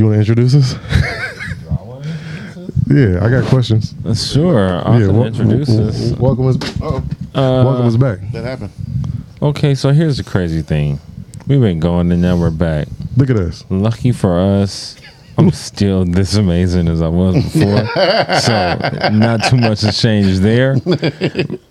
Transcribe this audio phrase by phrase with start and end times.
[0.00, 0.72] You want to introduce us?
[2.88, 3.92] yeah, I got questions.
[4.02, 4.80] Uh, Sure.
[4.88, 6.12] I'll yeah, wel- introduce wel- us.
[6.12, 6.56] welcome us.
[6.80, 6.96] Oh,
[7.34, 8.18] Uh, welcome us back.
[8.32, 8.70] that happened.
[9.42, 11.00] Okay, so here's the crazy thing.
[11.46, 12.88] We've been going and now we're back.
[13.18, 13.62] Look at us.
[13.68, 14.96] Lucky for us,
[15.36, 17.86] I'm still this amazing as I was before.
[18.40, 18.78] so
[19.12, 20.76] not too much has changed there.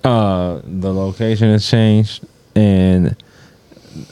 [0.04, 2.24] Uh, the location has changed,
[2.56, 3.16] and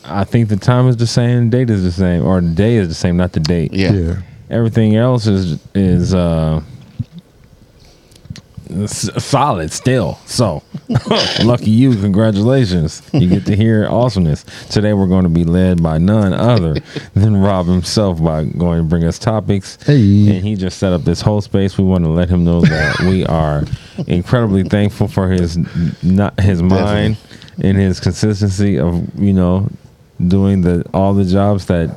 [0.05, 2.75] I think the time is the same, the date is the same, or the day
[2.75, 3.73] is the same, not the date.
[3.73, 3.91] Yeah.
[3.91, 4.21] Yeah.
[4.49, 6.61] Everything else is is uh
[8.87, 10.15] solid still.
[10.25, 10.63] So
[11.43, 13.01] lucky you, congratulations.
[13.13, 14.43] You get to hear awesomeness.
[14.69, 16.75] Today we're going to be led by none other
[17.13, 19.81] than Rob himself by going to bring us topics.
[19.83, 20.35] Hey.
[20.37, 21.77] And he just set up this whole space.
[21.77, 23.63] We want to let him know that we are
[24.07, 25.57] incredibly thankful for his
[26.03, 27.17] not his mind
[27.61, 29.69] and his consistency of, you know,
[30.25, 31.95] doing the all the jobs that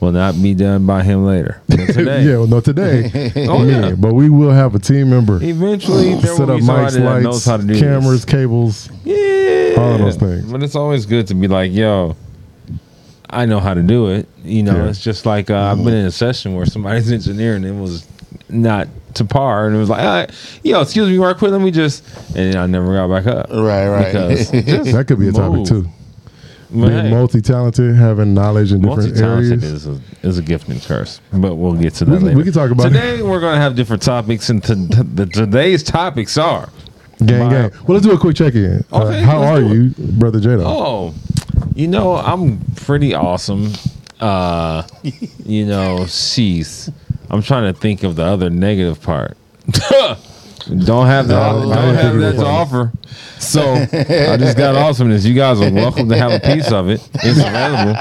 [0.00, 1.60] will not be done by him later.
[1.70, 3.30] Today, yeah, well, no, today.
[3.48, 3.92] Oh, yeah.
[3.94, 7.24] But we will have a team member Eventually, there set will up be mics, knows
[7.24, 8.34] lights, how to do cameras, this.
[8.34, 8.88] cables.
[9.04, 10.50] Yeah, all of those things.
[10.50, 12.16] But it's always good to be like, yo,
[13.30, 14.28] I know how to do it.
[14.44, 14.88] You know, Yeah.
[14.90, 18.06] it's just like uh, I've been in a session where somebody's engineering and it was
[18.48, 20.26] not to par, and it was like, ah,
[20.62, 22.02] yo, excuse me, right quick, let me just,
[22.36, 23.50] and I never got back up.
[23.50, 24.06] Right, right.
[24.12, 25.68] Because just That could be a topic move.
[25.68, 25.88] too.
[26.70, 29.62] Being hey, multi-talented, having knowledge in different areas.
[29.62, 32.38] is a, is a gift and curse, but we'll get to that We can- later.
[32.38, 32.90] we can talk about it.
[32.94, 33.22] today.
[33.22, 36.70] We're going to have different topics, and to, the, today's topics are
[37.18, 37.70] Gang, gang.
[37.86, 38.84] Well, let's do a quick check-in.
[38.90, 40.64] Uh, Okay, how are you, brother J-Doe?
[40.66, 41.14] Oh,
[41.74, 43.72] you know, I'm pretty awesome.
[44.18, 44.82] Uh,
[45.44, 46.90] you know, she's.
[47.32, 49.36] I'm trying to think of the other negative part.
[49.66, 51.52] don't have that.
[51.52, 52.92] No, don't have that to offer.
[53.42, 55.24] So I just got awesomeness.
[55.24, 57.06] You guys are welcome to have a piece of it.
[57.14, 57.94] It's available.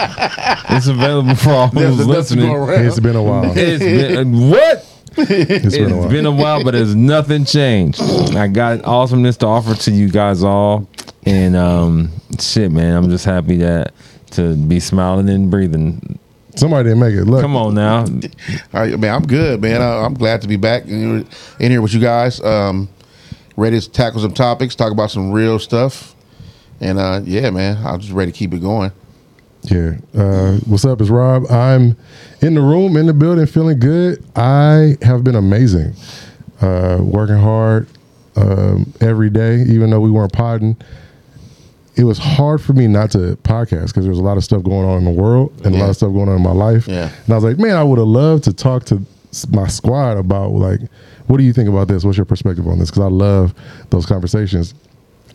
[0.70, 2.86] It's available for all There's who's enough listening.
[2.86, 3.52] It's been a while.
[3.58, 4.88] It's been what?
[5.18, 6.10] It's been a while.
[6.10, 8.00] Been a while, but it's nothing changed.
[8.36, 10.88] I got awesomeness to offer to you guys all,
[11.26, 13.94] and um, shit, man, I'm just happy that
[14.32, 16.20] to be smiling and breathing.
[16.56, 17.26] Somebody didn't make it.
[17.26, 18.08] Look, Come on now, All
[18.74, 19.82] right, man, I'm good, man.
[19.82, 21.28] I, I'm glad to be back in,
[21.60, 22.42] in here with you guys.
[22.42, 22.90] Um,
[23.56, 26.16] ready to tackle some topics, talk about some real stuff,
[26.80, 28.92] and uh, yeah, man, I'm just ready to keep it going.
[29.64, 29.94] Yeah.
[30.16, 31.02] Uh, what's up?
[31.02, 31.50] It's Rob.
[31.52, 31.96] I'm
[32.42, 34.24] in the room, in the building, feeling good.
[34.36, 35.94] I have been amazing.
[36.60, 37.88] Uh, working hard
[38.36, 40.76] um, every day, even though we weren't podding.
[41.96, 44.64] It was hard for me not to podcast because there was a lot of stuff
[44.64, 46.88] going on in the world and a lot of stuff going on in my life.
[46.88, 47.12] Yeah.
[47.26, 49.02] And I was like, man, I would have loved to talk to
[49.50, 50.80] my squad about like,
[51.28, 52.04] what do you think about this?
[52.04, 52.90] What's your perspective on this?
[52.90, 53.54] Because I love
[53.90, 54.74] those conversations.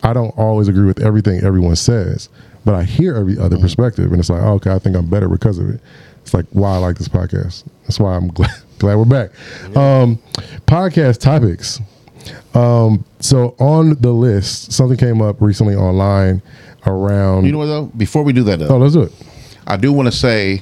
[0.03, 2.29] I don't always agree with everything everyone says,
[2.65, 5.27] but I hear every other perspective, and it's like, oh, okay, I think I'm better
[5.27, 5.81] because of it.
[6.21, 7.63] It's like why I like this podcast.
[7.83, 9.31] That's why I'm glad, glad we're back.
[9.75, 10.19] Um,
[10.67, 11.79] podcast topics.
[12.53, 16.41] Um, so on the list, something came up recently online
[16.85, 17.45] around.
[17.45, 17.85] You know what though?
[17.97, 19.11] Before we do that though, oh, let's do it.
[19.65, 20.61] I do want to say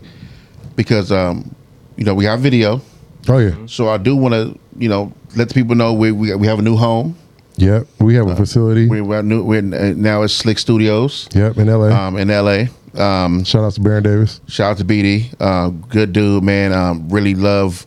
[0.75, 1.55] because um,
[1.95, 2.81] you know we have video,
[3.27, 6.33] Oh yeah, so I do want to you know let the people know we we,
[6.35, 7.15] we have a new home.
[7.57, 7.87] yep.
[7.99, 8.87] We have a facility.
[8.87, 9.43] We, we're new.
[9.43, 11.87] We're uh, now it's Slick Studios yep, in LA.
[11.87, 12.65] um, in LA.
[12.99, 14.39] Um, Shout out to Baron Davis.
[14.47, 16.71] Shout out to BD, uh, good dude, man.
[16.71, 17.85] Um, really love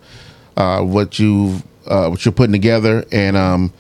[0.57, 3.73] uh, what you uh, what you're putting together, and um,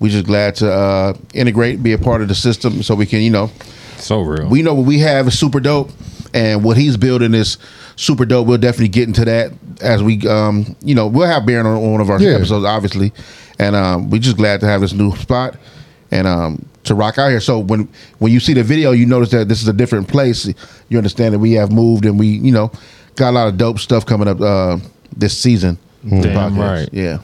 [0.00, 3.20] we just glad to uh, integrate, be a part of the system, so we can,
[3.22, 3.50] you know,
[3.96, 4.48] so real.
[4.48, 5.90] we know what we have is super dope,
[6.34, 7.58] and what he's building is
[7.96, 8.46] super dope.
[8.46, 11.92] We'll definitely get into that as we, um, you know, we'll have Baron on, on
[11.92, 12.30] one of our Yeah.
[12.36, 13.12] episodes, obviously,
[13.58, 15.56] and um, we're just glad to have this new spot
[16.10, 17.40] and um, to rock out here.
[17.40, 17.88] So when
[18.18, 20.46] when you see the video, you notice that this is a different place.
[20.88, 22.70] You understand that we have moved and we, you know,
[23.16, 24.78] got a lot of dope stuff coming up uh,
[25.16, 25.78] this season.
[26.08, 26.88] Damn right.
[26.92, 27.18] Yeah.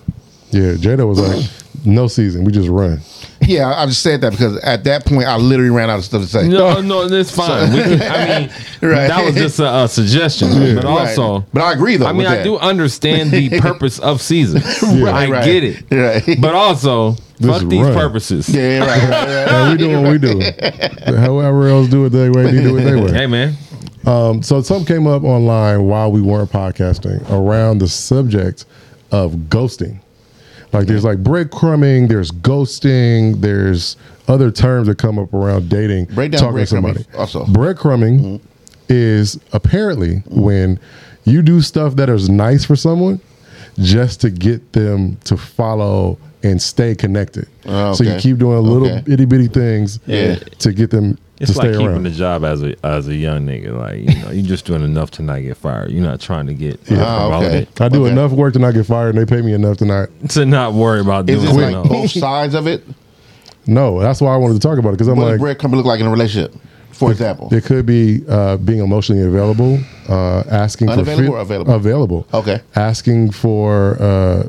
[0.53, 1.49] Yeah, Jada was like,
[1.85, 3.01] no season, we just run.
[3.43, 6.05] Yeah, I I just said that because at that point I literally ran out of
[6.05, 6.47] stuff to say.
[6.49, 7.73] no, no, it's fine.
[7.73, 8.51] We can, I mean,
[8.83, 9.09] Right.
[9.09, 11.09] that was just a, a suggestion, but Right.
[11.09, 11.45] also.
[11.53, 12.07] but I agree though.
[12.07, 12.45] I mean, with I that.
[12.45, 14.61] do understand the purpose of season.
[14.99, 15.11] Yeah.
[15.11, 15.45] I Right.
[15.45, 16.39] get it, Right.
[16.41, 17.95] but also This fuck these run.
[17.95, 18.49] purposes.
[18.49, 19.49] yeah, right, right, right.
[19.49, 21.17] And we do what we do.
[21.17, 23.13] However else do it their way, they do it their way.
[23.13, 23.55] Hey man,
[24.05, 28.67] Um, so something came up online while we weren't podcasting around the subject
[29.13, 30.01] of ghosting.
[30.73, 33.97] Like there's like breadcrumbing, there's ghosting, there's
[34.29, 36.07] other terms that come up around dating.
[36.07, 37.05] Break down talking to somebody.
[37.17, 37.45] also.
[37.47, 38.47] Breadcrumbing mm-hmm.
[38.89, 40.79] is apparently when
[41.25, 43.21] you do stuff that is nice for someone
[43.79, 47.47] just to get them to follow and stay connected.
[47.67, 49.13] Oh, So you keep doing little Okay.
[49.13, 50.37] itty bitty things Yeah.
[50.61, 52.03] to get them It's to like stay keeping around.
[52.05, 53.77] the job as a as a young nigga.
[53.77, 55.91] Like you know, you're just doing enough to not get fired.
[55.91, 57.65] You're not trying to get Ah, okay.
[57.65, 58.13] promoted I do Okay.
[58.13, 60.09] enough work to not get fired, and they pay me enough to not.
[60.31, 61.89] to not worry about Is doing it something like else.
[61.89, 62.85] both sides of it?
[63.67, 65.75] No, that's why I wanted to talk about it because I'm What does like, breadcrumb
[65.75, 66.55] look like in a relationship?
[66.93, 67.49] For example.
[67.55, 69.79] it could be uh, being emotionally available,
[70.11, 71.75] uh, asking Unavailable for or available?
[71.75, 72.27] available.
[72.35, 72.61] Okay.
[72.77, 74.47] asking for uh,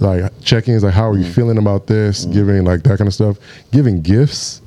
[0.00, 1.32] like check-ins, like how are you Mm.
[1.34, 3.36] feeling about this, giving like that kind of stuff,
[3.72, 4.62] giving gifts,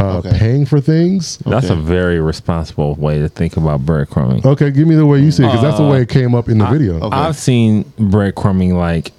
[0.00, 0.38] uh, Okay.
[0.38, 1.38] paying for things.
[1.46, 1.74] That's Okay.
[1.78, 4.44] a very responsible way to think about breadcrumbing.
[4.44, 6.48] Okay, give me the way you see it because that's the way it came up
[6.48, 6.96] in the video.
[7.00, 7.16] okay.
[7.16, 9.12] I've seen breadcrumbing like,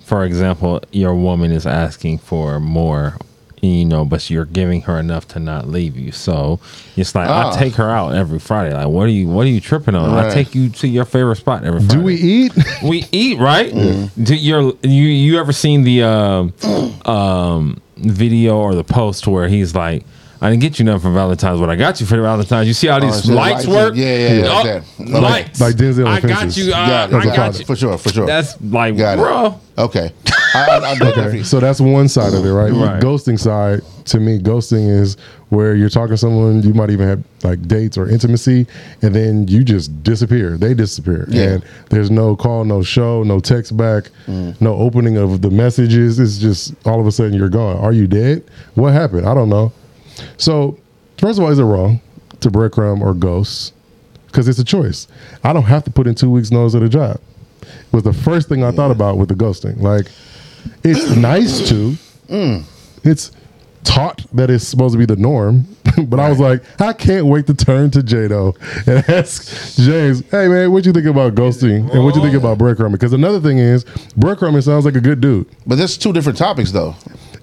[0.00, 3.16] for example, your woman is asking for more,
[3.60, 6.12] you know, but you're giving her enough to not leave you.
[6.12, 6.60] So
[6.96, 7.50] it's like Ah.
[7.52, 8.72] I take her out every Friday.
[8.72, 9.28] Like, what are you?
[9.28, 10.10] What are you tripping on?
[10.14, 11.94] I take you to your favorite spot every Friday.
[11.98, 12.52] Do we eat?
[12.84, 13.72] We eat right.
[13.72, 14.22] Mm-hmm.
[14.24, 16.54] Do your you you ever seen the um
[17.04, 20.04] um, video or the post where he's like.
[20.40, 22.68] I didn't get you nothing for Valentine's, but I got you for Valentine's.
[22.68, 23.94] You see how Oh, these so lights lights- work?
[23.96, 24.82] yeah, yeah, yeah, Oh, like that.
[25.10, 25.60] Like- lights.
[25.60, 26.66] like Denzel I got Fences.
[26.66, 26.72] you.
[26.72, 27.64] Uh, Got I got got you.
[27.64, 28.26] For sure, for sure.
[28.26, 29.22] That's like, Got it.
[29.22, 29.60] bro.
[29.78, 30.12] Okay.
[30.54, 32.72] I, I, I Okay, so that's one side of it, right?
[32.72, 33.00] Right.
[33.02, 35.16] Ghosting side to me, ghosting is
[35.50, 38.66] where you're talking to someone, you might even have like dates or intimacy,
[39.02, 40.56] and then you just disappear.
[40.56, 41.42] They disappear, Yeah.
[41.44, 46.18] and there's no call, no show, no text back, no opening of the messages.
[46.18, 47.76] It's just all of a sudden you're gone.
[47.78, 48.44] Are you dead?
[48.74, 49.26] What happened?
[49.28, 49.72] I don't know.
[50.36, 50.78] So
[51.18, 52.00] first of all, is it wrong
[52.40, 53.74] to breadcrumb or ghost?
[54.26, 55.08] Because it's a choice.
[55.42, 57.20] I don't have to put in two weeks' notice at a job.
[57.62, 59.80] It Was the first thing I thought about with the ghosting.
[59.80, 60.06] Like,
[60.84, 61.96] it's nice to.
[62.28, 62.64] Mm.
[63.04, 63.32] It's
[63.84, 65.66] taught that it's supposed to be the norm,
[66.08, 68.54] but I was like, I can't wait to turn to J-Doe
[68.86, 72.58] and ask James, "Hey man, what you think about ghosting and what you think about
[72.58, 73.84] breadcrumbing?" Because another thing is,
[74.18, 75.48] breadcrumbing sounds like a good dude.
[75.66, 76.96] But there's two different topics though.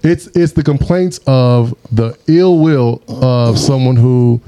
[0.06, 4.40] It's it's the complaints of the ill will of someone who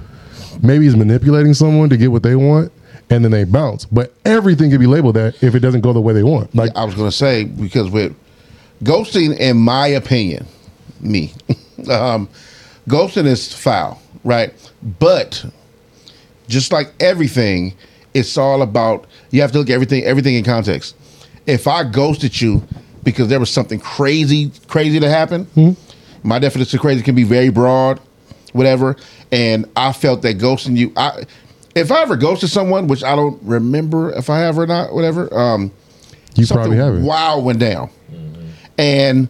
[0.61, 2.71] maybe is manipulating someone to get what they want,
[3.09, 3.85] and then they bounce.
[3.85, 6.53] But everything can be labeled that if it doesn't go the way they want.
[6.53, 8.15] Like I was gonna say because with
[8.83, 10.45] ghosting, in my opinion,
[10.99, 11.33] me,
[11.89, 12.29] um,
[12.87, 14.53] ghosting is foul, right?
[14.99, 15.43] But
[16.47, 17.73] just like everything,
[18.13, 20.95] it's all about you have to look at everything everything in context.
[21.47, 22.61] If I ghosted you
[23.07, 25.47] because there was something crazy crazy to happen,
[26.23, 28.01] my definition of crazy can be very broad,
[28.51, 28.97] whatever.
[29.31, 31.23] And I felt that ghosting you, I
[31.73, 35.33] if I ever ghosted someone, which I don't remember if I have or not, whatever.
[35.33, 35.71] Um,
[36.35, 37.05] you something probably haven't.
[37.05, 37.89] Wow went down,
[38.77, 39.29] and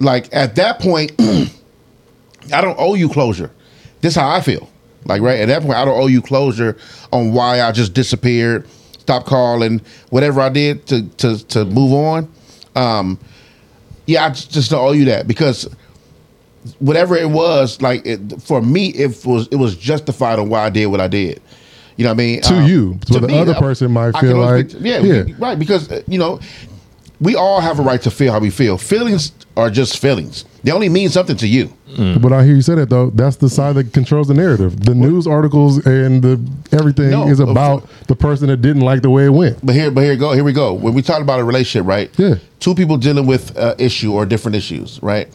[0.00, 3.52] like at that point, I don't owe you closure.
[4.00, 4.68] This is how I feel.
[5.04, 6.76] Like right at that point, I don't owe you closure
[7.12, 8.66] on why I just disappeared,
[8.98, 12.28] stopped calling, whatever I did to to to move on.
[12.78, 13.18] Um,
[14.06, 15.68] yeah, I just owe you that because
[16.78, 20.70] whatever it was, like it, for me, it was it was justified on why I
[20.70, 21.42] did what I did.
[21.96, 22.40] You know what I mean?
[22.42, 23.00] To you.
[23.06, 25.24] So the other uh, person might I feel like- to- yeah, yeah.
[25.38, 26.40] right, because uh, you know,
[27.20, 28.78] we all have a right to feel how we feel.
[28.78, 30.44] Feelings are just feelings.
[30.62, 31.72] They only mean something to you.
[31.96, 33.10] But I hear you say that though.
[33.10, 34.84] That's the side that controls the narrative.
[34.84, 36.40] The news articles and the
[36.72, 39.64] everything No, is of about the person that didn't like the way it went.
[39.64, 40.32] But here, but here go.
[40.32, 40.74] Here we go.
[40.74, 42.10] When we talk about a relationship, right?
[42.18, 42.36] Yeah.
[42.60, 45.28] Two people dealing with uh, issue or different issues, right?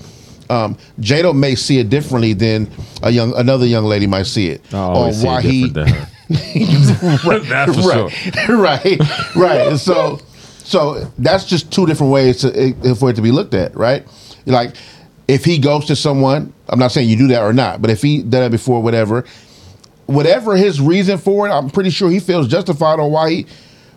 [0.50, 2.70] Um, J-Doe may see it differently than
[3.02, 4.62] a young another young lady might see it.
[4.74, 6.08] I always see it different than.
[6.30, 8.06] That's for
[8.50, 9.78] right, right, right.
[9.78, 10.20] So,
[10.64, 14.08] so that's just two different ways to, eh, for it to be looked at, right?
[14.46, 14.76] Like,
[15.28, 18.02] if he goes to someone, I'm not saying you do that or not, but if
[18.02, 19.26] he did that before, whatever,
[20.06, 23.46] whatever his reason for it, I'm pretty sure he feels justified on why he,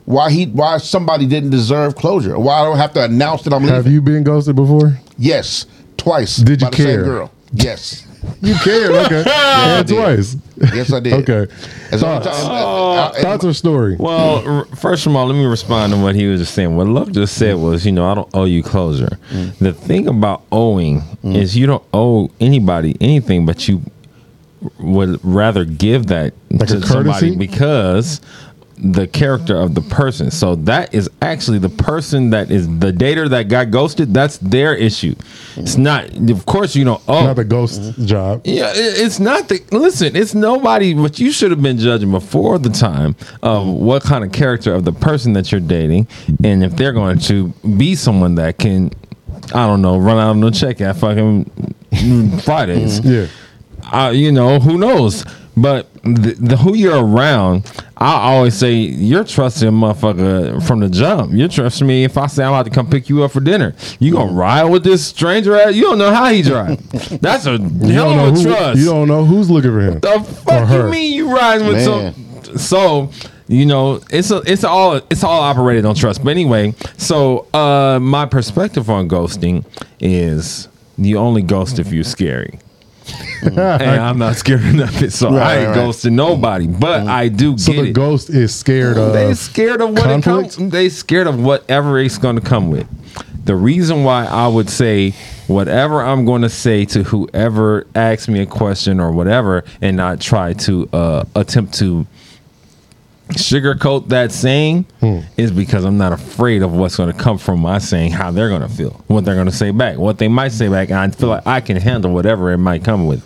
[0.04, 3.62] why he, why somebody didn't deserve closure, why I don't have to announce that I'm
[3.62, 3.74] leaving.
[3.74, 4.98] Have you been ghosted before?
[5.18, 5.66] Yes,
[5.96, 6.36] twice.
[6.36, 7.04] Did you by the same care?
[7.04, 7.32] girl.
[7.52, 8.05] Yes.
[8.42, 9.22] You cared, okay.
[9.26, 10.36] yeah, twice.
[10.74, 11.28] Yes, I did.
[11.28, 11.52] Okay.
[11.92, 12.92] As long Thoughts, as uh, oh.
[12.92, 13.96] I- I- I- thoughts or story?
[13.98, 16.76] Well, r- first of all, let me respond to what he was just saying.
[16.76, 17.62] What Love just said mm.
[17.62, 19.18] was, you know, I don't owe you closure.
[19.30, 19.58] Mm.
[19.58, 21.36] The thing about owing mm.
[21.36, 23.82] is you don't owe anybody anything, but you
[24.78, 28.20] would rather give that Like a to somebody because
[28.78, 30.30] the character of the person.
[30.30, 34.12] So that is actually the person that is the dater that got ghosted.
[34.12, 35.14] That's their issue.
[35.56, 36.14] It's not.
[36.30, 37.24] Of course, you don't owe.
[37.24, 38.42] Not the ghost job.
[38.44, 40.14] Yeah, it- it's not the listen.
[40.14, 44.32] It's nobody, but you should have been judging before the time of what kind of
[44.32, 46.06] character of the person that you're dating,
[46.44, 48.90] and if they're going to be someone that can,
[49.54, 51.50] I don't know, run out on a check at fucking
[52.44, 53.00] Fridays.
[53.00, 53.26] Yeah.
[53.92, 55.24] Uh, you know, who knows?
[55.58, 57.64] But the, the who you're around,
[57.96, 61.32] I always say you're trusting a motherfucker from the jump.
[61.32, 63.74] You're trusting me if I say I'm about to come pick you up for dinner.
[63.98, 65.56] You gonna ride with this stranger?
[65.56, 65.74] Ass?
[65.74, 66.78] You don't know how he drive.
[67.22, 68.78] That's a You hell don't know of a trust.
[68.80, 70.00] You don't know who's looking for him.
[70.00, 70.84] the fuck her.
[70.86, 72.14] you mean you riding with Man.
[72.44, 72.58] some?
[72.58, 73.10] So
[73.48, 76.22] you know it's a, it's all it's all operated on trust.
[76.22, 79.64] But anyway, so uh my perspective on ghosting
[80.00, 82.58] is you only ghost if you're scary.
[83.42, 85.76] and I'm not scared enough it, so I Right, ain't right.
[85.78, 86.66] ghosting nobody.
[86.66, 87.60] But I do get it.
[87.60, 87.92] So get the it.
[87.92, 89.12] ghost is scared of.
[89.12, 90.56] They scared of what it comes.
[90.56, 92.86] They scared of whatever it's going to come with.
[93.44, 95.12] The reason why I would say
[95.46, 100.20] whatever I'm going to say to whoever asks me a question or whatever, and not
[100.20, 102.06] try to uh, attempt to
[103.30, 105.20] sugarcoat that saying Hmm.
[105.36, 108.48] is because I'm not afraid of what's going to come from my saying, how they're
[108.48, 110.98] going to feel, what they're going to say back, what they might say back, and
[110.98, 113.22] I feel like I can handle whatever it might come with.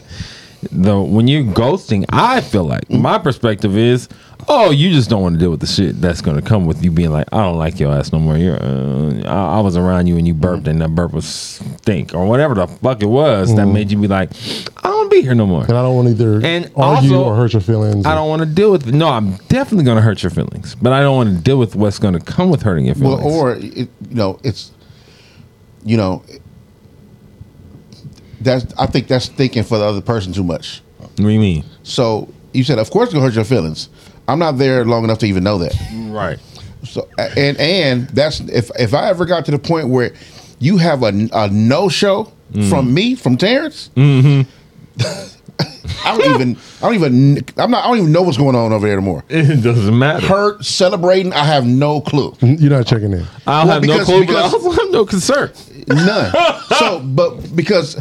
[0.72, 4.08] Though when you're ghosting, I feel like my perspective is,
[4.52, 6.82] oh, you just don't want to deal with the shit that's going to come with
[6.82, 8.36] you being like, I don't like your ass no more.
[8.36, 12.12] You're, uh, I, I was around you and you burped and that burp was stink
[12.14, 14.30] or whatever the fuck it was that made you be like,
[14.78, 15.62] I don't be here no more.
[15.62, 18.04] and I don't want to either And argue also, or hurt your feelings.
[18.04, 18.92] I don't want to deal with.
[18.92, 21.76] No, I'm definitely going to hurt your feelings, but I don't want to deal with
[21.76, 23.24] what's going to come with hurting your feelings.
[23.24, 24.72] Well, or it, you know, it's
[25.84, 26.24] you know,
[28.40, 30.82] that's I think that's thinking for the other person too much.
[30.98, 31.64] what do you mean?
[31.84, 33.88] So you said, of course, it's gonna hurt your feelings.
[34.30, 35.74] I'm not there long enough to even know that.
[36.08, 36.38] Right.
[36.84, 40.12] So and and that's if if I ever got to the point where
[40.58, 42.32] you have a, a no show
[42.68, 43.90] from me from Terrence.
[46.02, 48.72] I don't even I don't even I'm not I don't even know what's going on
[48.72, 49.24] over there anymore.
[49.28, 50.26] It doesn't matter.
[50.26, 52.34] Hurt, celebrating, I have no clue.
[52.40, 53.26] You're not checking in.
[53.46, 55.52] I don't Well, have because- no clue, because- but I also have no concern.
[55.88, 56.32] None.
[56.78, 58.00] so, but because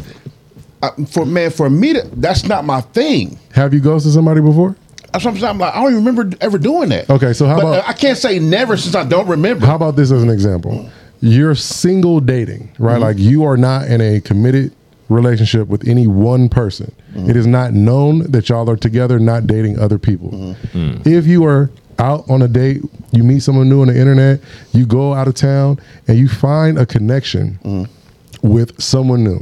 [0.82, 3.38] uh, for man, for me, to, that's not my thing.
[3.52, 4.74] Have you ghosted somebody before?
[5.12, 7.10] What I'm like, I don't even remember ever doing that.
[7.10, 9.66] Okay, so how But, about- uh, I can't say never since I don't remember.
[9.66, 10.88] How about this as an example?
[11.20, 12.94] You're single dating, right?
[12.94, 13.02] Mm-hmm.
[13.02, 14.72] Like you are not in a committed
[15.08, 16.92] relationship with any one person.
[17.12, 17.28] Mm-hmm.
[17.30, 20.30] It is not known that y'all are together, not dating other people.
[20.30, 21.08] Mm-hmm.
[21.08, 24.40] If you are out on a date, you meet someone new on the internet,
[24.72, 28.48] you go out of town, and you find a connection Mm-hmm.
[28.48, 29.40] with someone new,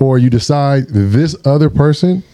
[0.00, 2.24] or you decide this other person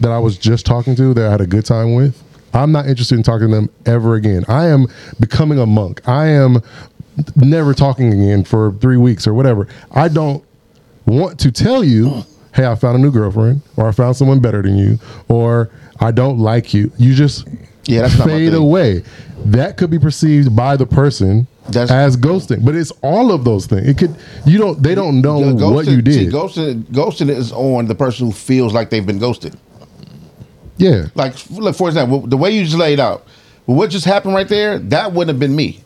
[0.00, 2.22] that I was just talking to that I had a good time with,
[2.54, 4.44] I'm not interested in talking to them ever again.
[4.48, 4.86] I am
[5.20, 6.06] becoming a monk.
[6.08, 6.62] I am
[7.34, 9.68] never talking again for three weeks or whatever.
[9.90, 10.44] I don't
[11.06, 12.24] want to tell you,
[12.54, 14.98] hey, I found a new girlfriend, or I found someone better than you,
[15.28, 16.90] or I don't like you.
[16.98, 17.46] You just
[17.84, 19.02] Yeah, that's fade away.
[19.44, 23.66] That could be perceived by the person That's- as ghosting, but it's all of those
[23.66, 23.86] things.
[23.86, 26.14] It could you don't they don't know The what you did.
[26.14, 29.56] See, ghosting, ghosting is on the person who feels like they've been ghosted.
[30.78, 33.26] Yeah, Like, look, for example, the way you just laid out,
[33.66, 35.80] what just happened right there, that wouldn't have been me.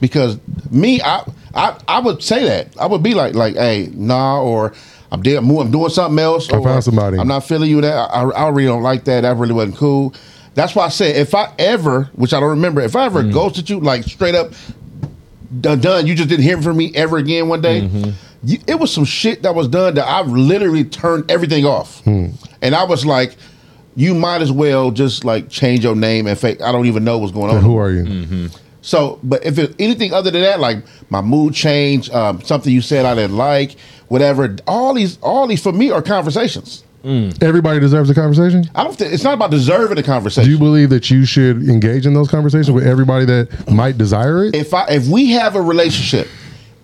[0.00, 0.38] Because
[0.70, 2.68] me, I, I, I would say that.
[2.78, 4.72] I would be like, like, hey, nah, or
[5.10, 6.48] I'm, de- I'm doing something else.
[6.52, 7.18] I found somebody.
[7.18, 7.80] I'm not feeling you.
[7.80, 9.22] That I, I really don't like that.
[9.22, 10.14] That really wasn't cool.
[10.54, 13.32] That's why I said if I ever, which I don't remember, if I ever Mm.
[13.32, 14.52] ghosted you, like straight up,
[15.60, 17.82] done, you just didn't hear from me ever again one day.
[17.82, 18.10] Mm-hmm.
[18.44, 22.26] You, it was some shit that was done that I literally turned everything off, Hmm.
[22.62, 23.34] and I was like,
[23.98, 26.62] you might as well just like change your name and fake.
[26.62, 27.60] I don't even know what's going on.
[27.62, 28.48] Who are you?
[28.80, 32.80] So, but if it's anything other than that, like my mood change, um, something you
[32.80, 33.72] said I didn't like,
[34.06, 36.84] whatever, all these, all these for me are conversations.
[37.40, 38.70] Everybody deserves a conversation.
[38.74, 40.44] I don't think it's not about deserving a conversation.
[40.44, 44.44] Do you believe that you should engage in those conversations with everybody that might desire
[44.44, 44.54] it?
[44.54, 46.28] if I if we have a relationship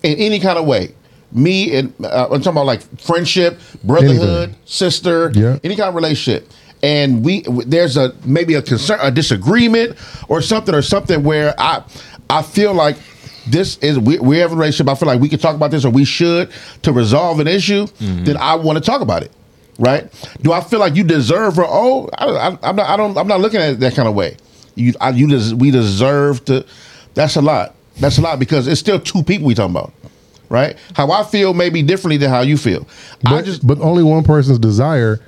[0.03, 0.93] in any kind of way,
[1.31, 4.55] me and uh, I'm talking about like friendship, brotherhood, Anything.
[4.65, 5.59] sister, Yeah.
[5.63, 6.49] any kind of relationship,
[6.85, 9.97] and we there's a maybe a concern, a disagreement,
[10.29, 11.83] or something, or something where I
[12.29, 12.97] I feel like
[13.47, 14.89] this is we, we have a relationship.
[14.91, 16.51] I feel like we can talk about this, or we should
[16.83, 17.87] to resolve an issue.
[17.87, 18.25] Mm-hmm.
[18.25, 19.31] Then I want to talk about it.
[19.79, 20.09] Right?
[20.41, 23.27] Do I feel like you deserve or oh I, I, I'm not I don't I'm
[23.27, 24.37] not looking at it that kind of way.
[24.75, 26.65] You I, you des- we deserve to.
[27.15, 27.75] That's a lot.
[27.99, 29.91] That's a lot because it's still two people we talking about,
[30.49, 30.77] right?
[30.93, 32.87] How I feel may be differently than how you feel.
[33.25, 35.19] I just but only one person's desire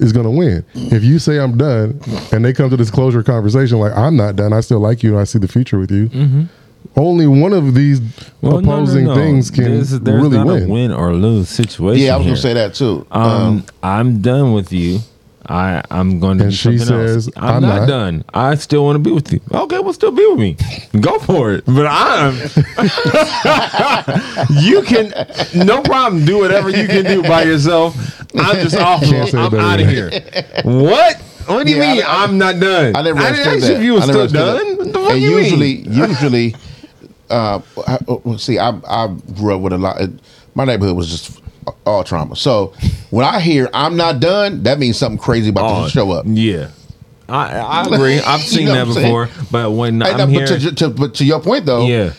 [0.00, 0.64] is going to win.
[0.74, 2.00] If you say I'm done,
[2.32, 5.12] and they come to this closure conversation like I'm not done, I still like you
[5.12, 6.48] and I see the future with you.
[6.96, 8.00] Only one of these
[8.40, 9.14] Well, no, no, opposing no.
[9.14, 10.62] things can There's, there's really not win.
[10.64, 12.04] a win or lose situation.
[12.06, 13.06] yeah, I was gonna say that too.
[13.10, 15.00] Um, I'm done with you.
[15.50, 17.24] I I'm going to And do she something else.
[17.24, 18.24] says, I'm, "I'm not, not." done.
[18.34, 19.40] I still want to be with you.
[19.50, 20.56] Okay, well, still be with me.
[21.00, 21.64] Go for it.
[21.64, 22.34] But I'm.
[24.62, 25.12] you can
[25.54, 26.24] no problem.
[26.24, 27.94] Do whatever you can do by yourself.
[28.36, 29.00] I'm just off.
[29.02, 30.10] Can't say it I'm out of than here.
[30.64, 31.16] What?
[31.46, 32.02] What do you Yeah, mean?
[32.02, 32.94] I- I- I'm not done.
[32.96, 33.70] I never didn't understood ask that.
[33.72, 34.68] you if you were I never still understood done.
[34.68, 34.78] that.
[34.78, 35.38] What the fuck and you mean?
[35.44, 35.72] usually,
[36.08, 36.54] usually,
[37.30, 39.98] uh, uh, see, I I grew up with a lot.
[40.54, 41.40] My neighborhood was just
[41.86, 42.36] all trauma.
[42.36, 42.72] So
[43.10, 46.24] when I hear I'm not done, that means something crazy about Oh, to show up.
[46.28, 46.70] Yeah.
[47.28, 48.18] I, I agree.
[48.26, 49.28] I've You seen know that before.
[49.50, 52.12] But when Hey, I'm no, here, but, to, to, but to your point though, yeah,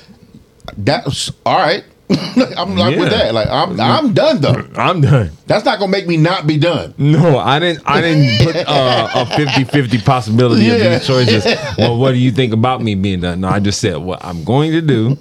[0.78, 1.84] that's all right.
[2.58, 3.34] I'm like with that.
[3.36, 4.68] Like I'm I'm done though.
[4.76, 5.30] I'm done.
[5.46, 6.96] That's not gonna make me not be done.
[6.98, 7.84] No, I didn't.
[7.86, 11.46] I didn't put uh, a 50-50 possibility of these choices.
[11.78, 13.42] Well, what do you think about me being done?
[13.42, 15.18] No, I just said what I'm going to do.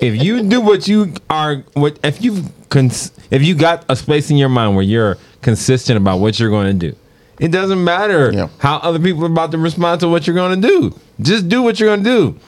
[0.00, 4.30] If you do what you are, what if you cons- if you got a space
[4.30, 6.96] in your mind where you're consistent about what you're going to do,
[7.40, 8.48] it doesn't matter Yeah.
[8.58, 10.98] how other people are about to respond to what you're going to do.
[11.22, 12.40] Just do what you're going to do.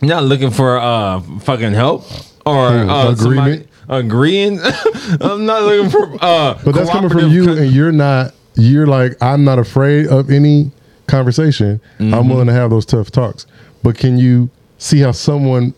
[0.00, 2.04] You're not looking for uh fucking help
[2.46, 3.68] or Hmm, uh, agreement?
[3.88, 4.60] agreeing.
[5.20, 6.58] I'm not looking for uh.
[6.64, 8.32] But that's coming from you, con- and you're not.
[8.54, 10.70] You're like, I'm not afraid of any
[11.08, 11.80] conversation.
[11.98, 12.14] Mm-hmm.
[12.14, 13.46] I'm willing to have those tough talks.
[13.82, 14.48] But can you
[14.78, 15.74] see how someone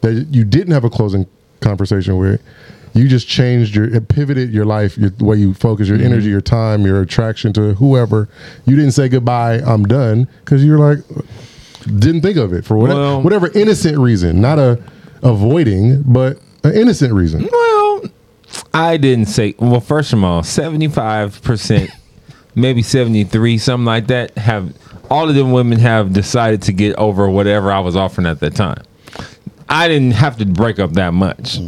[0.00, 1.26] that you didn't have a closing
[1.60, 2.40] conversation with,
[2.94, 6.06] you just changed your, it pivoted your life, your, the way you focus, your Mm-hmm.
[6.06, 8.28] energy, your time, your attraction to whoever.
[8.66, 9.56] You didn't say goodbye.
[9.60, 10.98] I'm done because you're like,
[11.84, 14.80] didn't think of it for whatever, Well- whatever innocent reason, not a
[15.24, 17.48] avoiding, but an innocent reason.
[17.50, 18.02] Well,
[18.72, 19.54] I didn't say.
[19.58, 21.90] Well, first of all, seventy five percent,
[22.54, 24.36] maybe seventy three, something like that.
[24.38, 24.74] Have
[25.10, 28.54] all of them women have decided to get over whatever I was offering at that
[28.54, 28.82] time.
[29.68, 31.58] I didn't have to break up that much.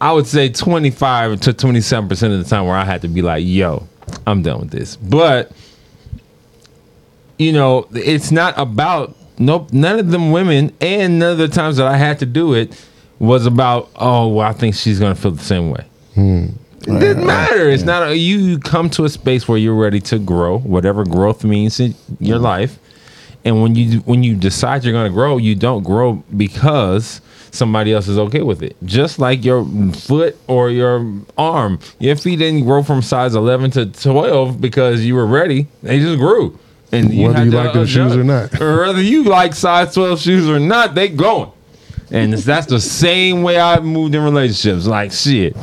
[0.00, 3.02] I would say twenty five to twenty seven percent of the time where I had
[3.02, 3.88] to be like, "Yo,
[4.26, 5.50] I'm done with this." But
[7.38, 9.72] you know, it's not about nope.
[9.72, 12.78] None of them women, and none of the times that I had to do it
[13.18, 13.90] was about.
[13.96, 15.84] Oh, well, I think she's gonna feel the same way.
[16.14, 16.46] Hmm.
[16.86, 17.70] It didn't matter.
[17.70, 18.08] It's not.
[18.08, 21.94] A, you come to a space where you're ready to grow, whatever growth means in
[22.20, 22.44] your mm-hmm.
[22.44, 22.78] life.
[23.44, 28.08] And when you when you decide you're gonna grow, you don't grow because somebody else
[28.08, 28.76] is okay with it.
[28.84, 33.86] Just like your foot or your arm, your feet didn't grow from size 11 to
[33.86, 35.66] 12 because you were ready.
[35.82, 36.58] They just grew.
[36.94, 38.60] And Whether you to like those shoes or not.
[38.60, 41.50] or whether you like size 12 shoes or not, they going.
[42.10, 44.86] And that's the same way I moved in relationships.
[44.86, 45.56] Like shit,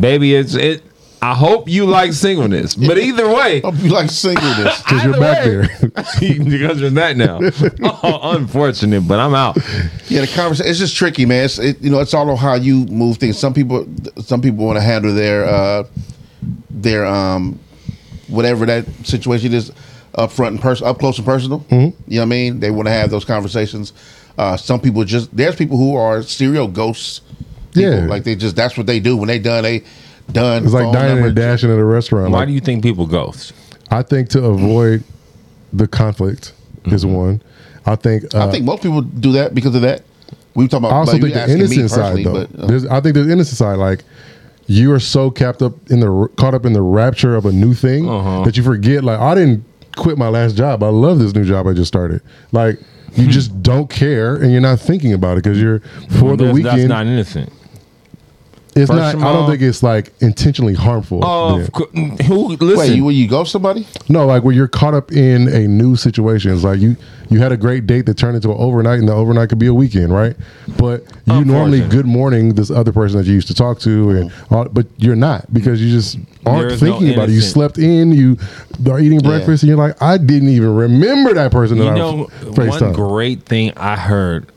[0.00, 0.82] baby, it's it.
[1.20, 4.82] I hope you like singleness, but either way, I Hope you like singleness.
[4.88, 5.50] Because you're back way.
[5.50, 5.90] there.
[6.20, 7.38] because you're that now.
[8.02, 9.56] Oh, unfortunate, but I'm out.
[10.08, 11.44] Yeah, the conversation it's just tricky, man.
[11.44, 13.38] It's, it, you know, it's all on how you move things.
[13.38, 13.86] Some people,
[14.20, 15.84] some people want to handle their uh,
[16.70, 17.60] their um,
[18.26, 19.70] whatever that situation is
[20.14, 21.60] up front and person, up close and personal.
[21.60, 21.74] Mm-hmm.
[22.10, 22.60] You know what I mean?
[22.60, 23.92] They want to have those conversations.
[24.38, 27.20] Uh, some people just there's people who are serial ghosts.
[27.74, 27.90] People.
[28.00, 28.06] Yeah.
[28.06, 29.62] like they just that's what they do when they done.
[29.62, 29.82] They
[30.30, 30.64] done.
[30.64, 31.26] It's like dining number.
[31.28, 32.30] and dashing at a restaurant.
[32.30, 33.52] Why Like, do you think people ghost?
[33.90, 35.04] I think to avoid
[35.72, 36.52] the conflict
[36.86, 37.42] is one.
[37.86, 38.34] I think.
[38.34, 40.02] Uh, I think most people do that because of that.
[40.54, 42.46] We were talking I also like, think the asking innocent side though.
[42.46, 44.04] but, uh, I think the innocent side, like
[44.66, 47.72] you are so capped up in the caught up in the rapture of a new
[47.74, 48.44] thing Uh-huh.
[48.44, 49.02] that you forget.
[49.02, 49.64] Like I didn't
[49.96, 50.82] quit my last job.
[50.82, 52.22] I love this new job I just started.
[52.52, 52.78] Like
[53.14, 53.30] you hmm.
[53.30, 55.80] just don't care and you're not thinking about it because you're
[56.18, 56.88] for the That's- That's weekend.
[56.88, 57.52] not innocent.
[58.74, 59.16] It's first not.
[59.16, 61.20] I don't all- think it's like intentionally harmful.
[61.22, 61.66] Oh, then.
[61.66, 62.48] of mm, who?
[62.48, 63.86] Listen, wait, you, will you go somebody?
[64.08, 66.96] No, like when you're caught up in a new situation, it's like you
[67.30, 69.66] you had a great date that turned into an overnight, and the overnight could be
[69.66, 70.36] a weekend, right?
[70.78, 74.30] But you normally good morning this other person that you used to talk to, and
[74.30, 74.54] mm-hmm.
[74.54, 77.32] all, but you're not because you just aren't There is no thinking about it.
[77.32, 78.38] You slept in, you
[78.90, 81.94] are eating breakfast, and you're like, I didn't even remember that person that you I
[81.94, 82.94] know, was one FaceTime.
[82.94, 84.50] great thing I heard,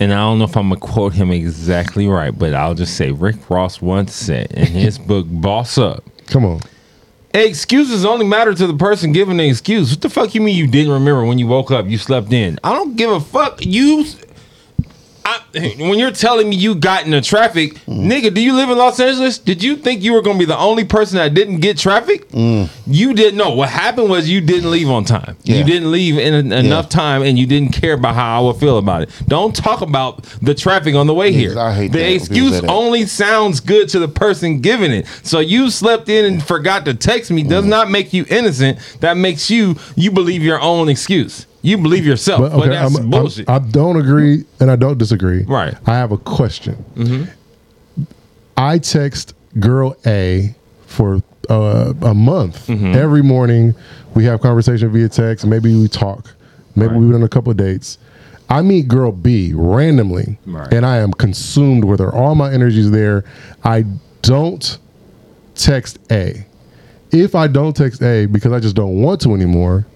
[0.00, 3.10] and I don't know if I'm gonna quote him exactly right, but I'll just say
[3.10, 6.60] Rick Ross once said in his book "Boss Up." Come on,
[7.34, 9.90] Excuses only matter to the person giving the excuse.
[9.90, 11.86] What the fuck you mean you didn't remember when you woke up?
[11.88, 12.60] You slept in.
[12.62, 13.58] I don't give a fuck.
[13.60, 14.04] You.
[15.78, 18.06] When you're telling me you got in the traffic, Mm.
[18.10, 19.38] nigga, do you live in Los Angeles?
[19.38, 22.26] Did you think you were gonna be the only person that didn't get traffic?
[22.32, 23.50] You didn't know.
[23.50, 25.34] What happened was you didn't leave on time.
[25.36, 25.36] Mm.
[25.44, 25.56] Yeah.
[25.58, 28.56] You didn't leave in en- enough time, and you didn't care about how I would
[28.56, 29.10] feel about it.
[29.28, 31.58] Don't talk about the traffic on the way here.
[31.58, 35.06] I hate the that excuse only sounds good to the person giving it.
[35.22, 37.48] So you slept in and forgot to text me Mm.
[37.48, 38.78] does not make you innocent.
[39.00, 41.46] That makes you you believe your own excuse.
[41.64, 43.48] You believe yourself, but, but okay, that's I'm- I'm- bullshit.
[43.48, 45.44] I don't agree and I don't disagree.
[45.44, 45.74] Right.
[45.86, 47.30] I have a question.
[48.56, 50.54] I text girl A
[50.86, 52.68] for uh, a month.
[52.70, 53.74] Every morning
[54.14, 55.46] we have conversation via text.
[55.46, 56.34] Maybe we talk.
[56.76, 57.00] Maybe Right.
[57.00, 57.98] we've done a couple of dates.
[58.50, 60.70] I meet girl B randomly Right.
[60.72, 62.12] and I am consumed with her.
[62.14, 63.24] All my energy is there.
[63.64, 63.84] I
[64.22, 64.78] don't
[65.54, 66.44] text A.
[67.10, 69.86] if I don't text A because I just don't want to anymore,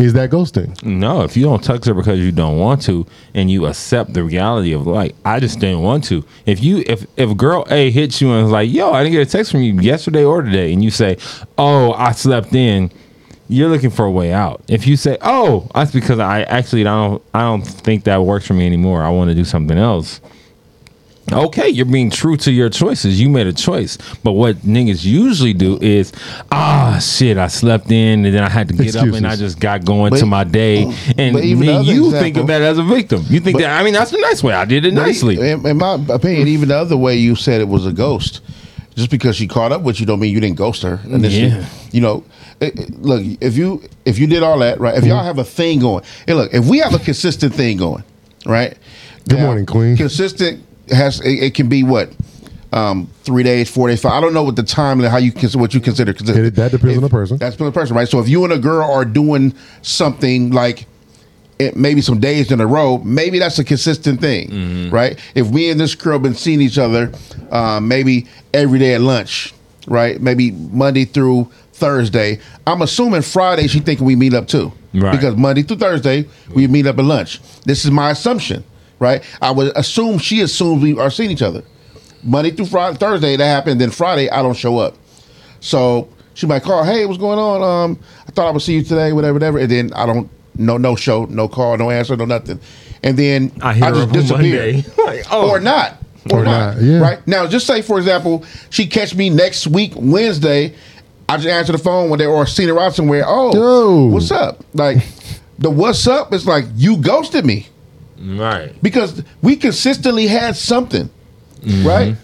[0.00, 0.82] is that ghosting?
[0.82, 4.24] No, if you don't text her because you don't want to, and you accept the
[4.24, 6.24] reality of like, I just didn't want to.
[6.46, 9.28] If you if if girl A hits you and is like, yo, I didn't get
[9.28, 11.18] a text from you yesterday or today, and you say,
[11.58, 12.90] oh, I slept in,
[13.48, 14.62] you're looking for a way out.
[14.68, 18.54] If you say, oh, that's because I actually don't I don't think that works for
[18.54, 19.02] me anymore.
[19.02, 20.20] I want to do something else.
[21.32, 23.20] Okay, you're being true to your choices.
[23.20, 23.98] You made a choice.
[24.24, 26.12] But what niggas usually do is,
[26.50, 29.60] ah, shit, I slept in and then I had to get up and I just
[29.60, 30.84] got going But- to my day.
[31.16, 33.24] And but even then you example- think of that as a victim.
[33.28, 34.54] You think that, I mean, that's a nice way.
[34.54, 35.36] I did it nicely.
[35.38, 38.40] In, in my opinion, even the other way you said it was a ghost,
[38.96, 40.98] just because she caught up with you, don't mean you didn't ghost her.
[41.04, 41.46] initially.
[41.48, 41.64] Yeah.
[41.92, 42.24] You know,
[42.60, 45.44] it- it- look if you if you did all that right, if y'all have a
[45.44, 48.02] thing going, hey, look, if we have a consistent thing going,
[48.46, 48.76] right?
[49.28, 49.96] Good Now, morning, Queen.
[49.96, 52.10] Consistent has it, it can be what.
[52.72, 54.12] Um, three days, four days, five.
[54.12, 56.12] I don't know what the time and how you consider what you consider.
[56.12, 56.46] consistent.
[56.46, 57.36] It- that depends on the person.
[57.36, 58.06] That's on the person, right?
[58.06, 60.86] So if you and a girl are doing something like
[61.58, 65.18] it, maybe some days in a row, maybe that's a consistent thing, right?
[65.34, 67.10] If me and this girl been seeing each other,
[67.50, 69.52] um, maybe every day at lunch,
[69.88, 70.20] right?
[70.20, 72.38] Maybe Monday through Thursday.
[72.68, 75.10] I'm assuming Friday she thinking we meet up too, Right.
[75.10, 77.40] Because Monday through Thursday we meet up at lunch.
[77.64, 78.62] This is my assumption,
[79.00, 79.24] right?
[79.42, 81.64] I would assume she assumes we are seeing each other.
[82.22, 83.80] Monday through Friday, Thursday that happened.
[83.80, 84.94] Then Friday I don't show up.
[85.60, 87.62] So she might call, hey, what's going on?
[87.62, 89.58] Um, I thought I would see you today, whatever, whatever.
[89.58, 92.60] And then I don't, no, no show, no call, no answer, no nothing.
[93.02, 94.72] And then I hit her just disappear.
[94.72, 94.84] Monday.
[95.04, 95.50] Like, oh.
[95.50, 95.96] Or not.
[96.30, 96.76] Or, Or not.
[96.76, 96.98] not, yeah.
[97.00, 97.26] Right?
[97.26, 100.74] Now, just say, for example, she catch me next week, Wednesday.
[101.28, 103.24] I just answer the phone when they or seen her out somewhere.
[103.26, 104.06] Oh, Yo.
[104.12, 104.62] what's up?
[104.74, 104.98] Like,
[105.58, 107.68] the what's up is like, you ghosted me
[108.20, 108.74] Right.
[108.82, 111.08] because we consistently had something,
[111.62, 111.86] Mm-hmm.
[111.86, 112.16] right?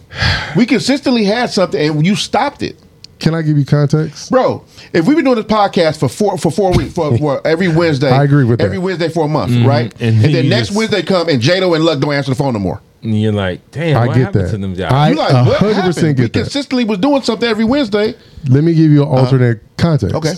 [0.56, 2.76] We consistently had something and you stopped it.
[3.18, 4.30] Can I give you context?
[4.30, 7.68] Bro, if we've been doing this podcast for four for four weeks for, for every
[7.68, 8.64] Wednesday, I agree with that.
[8.64, 9.92] every Wednesday for a month, right?
[10.00, 12.34] And And, then then next just- Wednesday come and J-Doe and Lucc don't answer the
[12.34, 12.80] phone no more.
[13.02, 14.50] And you're like, damn, I what get happened that.
[14.52, 14.92] to them guys?
[14.92, 15.94] I- You like what 100% happened?
[15.94, 16.32] get we that.
[16.32, 18.14] consistently was doing something every Wednesday.
[18.48, 20.14] Let me give you an alternate context.
[20.16, 20.32] Okay.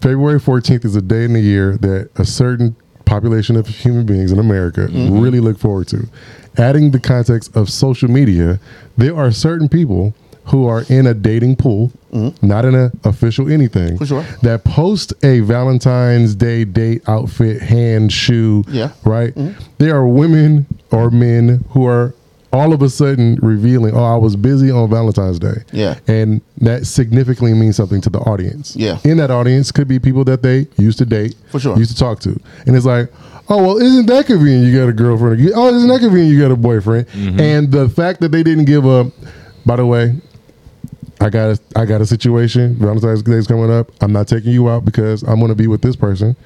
[0.00, 2.76] February 14th is a day in the year that a certain
[3.06, 5.18] population of human beings in America Mm-hmm.
[5.18, 6.06] really look forward to.
[6.58, 8.60] Adding the context of social media,
[8.96, 10.14] there are certain people
[10.46, 11.90] who are in a dating pool,
[12.40, 13.96] not in an official anything, Mm-hmm.
[13.98, 14.22] For sure.
[14.42, 18.90] that post a Valentine's Day date outfit, hand, shoe, Yeah.
[19.04, 19.34] right?
[19.34, 19.60] Mm-hmm.
[19.78, 22.14] There are women or men who are
[22.56, 25.62] all of a sudden revealing, oh, I was busy on Valentine's Day.
[25.72, 25.98] Yeah.
[26.06, 28.74] And that significantly means something to the audience.
[28.74, 28.98] Yeah.
[29.04, 31.76] In that audience could be people that they used to date, For sure.
[31.78, 32.38] used to talk to.
[32.66, 33.12] And it's like,
[33.48, 35.50] oh, well, isn't that convenient you got a girlfriend?
[35.54, 37.08] Oh, isn't that convenient you got a boyfriend?
[37.08, 37.40] Mm-hmm.
[37.40, 39.08] And the fact that they didn't give up,
[39.64, 40.16] by the way,
[41.20, 42.74] I got a, I got a situation.
[42.76, 43.90] Valentine's Day's coming up.
[44.00, 46.36] I'm not taking you out because I'm going to be with this person.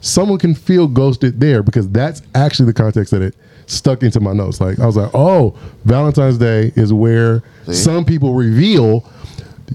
[0.00, 3.34] Someone can feel ghosted there because that's actually the context that it
[3.68, 4.60] stuck into my notes.
[4.60, 7.74] Like I was like, oh, Valentine's Day is where See?
[7.74, 9.08] some people reveal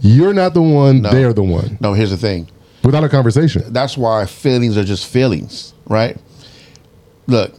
[0.02, 1.12] you're not the one, No.
[1.12, 2.50] they're the one No, here's the thing.
[2.84, 3.64] without a conversation.
[3.72, 6.18] That's why feelings are just feelings, right?
[7.28, 7.54] Look,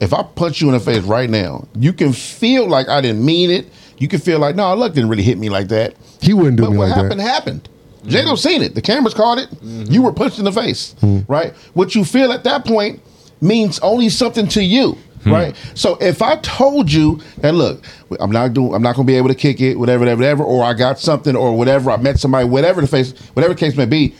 [0.00, 3.24] if I punch you in the face right now, you can feel like I didn't
[3.24, 3.66] mean it.
[3.98, 5.94] You can feel like, no, Lucc didn't really hit me like that.
[6.20, 7.24] He wouldn't do But me what like happened that.
[7.24, 7.68] happened.
[8.06, 8.36] J-Doe mm-hmm.
[8.36, 8.74] seen it.
[8.74, 9.48] The cameras caught it.
[9.50, 9.92] Mm-hmm.
[9.92, 11.30] You were punched in the face, mm-hmm.
[11.32, 11.54] right?
[11.74, 13.00] What you feel at that point
[13.40, 15.32] means only something to you, Hmm.
[15.32, 15.56] right?
[15.74, 17.84] So if I told you that, look,
[18.20, 20.44] I'm not doing, I'm not going to be able to kick it, whatever, whatever, whatever,
[20.44, 23.76] or I got something, or whatever, I met somebody, whatever the face, whatever the case
[23.76, 24.14] may be,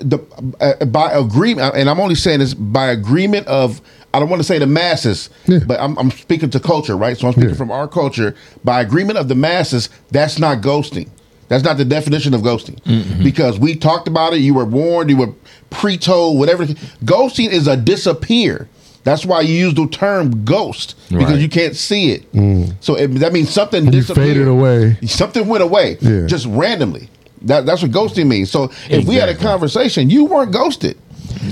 [0.00, 0.18] the
[0.60, 3.80] uh, uh by agreement, and I'm only saying this by agreement of.
[4.12, 5.60] I don't want to say the masses, Yeah.
[5.64, 7.16] but I'm, I'm speaking to culture, right?
[7.16, 7.54] So I'm speaking Yeah.
[7.54, 8.34] from our culture.
[8.64, 11.08] By agreement of the masses, that's not ghosting.
[11.46, 13.22] That's not the definition of ghosting mm-hmm.
[13.22, 14.38] because we talked about it.
[14.38, 15.10] You were warned.
[15.10, 15.32] You were
[15.70, 16.38] pre-told.
[16.40, 16.66] Whatever.
[17.04, 18.68] Ghosting is a disappear.
[19.02, 21.40] That's why you use the term ghost because Right.
[21.40, 22.30] you can't see it.
[22.32, 22.74] Mm.
[22.80, 24.28] So it, that means something You disappeared.
[24.28, 24.98] faded away.
[25.06, 26.26] Something went away, Yeah.
[26.26, 27.08] just randomly.
[27.42, 28.50] That, that's what ghosting means.
[28.50, 30.98] So if we had a conversation, you weren't ghosted.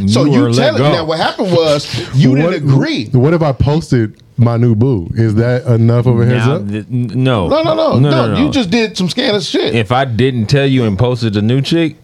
[0.08, 0.92] So You you, were let tell it.
[0.92, 3.06] Now what happened was you What- didn't agree.
[3.12, 5.08] What if I posted my new boo?
[5.14, 6.68] Is that enough of a heads Now, up?
[6.68, 7.48] th- n- no.
[7.48, 9.74] No, no, no, no, You just did some scandalous shit.
[9.74, 11.96] if I didn't tell you and posted a new chick,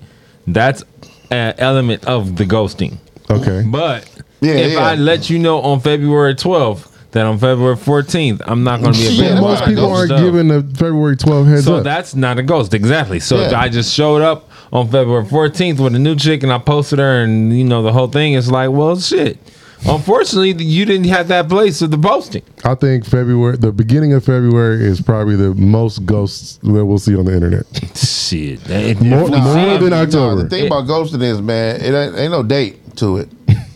[0.46, 0.83] that's
[1.30, 2.96] an element of the ghosting.
[3.30, 3.62] Okay.
[3.66, 4.09] But
[4.44, 4.78] Yeah, if yeah.
[4.80, 8.98] I let you know on February 12th that on February 14th I'm not going to
[8.98, 10.20] be Yeah, available, Most people aren't stuff.
[10.20, 11.85] giving the February 12th heads So up.
[11.85, 13.20] that's not a ghost, exactly.
[13.20, 13.61] So if Yeah.
[13.61, 17.22] I just showed up on February 14th with a new chick and I posted her
[17.22, 19.38] and you know the whole thing, it's like, well, shit.
[19.87, 22.42] unfortunately, you didn't have that place of the posting.
[22.64, 27.14] I think February, the beginning of February, is probably the most ghosts that we'll see
[27.16, 27.66] on the internet.
[27.96, 30.42] Shit, that- More- if more than October.
[30.42, 33.28] the thing about ghosting is, man, it ain't, ain't no date to it.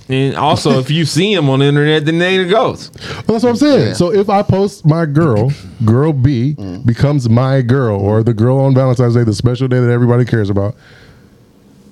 [0.09, 2.97] And also, if you see him on the internet, then they ain't a ghost.
[2.99, 3.89] Well, that's what I'm saying.
[3.89, 3.93] Yeah.
[3.93, 5.53] So if I post my girl,
[5.85, 6.85] girl B mm.
[6.87, 10.49] becomes my girl, or the girl on Valentine's Day, the special day that everybody cares
[10.51, 10.75] about.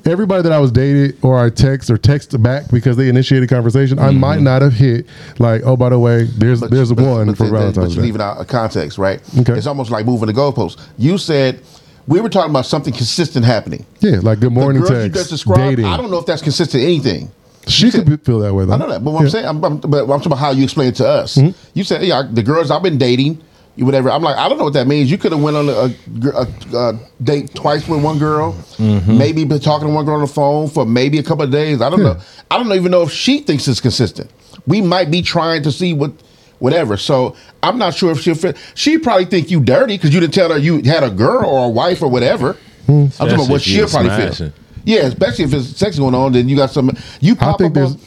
[0.07, 3.99] Everybody that I was dated or I text or text back because they initiated conversation,
[3.99, 4.21] I mm-hmm.
[4.21, 5.07] might not have hit
[5.41, 7.95] like, oh, by the way, there's there's but- one but for the- the- Valentine's But
[7.95, 8.07] you're Day.
[8.07, 9.21] leaving out a context, right?
[9.41, 9.55] Okay.
[9.55, 10.81] It's almost like moving the goalposts.
[10.97, 11.61] You said
[12.07, 13.85] we were talking about something consistent happening.
[14.01, 15.87] Yeah, like good morning the girl you just text, described, dating.
[15.87, 17.31] I don't know if that's consistent anything.
[17.67, 18.75] She could feel that way though.
[18.75, 20.65] I know that, but what I'm saying, I'm, I'm, but I'm talking about how you
[20.65, 21.37] explain it to us.
[21.37, 21.59] Mm-hmm.
[21.75, 23.43] You said, yeah, the girls I've been dating,
[23.77, 24.11] whatever.
[24.11, 25.11] I'm like, I don't know what that means.
[25.11, 29.19] You could have went on a, a, a, a date twice with one girl, Mm-hmm.
[29.19, 31.81] maybe been talking to one girl on the phone for maybe a couple of days.
[31.83, 32.19] I don't know.
[32.51, 34.31] I don't even know if she thinks it's consistent.
[34.67, 36.13] We might be trying to see what.
[36.59, 38.57] Whatever, so I'm not sure if she'll fit.
[38.75, 41.67] She probably think you dirty because you didn't tell her you had a girl or
[41.67, 42.57] a wife or whatever.
[42.89, 44.53] I'm talking about what she'll probably feel.
[44.87, 45.03] Smashing.
[45.03, 46.91] Yeah, especially if there's sex going on, then you got some.
[47.21, 47.99] You pop think up on,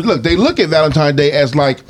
[0.00, 0.22] look.
[0.22, 1.80] They look at Valentine's Day as like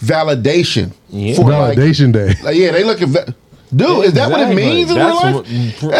[0.00, 1.34] validation Yeah.
[1.36, 2.34] for like, Validation day.
[2.42, 3.08] like, yeah, they look at.
[3.08, 3.34] Va-
[3.74, 5.82] Dude, is that what it means in That's real life?
[5.82, 5.96] what-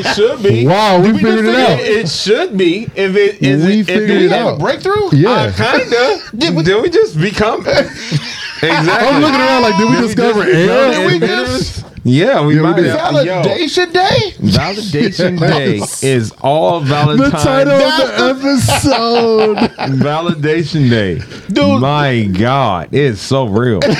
[0.00, 0.66] it should be.
[0.72, 1.78] Wow, we we figured it out.
[1.78, 2.84] It, it should be.
[2.94, 4.54] If it is, We it, figured if Did we it out.
[4.56, 5.10] a breakthrough?
[5.12, 5.28] Yeah.
[5.30, 6.22] Uh, kinda.
[6.36, 7.60] Did we- Did we just become?
[7.60, 8.70] exactly.
[8.90, 10.92] I'm looking around like, did we discover just air?
[10.92, 12.86] Did we just- Yeah, we Yeah, might did.
[12.86, 13.12] have.
[13.26, 14.32] Yo, Validation day.
[14.40, 15.38] Validation
[16.02, 19.56] Day is all The title of the episode.
[20.00, 21.20] Validation Day.
[21.52, 21.80] Dude.
[21.80, 23.80] My God, it's so real.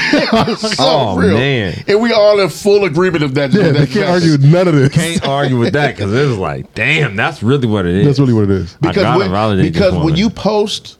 [0.60, 1.34] So oh real.
[1.34, 3.52] man, And we all in full agreement of that.
[3.52, 4.92] yeah, that they can't argue none of this.
[4.92, 8.06] can't argue with that because it's like, damn, that's really what it is.
[8.06, 8.74] That's really what it is.
[8.82, 10.98] I because gotta when, validate because this when you post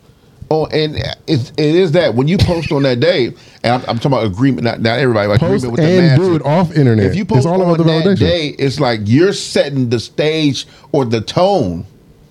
[0.51, 3.27] on and it, it is that when you post on that day
[3.63, 6.07] and I'm, I'm talking about agreement not, not everybody but Post agreement with the and
[6.09, 6.29] masses.
[6.29, 7.07] do it off internet.
[7.07, 8.19] if you post it's all on about the that validation.
[8.19, 11.87] day it's like you're setting the stage or the tone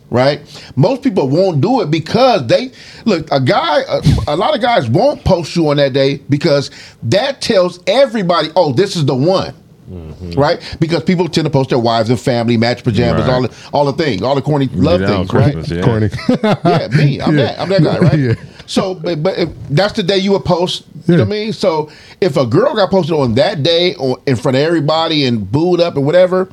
[0.09, 0.41] right
[0.75, 2.71] most people won't do it because they
[3.05, 6.71] look a guy a, a lot of guys won't post you on that day because
[7.03, 9.55] that tells everybody oh this is the one
[9.89, 10.39] Mm-hmm.
[10.39, 13.33] Right, because people tend to post their wives and family, match pajamas, Right.
[13.33, 15.67] all the all the things, all the corny love Get out things, right?
[15.71, 15.81] Yeah.
[15.83, 16.09] Corny.
[16.63, 17.19] yeah, me.
[17.19, 17.43] I'm Yeah.
[17.45, 17.59] that.
[17.59, 18.19] I'm that guy, right?
[18.19, 18.33] Yeah.
[18.67, 20.83] So, but, but if that's the day you would post.
[21.07, 21.53] You know what I mean?
[21.53, 21.89] So,
[22.21, 25.79] if a girl got posted on that day or in front of everybody and booed
[25.81, 26.49] up and whatever,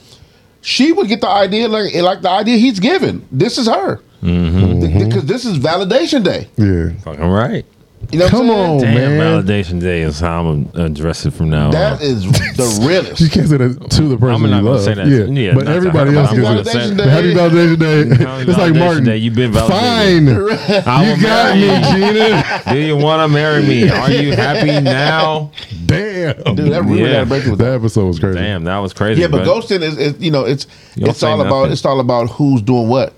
[0.62, 3.26] she would get the idea like eh, like the idea he's given.
[3.30, 6.48] This is her because this is validation day.
[6.56, 6.98] yeah.
[7.02, 7.66] Fucking right.
[8.12, 8.96] You know, what Come I'm saying?
[8.96, 9.00] on.
[9.00, 9.44] Damn, man.
[9.44, 12.02] validation day is how I'm gonna address it from now That on.
[12.02, 13.20] is the realest.
[13.20, 14.82] You can't say that to the person I'm not you gonna love.
[14.84, 15.06] say that.
[15.08, 16.88] Yeah, Yeah, but not to everybody her, else but I'm gets gonna it.
[16.88, 18.24] say- But Happy Validation Day.
[18.24, 19.04] Happy it's like Validation Martin.
[19.04, 20.26] Day, you've been Fine.
[20.26, 20.86] validated.
[20.86, 22.12] I You got me, marry.
[22.14, 22.62] Gina.
[22.72, 23.88] Do you want to marry me?
[23.90, 25.50] Are you happy now?
[25.86, 26.54] Damn.
[26.54, 27.12] Dude, that really Yeah.
[27.12, 27.64] got a breakthrough with that.
[27.70, 28.38] that episode was crazy.
[28.38, 29.20] Damn, that was crazy.
[29.20, 31.72] Yeah, but ghosting is, is you know it's You don't it's say all about nothing.
[31.72, 33.14] it's all about who's doing what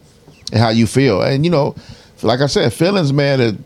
[0.51, 1.75] and how you feel, and you know,
[2.23, 3.57] like I said, feelings, man, it,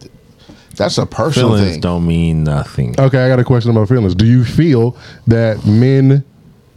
[0.76, 1.80] that's a personal feelings thing.
[1.80, 2.94] don't mean nothing.
[2.98, 4.14] Okay, I got a question about feelings.
[4.14, 6.24] Do you feel that men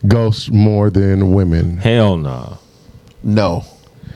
[0.08, 1.77] ghost more than women?
[1.77, 2.58] Hell no.
[3.23, 3.65] No,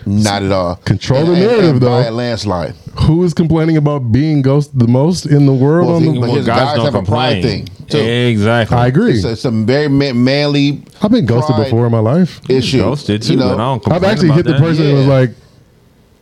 [0.06, 0.76] not at all.
[0.78, 2.02] Control the And- and- narrative, and though.
[2.02, 2.76] By a landslide.
[3.02, 5.88] Who is complaining about being ghosted the most in the world?
[5.88, 7.65] Well, on see, the, but Well, his guys, guys don't have a pride complain.
[7.65, 7.98] thing, too.
[7.98, 8.78] Exactly.
[8.78, 9.13] I agree.
[9.13, 10.84] It's, it's some very ma- manly.
[11.02, 12.42] I've been ghosted pride before in my life.
[12.50, 12.80] Issue.
[12.82, 14.62] Ghosted too, You know, but I don't complain I've actually about hit the that.
[14.62, 15.13] person and was Yeah.
[15.13, 15.32] like,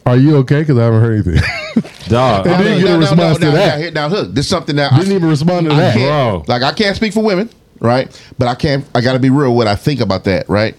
[0.08, 1.44] "Are you okay?" Because I haven't heard anything.
[2.10, 2.46] Dog.
[2.48, 3.54] And I then mean, get a no, no, response to that.
[3.76, 5.94] Now, here- now, look, this is something that Didn't even respond to I that.
[5.96, 6.54] can't, Bro.
[6.54, 8.10] Like I can't speak for women, right?
[8.38, 8.86] But I can't.
[8.96, 9.54] I got to be real.
[9.56, 10.76] What I think about that, right?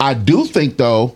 [0.00, 1.14] I do think though,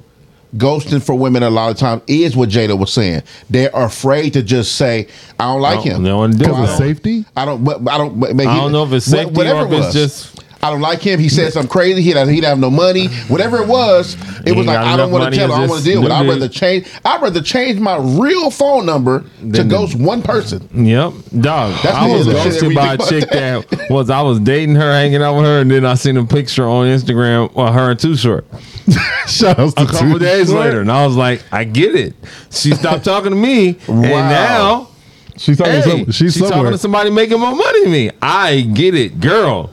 [0.56, 3.22] ghosting for women a lot of times is what Jada was saying.
[3.50, 5.08] They're afraid to just say,
[5.40, 6.54] "I don't like No, him." No don't wanna do Or.
[6.54, 7.24] I Because don't- of safety.
[7.36, 7.64] I don't.
[7.64, 8.16] but I don't.
[8.16, 9.94] Maybe, I don't know if it's wha- safety or if it it's was.
[9.94, 11.20] just- I don't like him.
[11.20, 12.00] He said something crazy.
[12.02, 13.08] He'd have, he'd have no money.
[13.28, 15.42] Whatever it was, it He was ain't like got I don't enough want money, to
[15.42, 15.52] tell.
[15.52, 16.10] I don't want to deal with.
[16.10, 16.14] it.
[16.14, 16.52] I'd rather dude.
[16.52, 16.88] change.
[17.04, 20.68] I'd rather change my real phone number to ghost one person.
[20.72, 21.74] Yep, dog.
[21.82, 24.22] That's I the was other shit that ghosted we by a chick that was I
[24.22, 27.54] was dating her, hanging out with her, and then I seen a picture on Instagram
[27.56, 28.46] of her and Too Short.
[29.26, 30.60] Shout out to A couple Too days Short.
[30.60, 32.14] later, and I was like, I get it.
[32.50, 34.28] She stopped talking to me, and Wow.
[34.30, 34.88] now
[35.36, 35.72] She's talking.
[35.74, 36.70] hey, to some, she's, she's talking somewhere.
[36.72, 38.10] to somebody making more money than me.
[38.22, 39.70] I get it, girl.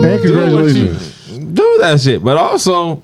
[0.00, 1.12] And Do you- congratulations.
[1.54, 3.02] Do that shit, but also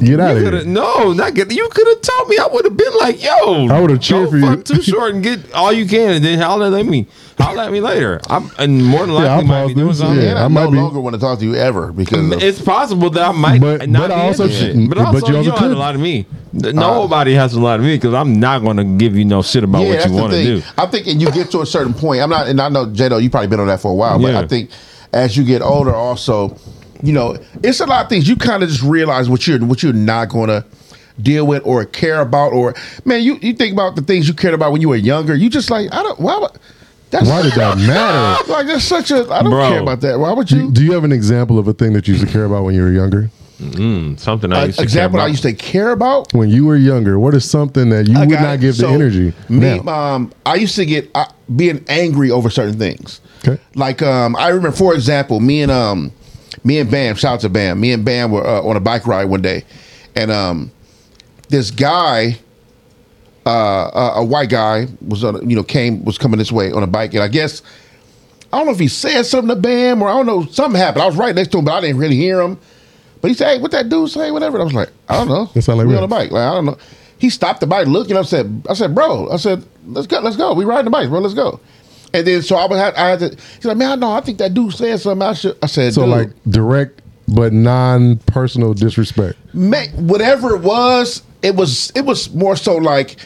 [0.00, 0.66] Get out You of coulda- here.
[0.66, 1.52] No, not get.
[1.52, 2.38] You could have told me.
[2.38, 4.56] I would have been like, "Yo, I would've cheered go for you.
[4.62, 7.06] Too short and get all you can, and then holler at me.
[7.38, 8.18] Holler at me later.
[8.30, 10.24] I'm and more than likely Yeah, I'll might pause be doing something.
[10.24, 12.42] Yeah, I I, might no be- longer want to talk to you ever because of,
[12.42, 14.72] It's possible that I might But- not but be I also into shit.
[14.74, 15.76] could- But but also, you you, also don't have could.
[15.76, 16.24] a lot of me.
[16.64, 19.42] Uh, nobody has a lot of me because I'm not going to give you no
[19.42, 20.62] shit about yeah, what you want to do.
[20.78, 22.22] I'm thinking you get to a certain point.
[22.22, 24.32] I'm not, and I know J-Doe, you probably been on that for a while, but
[24.32, 24.40] Yeah.
[24.40, 24.70] I think
[25.12, 26.56] as you get older, also,
[27.02, 29.82] you know, it's a lot of things you kind of just realize what you're what
[29.82, 30.64] you're not going to
[31.20, 34.54] deal with or care about, or man, you you think about the things you cared
[34.54, 35.34] about when you were younger.
[35.34, 36.38] You just like I don't why.
[36.38, 36.52] Would,
[37.10, 38.44] that's Why did that matter?
[38.52, 39.68] Like that's such a I don't Bro.
[39.68, 40.20] care about that.
[40.20, 40.70] Why would you?
[40.70, 42.74] do you have an example of a thing that you used to care about when
[42.76, 43.30] you were younger?
[44.16, 45.30] Something I An used to example care I about.
[45.30, 46.32] used to care about.
[46.32, 48.60] When you were younger, what is something that you I would got not it.
[48.60, 49.92] give the So, energy Me, now?
[50.14, 53.20] um, I used to get uh, being angry over certain things.
[53.46, 53.60] Okay.
[53.74, 56.12] Like um, I remember, for example, me and um,
[56.64, 57.80] me and Bam, shout out to Bam.
[57.80, 59.64] Me and Bam were uh, on a bike ride one day,
[60.14, 60.70] and um,
[61.48, 62.38] this guy,
[63.46, 63.50] uh,
[63.94, 66.86] a, a white guy, was on, you know, came was coming this way on a
[66.86, 67.62] bike, and I guess
[68.52, 71.02] I don't know if he said something to Bam or I don't know something happened.
[71.02, 72.58] I was right next to him, but I didn't really hear him.
[73.20, 74.30] But he said, "Hey, what that dude say?
[74.30, 75.98] Whatever." And I was like, "I don't know." That sound like we me.
[75.98, 76.30] on a bike.
[76.30, 76.78] Like I don't know.
[77.18, 78.16] He stopped the bike, looking.
[78.16, 80.54] I said, "I said, bro, I said, let's go, let's go.
[80.54, 81.20] We riding the bike, bro.
[81.20, 81.60] Let's go."
[82.12, 83.28] And then so I would have, I had to.
[83.56, 84.12] He's like, "Man, I know.
[84.12, 85.26] I think that dude said something.
[85.26, 89.38] I should." I said, so "Dude, like direct but non-personal disrespect.
[89.52, 93.16] ma- whatever it was, it was it was more so like."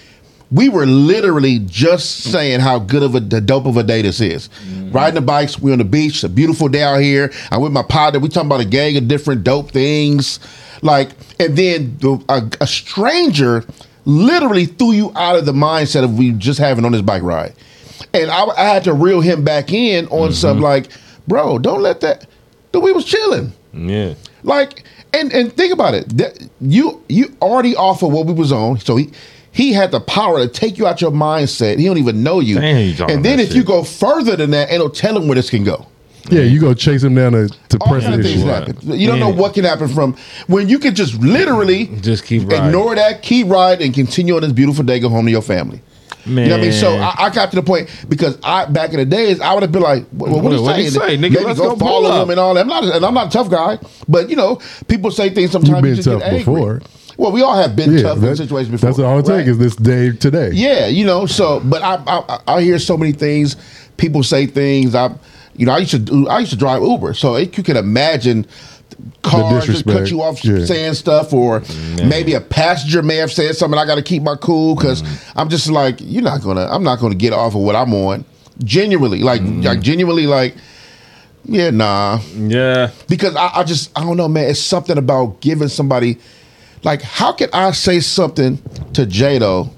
[0.52, 4.20] We were literally just saying how good of a the dope of a day this
[4.20, 4.48] is.
[4.48, 4.92] Mm-hmm.
[4.92, 7.32] Riding the bikes, we on the beach, a beautiful day out here.
[7.50, 8.20] I'm with my partner.
[8.20, 10.38] We talking about a gang of different dope things,
[10.82, 13.64] like, and then the, a, a stranger
[14.04, 17.54] literally threw you out of the mindset of we just having on this bike ride,
[18.14, 20.64] and I, I had to reel him back in on some mm-hmm.
[20.64, 20.90] like,
[21.26, 22.26] bro, don't let that.
[22.72, 23.52] Dude, we was chilling.
[23.72, 24.14] Yeah.
[24.42, 26.16] Like, and and think about it.
[26.16, 29.10] That you you already off of what we was on, so he
[29.52, 31.78] he had the power to take you out your mindset.
[31.78, 32.58] He don't even know you.
[32.58, 35.86] And then if you go further than that, it'll tell him where this can go.
[36.30, 38.76] Yeah, you go chase him down to, to All press kind of things happen.
[38.98, 42.66] You don't know what can happen from when you can just literally Just keep riding.
[42.66, 44.98] ignore that, keep riding, and continue on this beautiful day.
[45.00, 45.82] Go home to your family.
[46.26, 46.44] Man.
[46.44, 46.72] You know what I mean?
[46.72, 49.62] So I, I got to the point because I back in the days I would
[49.62, 51.08] have been like, "Well, what, What- are you what he saying?
[51.08, 51.16] say?
[51.18, 53.14] Nigga, Maybe let's go, go follow up." him and all that." I'm not, and I'm
[53.14, 55.70] not a tough guy, but you know, people say things sometimes.
[55.74, 56.80] You've been you tough before.
[57.16, 58.88] Well, we all have been Yeah, tough in situations before.
[58.88, 59.38] that's all it right?
[59.38, 60.50] takes is this day today.
[60.52, 61.26] Yeah, you know.
[61.26, 63.56] So, but I, I I hear so many things.
[63.98, 64.94] People say things.
[64.96, 65.14] I,
[65.56, 66.26] you know, I used to do.
[66.26, 68.46] I used to drive Uber, so it, you can imagine
[69.22, 70.64] cars just cut you off Yeah.
[70.64, 71.62] saying stuff, or
[72.04, 73.78] maybe a passenger may have said something.
[73.78, 75.38] I got to keep my cool because mm-hmm.
[75.38, 76.66] I'm just like, you're not gonna.
[76.70, 78.24] I'm not gonna get off of what I'm on.
[78.62, 79.62] Genuinely, like, mm-hmm.
[79.62, 80.54] like genuinely, like,
[81.44, 82.90] yeah, nah Yeah.
[83.08, 84.48] because I, I just I don't know, man.
[84.48, 86.18] It's something about giving somebody
[86.84, 88.58] like how can I say something
[88.92, 89.70] to J-Doe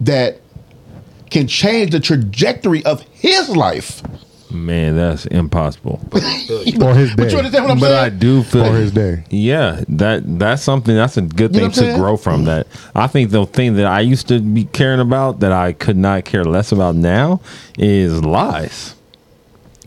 [0.00, 0.40] that
[1.30, 4.02] can change the trajectory of his life?
[4.50, 6.00] Man, that's impossible.
[6.80, 9.24] Or his But you understand what I'm but I do feel Or his day.
[9.30, 11.98] Yeah, that that's something that's a good You know thing to saying?
[11.98, 12.44] grow from.
[12.44, 15.96] That I think the thing that I used to be caring about that I could
[15.96, 17.40] not care less about now
[17.78, 18.94] is lies.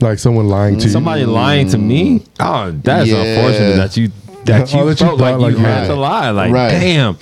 [0.01, 0.89] Like someone lying to you.
[0.89, 2.19] Somebody lying to me.
[2.19, 2.27] Mm.
[2.39, 3.17] Oh, that's Yeah.
[3.17, 4.11] unfortunate that you
[4.45, 6.29] that oh, you Oh, that you felt like you like you had had to lie.
[6.31, 6.71] Like, Right.
[6.71, 7.17] damn,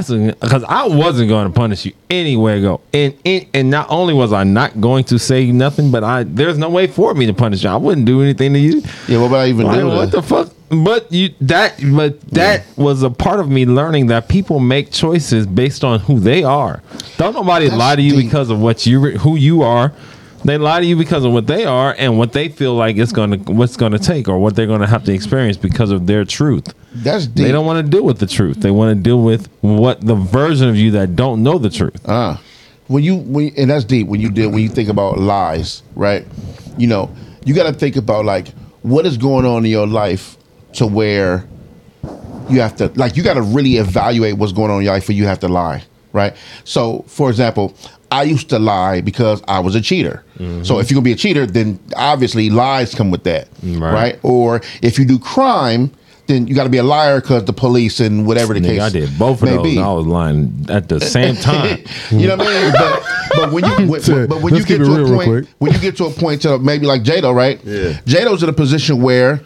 [0.00, 2.80] that's because I wasn't going to punish you anywhere go.
[2.92, 6.58] And, and and not only was I not going to say nothing, but I there's
[6.58, 7.70] no way for me to punish you.
[7.70, 8.82] I wouldn't do anything to you.
[9.08, 9.88] Yeah, what would I even Like, do?
[9.88, 10.50] what the fuck?
[10.70, 15.46] But you that but that was a part of me learning that people make choices
[15.46, 16.82] based on who they are.
[17.18, 18.24] Don't nobody That's lie to you deep.
[18.30, 19.92] because of what you who you are.
[20.44, 23.12] They lie to you because of what they are and what they feel like it's
[23.12, 26.74] gonna what's gonna take or what they're gonna have to experience because of their truth.
[26.94, 27.46] That's deep.
[27.46, 28.60] They don't want to deal with the truth.
[28.60, 32.08] They want to deal with what the version of you that don't know the truth.
[32.08, 32.36] Uh,
[32.88, 36.26] when you when and that's deep when you deal when you think about lies, right?
[36.76, 38.48] You know, you got to think about like
[38.82, 40.36] what is going on in your life
[40.74, 41.46] to where
[42.48, 45.04] you have to like you got to really evaluate what's going on in your life
[45.04, 46.34] for you have to lie, right?
[46.64, 47.74] So, for example,
[48.12, 50.22] I used to lie because I was a cheater.
[50.38, 50.62] Mm-hmm.
[50.64, 53.92] So, if you're gonna be a cheater, then obviously lies come with that, Right.
[53.92, 54.20] right?
[54.22, 55.90] Or if you do crime.
[56.28, 58.80] Then you got to be a liar because the police and whatever the Nigga, case.
[58.80, 59.62] I did both of those.
[59.64, 59.76] be.
[59.76, 61.82] And I was lying at the same time.
[62.12, 62.72] you know what I mean?
[62.72, 63.02] But,
[63.34, 65.72] but when you when, So, but when let's get to a real real point when
[65.72, 67.60] you get to a point to maybe like J-Doe, right?
[67.64, 68.00] Yeah.
[68.06, 69.40] J-Doe's in a position where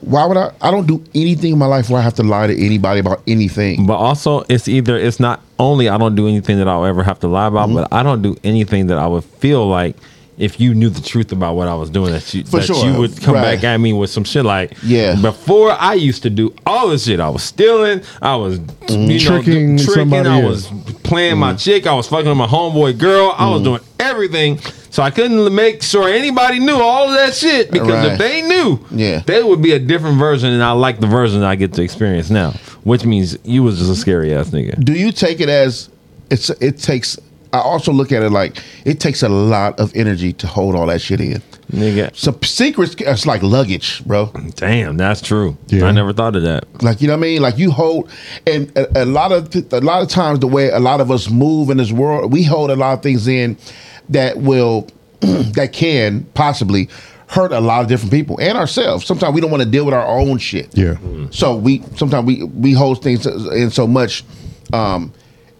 [0.00, 2.46] why would I I don't do anything in my life where I have to lie
[2.46, 3.86] to anybody about anything.
[3.86, 7.20] But also, it's either it's not only I don't do anything that I'll ever have
[7.20, 7.76] to lie about, Mm-hmm.
[7.82, 9.96] but I don't do anything that I would feel like
[10.40, 12.84] if you knew the truth about what I was doing, that you that sure.
[12.86, 13.56] you would come Right.
[13.56, 15.14] back at me with some shit like, Yeah.
[15.14, 19.10] Before I used to do all this shit, I was stealing, I was Mm-hmm.
[19.10, 20.46] you Tricking do- tricking, somebody, I yeah.
[20.48, 20.66] was
[21.04, 23.52] playing my chick, I was fucking my homeboy girl, I Mm.
[23.52, 24.58] was doing everything.
[24.92, 28.12] So I couldn't make sure anybody knew all of that shit because Right.
[28.12, 29.22] if they knew, Yeah.
[29.26, 32.28] they would be a different version, and I like the version I get to experience
[32.30, 34.82] now, which means you was just a scary ass nigga.
[34.84, 35.90] do you take it as
[36.30, 37.18] it's it takes
[37.52, 40.86] I also look at it like it takes a lot of energy to hold all
[40.86, 41.42] that shit in.
[41.72, 44.26] Nigga, So secrets it's like luggage, bro.
[44.56, 45.56] damn, that's true.
[45.68, 45.84] Yeah.
[45.86, 46.64] I never thought of that.
[46.82, 47.42] Like you know what I mean?
[47.42, 48.10] Like you hold,
[48.46, 51.10] and a, a lot of th- a lot of times the way a lot of
[51.10, 53.56] us move in this world, we hold a lot of things in
[54.08, 54.88] that will
[55.20, 56.88] that can possibly
[57.28, 59.06] hurt a lot of different people and ourselves.
[59.06, 60.76] Sometimes we don't want to deal with our own shit.
[60.76, 60.96] Yeah.
[61.30, 64.24] So we sometimes we we hold things in so much,
[64.72, 65.12] um,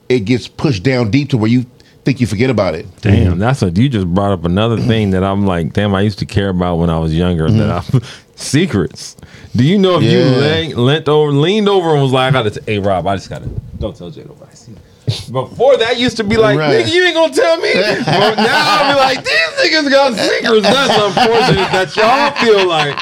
[0.09, 1.67] it gets pushed down deep to where you
[2.05, 2.87] think you forget about it.
[3.01, 3.39] Damn, mm-hmm.
[3.39, 6.27] that's a you just brought up another thing that I'm like, damn, I used to
[6.27, 7.51] care about when I was younger.
[7.51, 7.97] That mm-hmm.
[7.99, 9.17] I secrets.
[9.55, 10.37] Do you know if you Yeah.
[10.37, 13.29] lay, leant over, leaned over, and was like, I gotta, t- hey Rob, I just
[13.29, 13.49] gotta,
[13.79, 14.55] don't tell Jay nobody.
[14.55, 14.75] See.
[15.31, 16.85] Before that used to be like, Right.
[16.85, 17.73] nigga, you ain't gonna tell me.
[18.05, 20.63] but now I'll be like, these niggas got secrets.
[20.63, 22.95] That's unfortunate that y'all feel like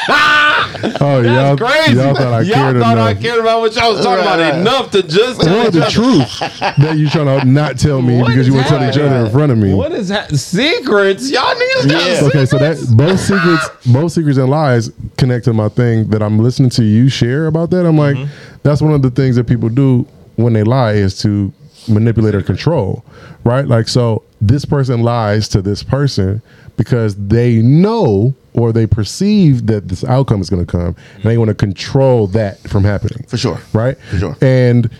[1.02, 1.98] Oh, y'all, that's crazy.
[1.98, 4.52] y'all thought I Y'all cared thought I cared about what y'all was talking Right, about
[4.52, 4.60] right.
[4.60, 5.90] enough to just tell the other.
[5.90, 6.38] truth
[6.78, 9.26] that you trying to not tell me What because you want to tell each other
[9.26, 9.74] in front of me.
[9.74, 10.34] What is that?
[10.34, 11.30] Secrets?
[11.30, 12.26] Y'all niggas got Yeah.
[12.28, 16.38] Okay, so that both secrets, both secrets and lies connect to my thing that I'm
[16.38, 17.84] listening to you share about that.
[17.86, 18.58] I'm like, mm-hmm.
[18.62, 20.06] that's one of the things that people do
[20.36, 21.52] when they lie is to
[21.88, 23.04] manipulate or control,
[23.44, 23.66] right?
[23.66, 26.42] Like, so this person lies to this person
[26.76, 31.38] because they know or they perceive that this outcome is going to come, and they
[31.38, 33.24] want to control that from happening.
[33.28, 33.60] For sure.
[33.72, 33.96] right?
[34.10, 34.36] For sure.
[34.40, 34.90] And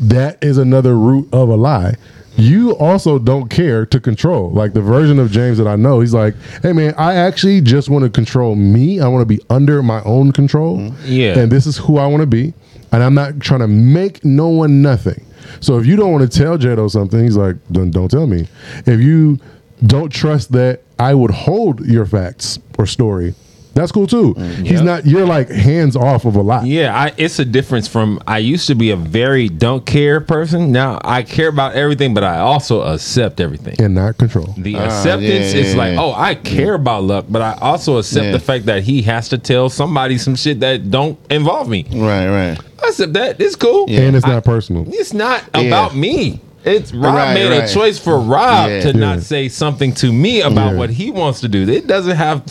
[0.00, 1.96] that is another root of a lie.
[2.36, 4.50] You also don't care to control.
[4.52, 7.88] Like the version of James that I know, he's like, "Hey man, I actually just
[7.88, 9.00] want to control me.
[9.00, 10.92] I want to be under my own control.
[11.04, 11.36] Yeah.
[11.36, 12.54] and this is who I want to be,
[12.92, 15.24] and I'm not trying to make no one nothing.
[15.60, 18.48] So if you don't want to tell J-Doe something, he's like, then don't tell me.
[18.86, 19.38] If you
[19.86, 23.34] don't trust that I would hold your facts or story,
[23.74, 24.34] that's cool too.
[24.34, 24.84] He's Yep.
[24.84, 25.06] not.
[25.06, 26.66] You're like hands off of a lot.
[26.66, 30.72] Yeah, I, it's a difference from I used to be a very don't care person.
[30.72, 33.76] Now I care about everything, but I also accept everything.
[33.78, 34.54] and not control.
[34.58, 36.00] The Ah, acceptance yeah, is yeah, like, yeah.
[36.02, 38.32] oh, I care about Lucc, but I also accept Yeah.
[38.32, 41.86] the fact that he has to tell somebody some shit that don't involve me.
[41.92, 42.58] Right, right.
[42.84, 43.40] I accept that.
[43.40, 43.86] It's cool.
[43.88, 44.00] Yeah.
[44.00, 44.84] and it's I- not personal.
[44.88, 45.62] It's not Yeah.
[45.62, 46.40] about me.
[46.64, 47.70] It's Rob Right, made right.
[47.70, 48.80] a choice for Rob Yeah.
[48.82, 48.92] to Yeah.
[49.00, 50.78] not say something to me about Yeah.
[50.78, 51.68] what he wants to do.
[51.68, 52.42] It doesn't have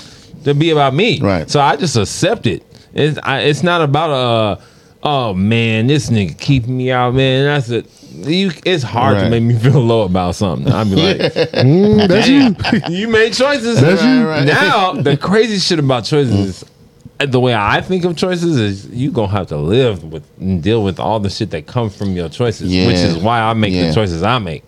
[0.48, 1.20] to be about me.
[1.20, 1.50] Right.
[1.50, 2.64] So I just accept it.
[2.94, 4.62] It's I, it's not about uh
[5.04, 7.46] oh man, this nigga keeping me out, man.
[7.46, 7.86] That's it.
[8.12, 10.74] You, it's hard to make me feel low about something.
[10.74, 11.18] I'd be like,
[11.54, 12.56] Mm, that's you.
[12.98, 13.80] You made choices.
[13.80, 14.28] That's you.
[14.28, 14.48] Right, right.
[14.48, 16.64] Now the crazy shit about choices
[17.20, 20.62] is the way I think of choices is you gonna have to live with and
[20.64, 22.88] deal with all the shit that comes from your choices, Yeah.
[22.88, 23.88] which is why I make Yeah.
[23.90, 24.64] the choices I make.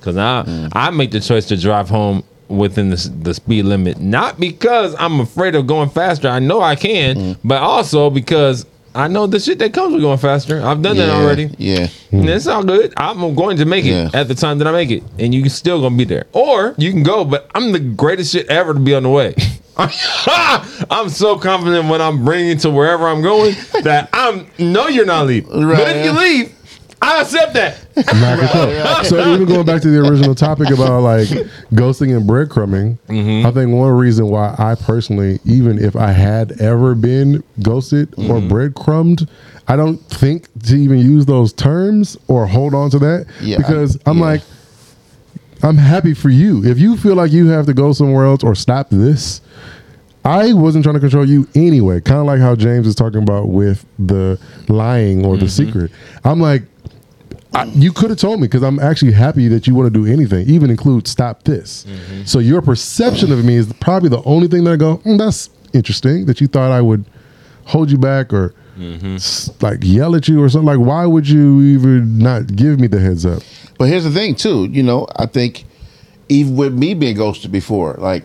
[0.00, 4.38] Cause I I make the choice to drive home within the, the speed limit, not
[4.40, 6.28] because I'm afraid of going faster.
[6.28, 7.38] I know I can, mm.
[7.44, 10.60] but also because I know the shit that comes with going faster.
[10.60, 11.50] I've done that already.
[11.58, 11.86] Yeah.
[12.10, 12.92] And it's all good.
[12.96, 14.10] I'm going to make it Yeah.
[14.12, 16.26] at the time that I make it, and you're still gonna be there.
[16.32, 19.34] Or you can go, but I'm the greatest shit ever to be on the way.
[19.76, 25.26] I'm so confident when I'm bringing to wherever I'm going that I'm no, you're not
[25.26, 25.50] leaving.
[25.50, 26.54] But if you leave,
[27.02, 27.78] I accept that.
[27.96, 29.04] Not control.
[29.04, 31.28] So even going back to the original topic about like
[31.72, 33.46] ghosting and breadcrumbing, Mm-hmm.
[33.46, 38.36] I think one reason why I personally, even if I had ever been ghosted or
[38.36, 38.48] Mm-hmm.
[38.48, 39.28] breadcrumbed,
[39.66, 43.96] I don't think to even use those terms or hold on to that Yeah, because
[44.04, 44.24] I- I'm yeah.
[44.24, 44.42] like,
[45.62, 46.64] I'm happy for you.
[46.64, 49.40] If you feel like you have to go somewhere else or stop this,
[50.24, 52.00] I wasn't trying to control you anyway.
[52.00, 54.38] Kind of like how James is talking about with the
[54.68, 55.90] lying or the secret.
[56.24, 56.62] I'm like,
[57.52, 57.82] I, mm.
[57.82, 60.48] you could have told me because I'm actually happy that you want to do anything,
[60.48, 61.84] even include stop this.
[61.84, 62.24] Mm-hmm.
[62.24, 65.50] So your perception of me is probably the only thing that I go, "Mm, that's
[65.72, 67.04] interesting that you thought I would
[67.64, 69.16] hold you back or mm-hmm.
[69.16, 70.66] s- like yell at you or something.
[70.66, 73.42] Like, why would you even not give me the heads up?
[73.78, 74.66] But here's the thing, too.
[74.66, 75.64] You know, I think
[76.28, 78.24] even with me being ghosted before, like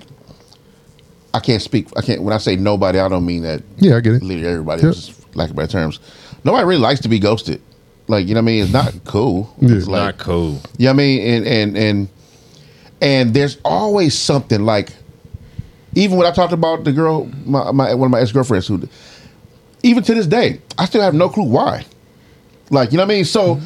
[1.33, 1.87] I can't speak.
[1.97, 2.21] I can't.
[2.23, 4.23] When I say nobody, I don't mean that Yeah, I get it.
[4.23, 4.83] literally everybody.
[4.83, 4.93] Yep.
[4.93, 5.99] Just lack of better terms.
[6.43, 7.61] Nobody really likes to be ghosted.
[8.07, 8.63] Like you know what I mean?
[8.63, 9.53] It's not cool.
[9.59, 9.75] Yeah.
[9.75, 10.61] It's like Not cool.
[10.77, 11.21] you know what I mean?
[11.21, 12.09] And and and
[13.01, 14.93] and there's always something like
[15.95, 18.87] even when I talked about the girl, my, my one of my ex girlfriends who,
[19.83, 21.85] even to this day, I still have no clue why.
[22.69, 23.25] Like you know what I mean?
[23.25, 23.59] So,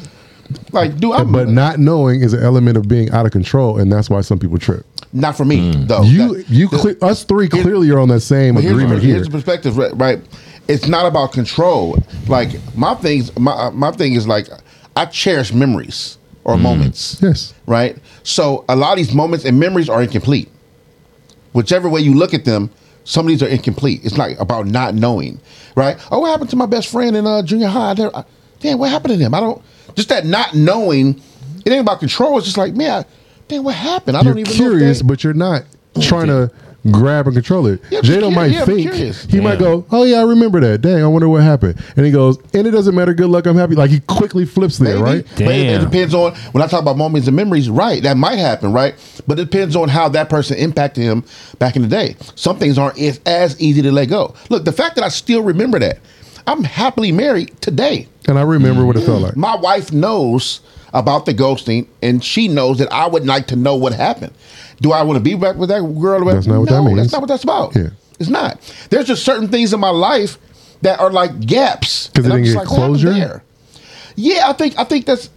[0.72, 1.24] like, do I?
[1.24, 4.38] But not knowing is an element of being out of control, and that's why some
[4.38, 4.86] people trip.
[5.12, 5.86] Not for me hmm.
[5.86, 6.02] though.
[6.02, 9.02] You That- you the- cle- us three clearly are on that same but here's, agreement
[9.02, 9.24] here's here.
[9.24, 10.20] the perspective, right, right?
[10.68, 11.98] It's not about control.
[12.28, 14.48] Like my things, my uh, my thing is like
[14.96, 16.62] I cherish memories or hmm.
[16.62, 17.18] moments.
[17.20, 17.54] Yes.
[17.66, 17.96] Right.
[18.22, 20.48] So a lot of these moments and memories are incomplete.
[21.52, 22.70] Whichever way you look at them,
[23.04, 24.02] some of these are incomplete.
[24.04, 25.40] It's not about not knowing.
[25.74, 25.96] Right.
[26.12, 27.94] Oh, what happened to my best friend in uh, junior high?
[27.94, 28.24] There- I-
[28.60, 29.34] Damn, what happened to them?
[29.34, 29.62] I don't.
[29.94, 31.20] Just that not knowing.
[31.64, 32.36] It ain't about control.
[32.36, 33.04] It's just like, man, I,
[33.50, 34.16] damn, what happened?
[34.16, 35.04] I You're don't even curious, know.
[35.04, 35.64] if but you're not
[36.00, 36.50] trying to
[36.90, 37.78] grab and control it.
[37.90, 39.24] Yeah, J-Doe curi- might yeah, think curious.
[39.24, 40.80] he might go, "Oh yeah, I remember that.
[40.80, 43.12] Dang, I wonder what happened." And he goes, "And it doesn't matter.
[43.12, 43.44] Good luck.
[43.46, 45.02] I'm happy." Like he quickly flips there, Maybe.
[45.02, 45.26] right?
[45.36, 48.02] But it, it depends on when I talk about moments and memories, right?
[48.02, 48.94] That might happen, right?
[49.26, 51.22] But it depends on how that person impacted him
[51.58, 52.16] back in the day.
[52.34, 54.34] Some things aren't as, as easy to let go.
[54.48, 55.98] Look, the fact that I still remember that,
[56.46, 58.08] I'm happily married today.
[58.26, 59.36] And I remember what it felt like.
[59.36, 60.60] My wife knows
[60.92, 64.32] about the ghosting, and she knows that I would like to know what happened.
[64.80, 66.24] Do I want to be back with that girl?
[66.24, 66.98] That's not what that no, means.
[66.98, 67.76] That's not what that's about.
[67.76, 67.90] Yeah.
[68.18, 68.60] It's not.
[68.90, 70.38] There's just certain things in my life
[70.82, 72.08] that are like gaps.
[72.08, 73.12] Because it I'm didn't get happened closure?
[73.12, 73.44] there?
[74.16, 75.30] Yeah, I think I think that's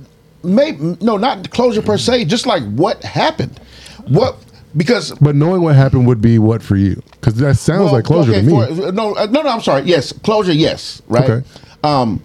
[0.44, 2.26] maybe no, not closure per se.
[2.26, 3.60] Just like what happened,
[4.08, 4.38] what
[4.76, 7.02] because But knowing what happened would be what for you?
[7.12, 8.76] Because that sounds well, like closure okay, to me.
[8.76, 9.50] for- no, uh, no, no.
[9.50, 9.84] I'm sorry.
[9.84, 10.52] Yes, closure.
[10.54, 11.30] Yes, right.
[11.30, 11.48] Okay.
[11.84, 12.24] Um,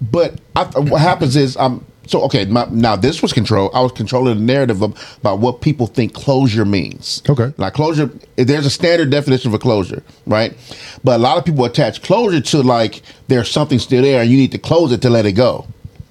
[0.00, 1.84] but I, what happens is um.
[2.08, 3.70] So okay, my, now this was control.
[3.74, 7.22] I was controlling the narrative of, about what people think closure means.
[7.28, 7.52] Okay.
[7.58, 8.10] like closure.
[8.36, 10.56] There's a standard definition for closure, right?
[11.04, 14.38] But a lot of people attach closure to like there's something still there, and you
[14.38, 15.66] need to close it to let it go.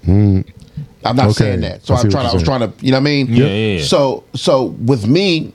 [0.05, 0.41] Hmm.
[1.03, 1.25] I'm not.
[1.25, 1.33] Okay.
[1.33, 1.83] saying that.
[1.83, 2.27] So I see I'm trying.
[2.27, 2.85] I was trying to.
[2.85, 3.27] You know what I mean?
[3.27, 3.83] Yeah, yeah, yeah.
[3.83, 5.51] So so with me,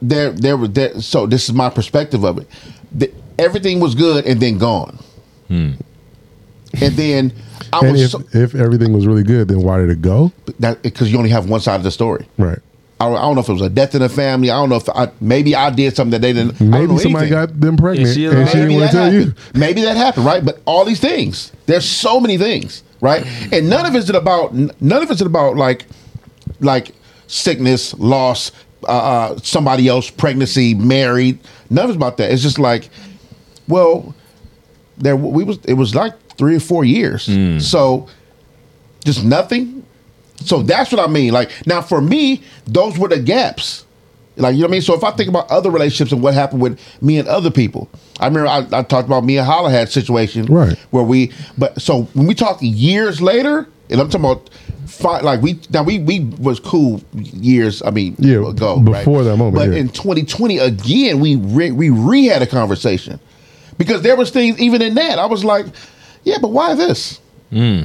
[0.00, 1.00] there there was there.
[1.00, 2.48] So this is my perspective of it.
[2.90, 4.98] The, everything was good and then gone.
[5.46, 5.72] Hmm.
[6.80, 7.32] And then
[7.72, 10.32] I And was if, so, if everything was really good, then why did it go?
[10.60, 12.26] that because you only have one side of the story.
[12.38, 12.58] Right.
[13.00, 14.50] I don't, I don't know if it was a death in the family.
[14.50, 16.54] I don't know if I, maybe I did something that they didn't.
[16.54, 17.46] I don't Maybe know somebody anything.
[17.46, 19.18] got them pregnant Is she and she didn't want that to tell you.
[19.26, 19.56] happened.
[19.58, 20.44] Maybe that happened, right?
[20.44, 23.26] But all these things, there's so many things, right?
[23.52, 25.86] And none of it's about none of it's about like
[26.60, 26.92] like
[27.26, 28.52] sickness, loss,
[28.84, 28.86] uh,
[29.32, 31.40] uh, somebody else, pregnancy, married.
[31.70, 32.30] None of it's about that.
[32.30, 32.88] It's just like,
[33.66, 34.14] well,
[34.98, 35.58] there we was.
[35.64, 36.12] It was like
[36.42, 37.26] three or four years.
[37.26, 37.60] Hmm.
[37.60, 38.08] So
[39.04, 39.84] just nothing.
[40.44, 41.32] So that's what I mean.
[41.32, 43.84] Like now, for me, those were the gaps.
[44.36, 44.82] Like you know what I mean.
[44.82, 47.88] So if I think about other relationships and what happened with me and other people,
[48.18, 50.76] I remember I, I talked about me and Holla had situation Right.
[50.90, 51.30] where we.
[51.56, 54.50] But so when we talk years later, and I'm talking about.
[54.84, 57.82] Five, like we now we we was cool years.
[57.82, 59.24] I mean, Yeah, ago before right?
[59.24, 59.78] that moment, But yeah.
[59.80, 63.18] in 2020, again, we re, we re had a conversation
[63.78, 65.66] because there was things even in that I was like,
[66.24, 67.20] yeah, but why this?
[67.50, 67.82] Hmm.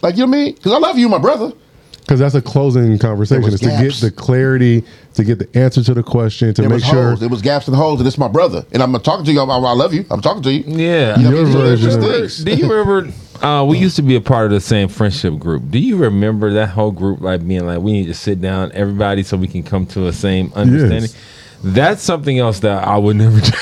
[0.00, 0.54] Like you know what I mean?
[0.54, 1.52] Because I love you, my brother.
[2.00, 3.42] Because that's a closing conversation.
[3.44, 6.68] was Is to get the clarity, to get the answer to the question, to There
[6.68, 7.20] make sure holes.
[7.20, 8.64] There was gaps and holes, and it's my brother.
[8.72, 9.40] And I'm talking to you.
[9.40, 10.04] I, I love you.
[10.10, 10.64] I'm talking to you.
[10.66, 11.16] Yeah.
[11.16, 12.42] You know, Your these version of- things.
[12.44, 13.12] Do you remember?
[13.40, 15.62] Uh, we used to be a part of the same friendship group.
[15.70, 19.22] Do you remember that whole group like being like, we need to sit down, everybody,
[19.22, 21.02] so we can come to a same understanding?
[21.02, 21.16] Yes.
[21.64, 23.50] That's something else that I would never do.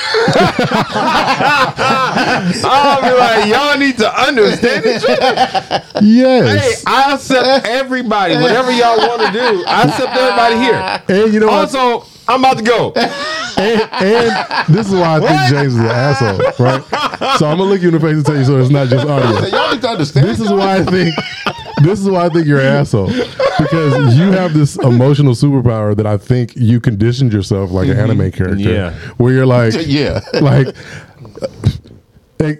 [2.63, 5.83] I'll be like, y'all need to understand each other.
[6.01, 6.73] Hey.
[6.87, 8.35] I accept everybody.
[8.35, 11.01] Whatever y'all want to do, I accept everybody here.
[11.25, 11.75] and you know what?
[11.75, 12.91] Also, I'm about to go.
[12.95, 16.83] and, and this is why I think James is an asshole, right?
[17.37, 19.05] So I'm gonna look you in the face and tell you so it's not just
[19.07, 19.29] audio.
[19.47, 20.27] y'all need to understand.
[20.27, 21.13] This is why I think
[21.83, 26.07] this is why I think you're an asshole because you have this emotional superpower that
[26.07, 28.11] I think you conditioned yourself like an mm-hmm.
[28.11, 28.57] anime character.
[28.57, 28.93] Yeah.
[29.17, 30.21] where you're like, Yeah.
[30.41, 30.75] like.
[32.41, 32.57] Hey,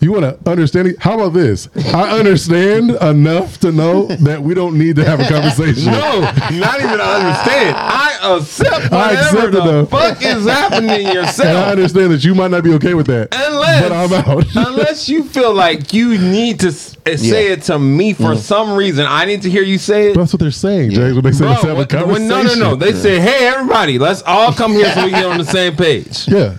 [0.00, 0.86] you want to understand?
[0.86, 1.00] it?
[1.00, 1.68] How about this?
[1.92, 5.90] I understand enough to know that we don't need to have a conversation.
[5.90, 7.76] No, not even understand.
[7.76, 9.90] I accept I whatever accept the enough.
[9.90, 11.48] fuck is happening yourself.
[11.48, 13.28] And I understand that you might not be okay with that.
[13.34, 14.46] Unless, but I'm out.
[14.68, 17.54] unless you feel like you need to uh, say Yeah.
[17.54, 20.14] it to me for some reason, I need to hear you say it.
[20.16, 21.14] That's what they're saying, James.
[21.14, 22.28] When they say let's have a conversation.
[22.28, 22.76] when- no, no, no.
[22.76, 25.74] They say, "Hey, everybody, let's all come here so we can get on the same
[25.74, 26.58] page." Yeah.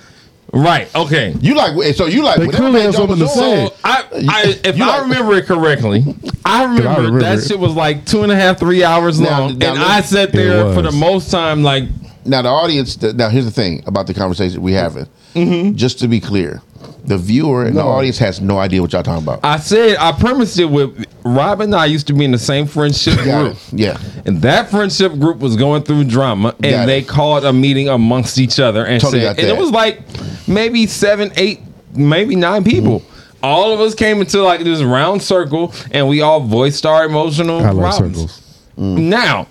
[0.53, 0.93] Right?
[0.95, 1.35] Okay.
[1.41, 3.67] You like so you like They whatever clearly made have something to was say.
[3.67, 6.05] So I, I if You I like- remember it correctly,
[6.45, 7.47] I remember, remember that it.
[7.47, 10.01] shit was like two and a half, three hours Now- long, now and look- I
[10.01, 11.83] sat there for the most time, like
[12.25, 12.99] Now the audience.
[13.01, 15.07] Now here's the thing about the conversation we having.
[15.35, 15.75] Mm-hmm.
[15.75, 16.61] Just to be clear,
[17.07, 17.87] the viewer and the No.
[17.87, 19.39] audience has no idea what y'all talking about.
[19.43, 22.67] I said, I premised it with Rob and I used to be in the same
[22.67, 23.57] friendship Got group.
[23.73, 23.79] it.
[23.79, 23.97] Yeah.
[24.25, 27.07] And that friendship group was going through drama, and Got they it.
[27.07, 30.01] called a meeting amongst each other and Totally said, and it was like
[30.47, 31.61] maybe seven, eight,
[31.95, 32.99] maybe nine people.
[32.99, 33.13] Mm-hmm.
[33.43, 37.59] All of us came into like this round circle, and we all voiced our emotional
[37.59, 38.15] I love problems.
[38.17, 38.67] circles.
[38.77, 38.97] Mm.
[39.09, 39.47] Now,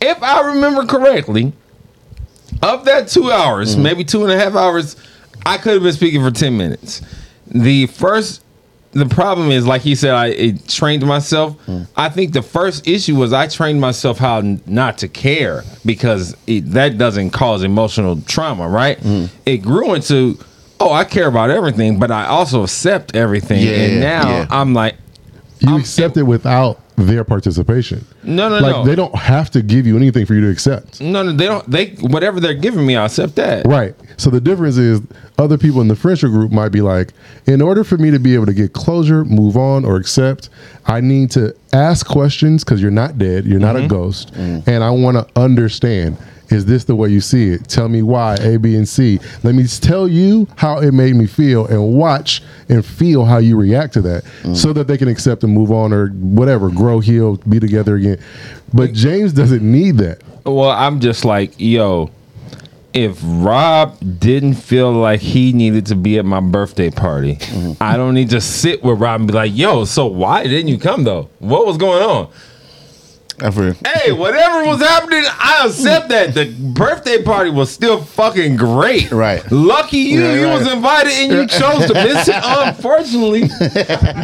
[0.00, 1.52] if I remember correctly,
[2.62, 4.96] Of that two hours, maybe two and a half hours,
[5.46, 7.02] I could have been speaking for ten minutes.
[7.46, 8.42] The first,
[8.92, 11.58] the problem is, like he said, I it trained myself.
[11.64, 11.82] Hmm.
[11.96, 16.36] I think the first issue was I trained myself how n- not to care because
[16.46, 18.98] it, that doesn't cause emotional trauma, right?
[18.98, 19.26] Hmm.
[19.46, 20.38] It grew into,
[20.78, 24.46] oh, I care about everything, but I also accept everything, Yeah, and now yeah.
[24.50, 24.96] I'm like,
[25.60, 28.04] You I'm- accept it without their participation.
[28.22, 28.84] No, no, like no.
[28.84, 31.00] they don't have to give you anything for you to accept.
[31.00, 31.68] no, no, they don't.
[31.70, 33.66] They whatever they're giving me, I accept that.
[33.66, 33.94] Right.
[34.16, 35.00] So the difference is
[35.38, 37.12] other people in the friendship group might be like,
[37.46, 40.50] in order for me to be able to get closure, move on, or accept,
[40.86, 43.88] I need to ask questions because you're not dead, you're not a mm-hmm.
[43.88, 44.66] ghost, mm.
[44.66, 46.16] and I want to understand.
[46.50, 47.68] Is this the way you see it?
[47.68, 49.20] Tell me why A, B, and C.
[49.42, 53.56] Let me tell you how it made me feel and watch and feel how you
[53.56, 54.56] react to that mm.
[54.56, 58.18] so that they can accept and move on or whatever, grow, heal, be together again.
[58.74, 60.22] But James doesn't need that.
[60.44, 62.10] Well, I'm just like, yo,
[62.92, 67.82] if Rob didn't feel like he needed to be at my birthday party, mm-hmm.
[67.82, 70.78] I don't need to sit with Rob and be like, yo, so why didn't you
[70.78, 71.30] come though?
[71.38, 72.32] What was going on?
[73.42, 76.34] I feel- Hey, whatever was happening, I accept that.
[76.34, 79.10] The birthday party was still fucking great.
[79.10, 79.42] Right.
[79.50, 80.58] Lucky you, Right, you right.
[80.58, 83.48] was invited and you chose to miss it, unfortunately.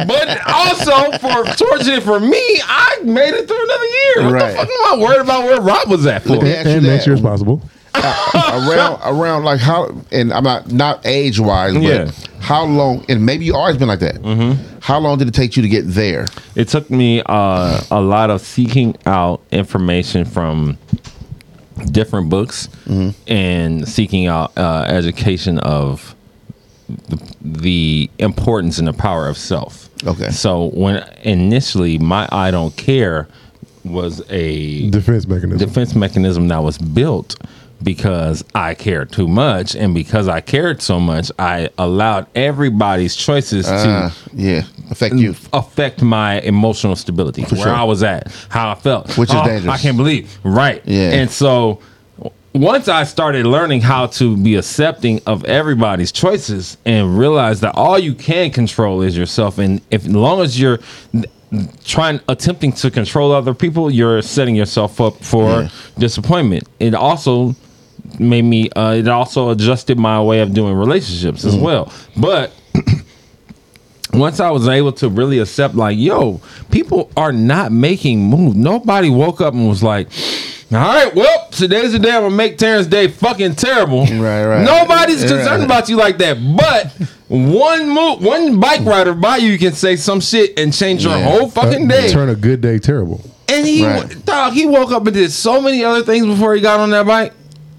[0.07, 4.23] but also, for fortunate for me, I made it through another year.
[4.25, 4.51] What Right.
[4.51, 6.29] the fuck am I worried about where Rob was at for?
[6.29, 7.07] Let me And next that.
[7.07, 7.61] year is possible.
[8.53, 12.11] around around like how and I'm not not age wise, but Yeah.
[12.39, 14.15] how long and maybe you always been like that.
[14.15, 14.79] Mm-hmm.
[14.81, 16.27] How long did it take you to get there?
[16.55, 20.77] It took me uh, a lot of seeking out information from
[21.91, 22.69] different books
[23.27, 26.15] and seeking out uh, education of
[26.87, 29.89] the, the importance and the power of self.
[30.05, 30.29] Okay.
[30.29, 33.27] So when initially my I don't care
[33.83, 35.67] was a Defense mechanism.
[35.67, 37.35] defense mechanism that was built
[37.83, 43.65] because I cared too much and because I cared so much I allowed everybody's choices
[43.67, 45.35] to Uh, yeah, affect you.
[45.53, 47.73] affect my emotional stability, where sure.
[47.73, 49.73] I was at, how I felt, Which is Oh, dangerous.
[49.73, 50.81] I can't believe, right?
[50.85, 51.11] Yeah.
[51.11, 51.79] And so
[52.53, 57.99] once I started learning how to be accepting of everybody's choices and realize that all
[57.99, 60.79] you can control is yourself, and if as long as you're
[61.85, 65.69] trying attempting to control other people, you're setting yourself up for Yeah.
[65.97, 66.67] disappointment.
[66.79, 67.55] It also
[68.19, 68.69] made me.
[68.71, 71.47] Uh, it also adjusted my way of doing relationships Mm.
[71.47, 72.51] as well, but
[74.13, 76.41] once I was able to really accept, like, yo,
[76.71, 78.55] people are not making moves.
[78.55, 80.07] Nobody woke up and was like,
[80.71, 84.01] all right, well, today's the day I'm gonna make Terrence Day fucking terrible.
[84.05, 84.63] Right, right.
[84.65, 85.29] Nobody's Right.
[85.31, 86.37] concerned about you like that.
[86.57, 86.91] But
[87.29, 91.23] one move, one bike rider by you can say some shit and change your Yeah.
[91.29, 92.09] whole fucking day.
[92.11, 93.21] Turn a good day terrible.
[93.49, 94.25] And he, Right.
[94.25, 97.05] dog, he woke up and did so many other things before he got on that
[97.05, 97.31] bike.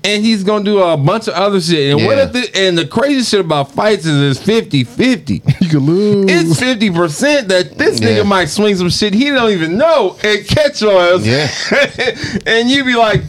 [0.05, 1.93] And he's gonna do a bunch of other shit.
[1.97, 5.61] And what if the, and the crazy shit about fights is it's 50-50.
[5.61, 6.31] You can lose.
[6.31, 8.09] It's fifty percent that this Yeah.
[8.11, 11.27] nigga might swing some shit he don't even know and catch your ass.
[11.27, 12.41] Yeah.
[12.47, 13.23] and you be like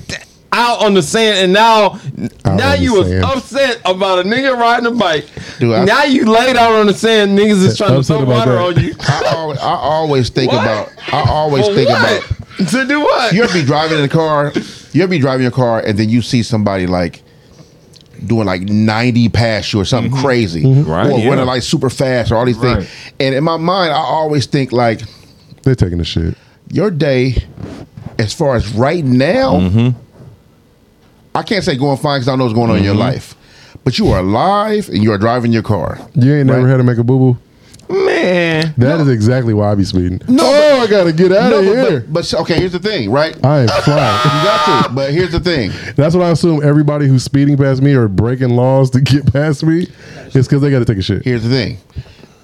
[0.52, 2.00] out on the sand, and now
[2.46, 3.24] now you was sand.
[3.26, 5.26] upset about a nigga riding a bike.
[5.60, 8.52] Dude, I- now you laid out on the sand, niggas is trying to about water
[8.54, 8.62] that.
[8.78, 8.96] on you.
[9.00, 10.64] I always, I always think What?
[10.64, 10.90] about.
[11.14, 12.24] I always think what?
[12.58, 12.68] about.
[12.70, 13.34] to do what?
[13.34, 14.52] You ever be driving in a car?
[14.94, 17.22] You ever be driving your car and then you see somebody like
[18.26, 20.90] doing like 90 past you or something crazy, Mm-hmm.
[20.90, 21.30] Right, or yeah.
[21.30, 22.78] running like super fast or all these Right.
[22.80, 22.90] things.
[23.20, 25.02] And in my mind, I always think like
[25.64, 26.36] They're taking the shit.
[26.72, 27.36] your day,
[28.18, 29.98] as far as right now, Mm-hmm.
[31.36, 33.36] I can't say going fine because I don't know what's going on in your life.
[33.84, 35.98] But you are alive and you are driving your car.
[36.16, 37.38] You ain't never had to make a boo boo.
[37.90, 40.22] Man, That is exactly why I be speeding.
[40.28, 42.00] No, oh, I gotta get out No, of but, here.
[42.02, 43.36] but, but okay, here's the thing, right?
[43.36, 44.20] You I am flying.
[44.26, 44.94] You got to.
[44.94, 45.72] But here's the thing.
[45.96, 46.64] That's what I assume.
[46.64, 49.88] Everybody who's speeding past me or breaking laws to get past me
[50.36, 51.24] is because they got to take a shit.
[51.24, 51.78] Here's the thing.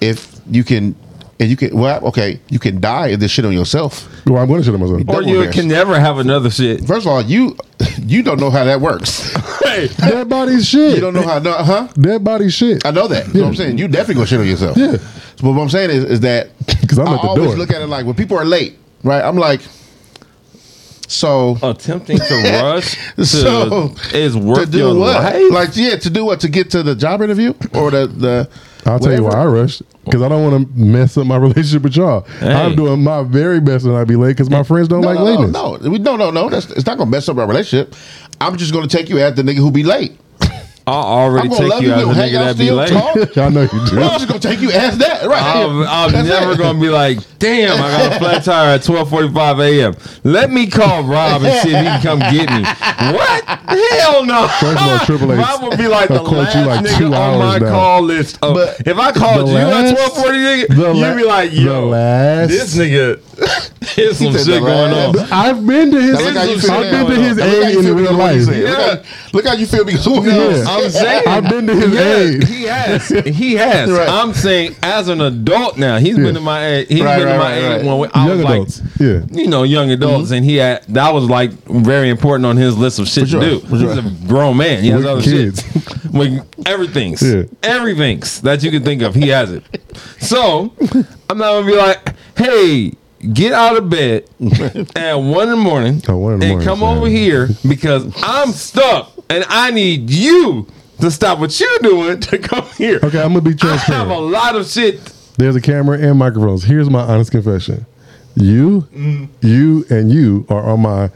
[0.00, 0.96] If you can,
[1.38, 4.08] and you can, well, okay, you can die if this shit on yourself.
[4.26, 5.00] Well, I'm going to shit on myself.
[5.02, 6.84] or Double you can never have another shit.
[6.86, 7.56] First of all, you
[7.98, 9.34] you don't know how that works.
[9.66, 10.94] Hey, Dead body's shit.
[10.94, 11.88] You don't know how, no, huh?
[12.00, 12.86] Dead body's shit.
[12.86, 13.24] I know that.
[13.26, 13.78] That's what I'm saying.
[13.78, 14.76] You definitely gonna shit on yourself.
[14.76, 14.92] Yeah.
[15.36, 16.50] So what I'm saying is, is that
[16.88, 17.56] 'Cause I'm I at the always door.
[17.56, 19.22] look at it like when people are late, right?
[19.22, 19.60] I'm like,
[21.08, 25.22] so attempting to rush to, so is worth to do your what?
[25.22, 25.52] life.
[25.52, 26.40] Like, yeah, to do what?
[26.40, 28.48] To get to the job interview or the the.
[28.86, 31.82] I'll tell you why I rushed because I don't want to mess up my relationship
[31.82, 32.20] with y'all.
[32.38, 32.52] Hey.
[32.52, 35.18] I'm doing my very best when I be late because my friends don't No, like
[35.18, 35.52] no, lateness.
[35.52, 36.48] no, no, no, no.
[36.48, 37.94] That's it's not gonna mess up our relationship.
[38.40, 40.18] I'm just gonna take you as the nigga who be late.
[40.88, 41.94] I already I'm take you you.
[41.94, 42.90] as a nigga that be still late.
[42.90, 43.36] talk.
[43.38, 44.00] I know you do.
[44.00, 45.42] I'm just gonna take you as that, right?
[45.42, 46.58] I'm, I'm never it.
[46.58, 49.94] gonna be like, damn, I got a flat tire at 12:45 a.m.
[50.22, 52.62] Let me call Rob and see if he can come get me.
[53.16, 53.44] What?
[53.98, 54.46] Hell no.
[54.46, 56.84] First of all, Triple H Rob would be like the will quote last you like
[56.84, 57.68] nigga two on my hours now.
[57.70, 58.38] call list.
[58.42, 62.50] Of, But if I called you last- at 12:40, nigga, you'd be like, yo, last-
[62.50, 63.20] this nigga,
[63.96, 65.32] there's some shit the going last- on.
[65.32, 66.12] I've been to his.
[66.12, 67.06] Now look how you feel I've now.
[67.06, 68.46] been to his Now look how aid you in feel real because what he life.
[68.46, 68.64] said.
[68.64, 70.64] Look how- Look how you feel because of what he Yeah.
[70.68, 72.44] I'm saying I've been to his yeah, aid.
[72.44, 73.08] He has.
[73.36, 73.90] He has.
[73.90, 74.08] Right.
[74.08, 76.24] I'm saying as an adult now, he's Yeah.
[76.24, 76.88] been to my age.
[76.88, 77.98] He's Right, been right, in my right, age right.
[77.98, 78.80] when I Young was adults.
[78.80, 79.20] like, Yeah.
[79.42, 80.34] you know, young adults, mm-hmm.
[80.34, 83.46] and he had that was like very important on his list of shit sure, to
[83.50, 83.60] do.
[83.60, 83.94] for sure.
[83.94, 84.82] He's a grown man.
[84.82, 85.62] He has With other kids.
[85.62, 85.82] shit.
[86.12, 87.42] With everything's, Yeah.
[87.62, 89.62] everything's that you can think of, he has it.
[90.20, 90.72] So
[91.28, 92.92] I'm not gonna be like, hey.
[93.32, 94.24] Get out of bed
[94.96, 98.06] at one in the morning Oh, one in the and morning, come over here because
[98.22, 100.66] I'm stuck and I need you
[101.00, 103.00] to stop what you're doing to come here.
[103.02, 103.90] Okay, I'm gonna be transparent.
[103.90, 104.32] I have a transparent.
[104.32, 105.12] lot of shit.
[105.38, 106.64] There's a camera and microphones.
[106.64, 107.84] Here's my honest confession.
[108.36, 109.28] You, Mm.
[109.40, 111.10] you, and you are on my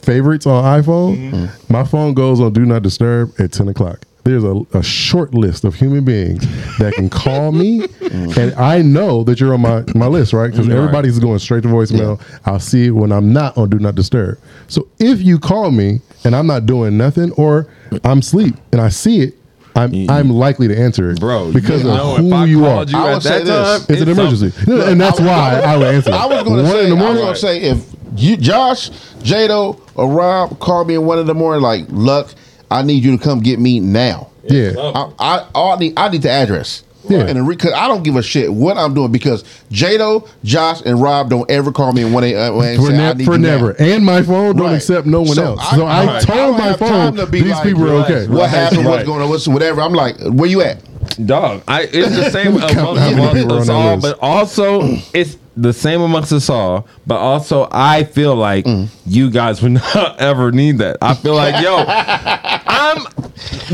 [0.00, 1.30] favorites on iPhone.
[1.32, 1.72] Mm-hmm.
[1.72, 4.00] My phone goes on Do Not Disturb at 10 o'clock.
[4.24, 6.42] There's a, a short list of human beings
[6.78, 7.86] that can call me,
[8.38, 10.48] and I know that you're on my, my list, right?
[10.50, 10.76] Because Right.
[10.78, 12.20] everybody's going straight to voicemail.
[12.46, 14.38] I'll see it when I'm not on Do Not Disturb.
[14.68, 17.66] So if you call me and I'm not doing nothing, or
[18.04, 19.34] I'm asleep and I see it,
[19.74, 20.10] I'm mm-hmm.
[20.10, 22.84] I'm likely to answer it, Bro, because you of know, who if I you are.
[22.84, 23.86] you I at would that say this.
[23.86, 26.12] time, It's an emergency, something- and that's I was- why I would answer.
[26.12, 28.90] I was going to say, in the I was going to say, if you, Josh,
[29.22, 32.34] J-Doe, or Rob call me in one in the morning, like, Lucc,
[32.72, 34.30] I need you to come get me now.
[34.44, 35.12] yeah, I,
[35.54, 36.82] I, I need, I need the address.
[37.08, 37.26] Yeah.
[37.26, 39.42] And because I don't give a shit what I'm doing because
[39.72, 42.96] J-Doe, Josh, and Rob don't ever call me in one a, uh, and for, say,
[42.96, 43.48] ne- I need for you now.
[43.48, 43.70] never.
[43.82, 44.76] And my phone don't Right.
[44.76, 45.60] accept no one So else.
[45.72, 46.16] I- so I, right.
[46.16, 48.26] I told don't my have phone time to be these like, people are relax, okay.
[48.28, 48.50] What Right.
[48.50, 48.84] happened?
[48.84, 49.06] What's Right.
[49.06, 49.28] going on?
[49.30, 49.80] What's whatever?
[49.82, 50.78] I'm like, where you at?
[51.26, 53.96] Dog, I it's the same amongst, how many amongst people are us on that all,
[53.96, 54.16] list.
[54.20, 56.86] but also it's the same amongst us all.
[57.06, 58.88] But also, I feel like Mm.
[59.06, 60.96] you guys would not ever need that.
[61.02, 63.04] I feel like, yo, I'm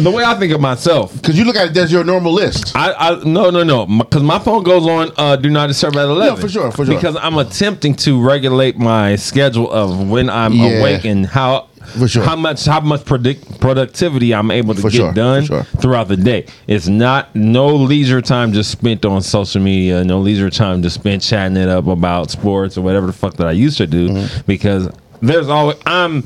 [0.02, 1.14] the way I think of myself.
[1.14, 2.72] Because you look at it as your normal list.
[2.76, 6.04] I, I no no no because my phone goes on uh, do not disturb at
[6.04, 6.34] eleven.
[6.34, 6.94] No, for sure, for sure.
[6.94, 10.80] Because I'm attempting to regulate my schedule of when I'm Yeah.
[10.80, 11.68] awake and how
[11.98, 12.22] For sure.
[12.24, 15.62] how much how much predict, productivity I'm able to For get sure, done sure.
[15.80, 16.46] throughout the day.
[16.66, 21.22] It's not no leisure time just spent on social media, no leisure time just spent
[21.22, 24.40] chatting it up about sports or whatever the fuck that I used to do Mm-hmm.
[24.46, 24.88] because
[25.20, 26.24] there's always I'm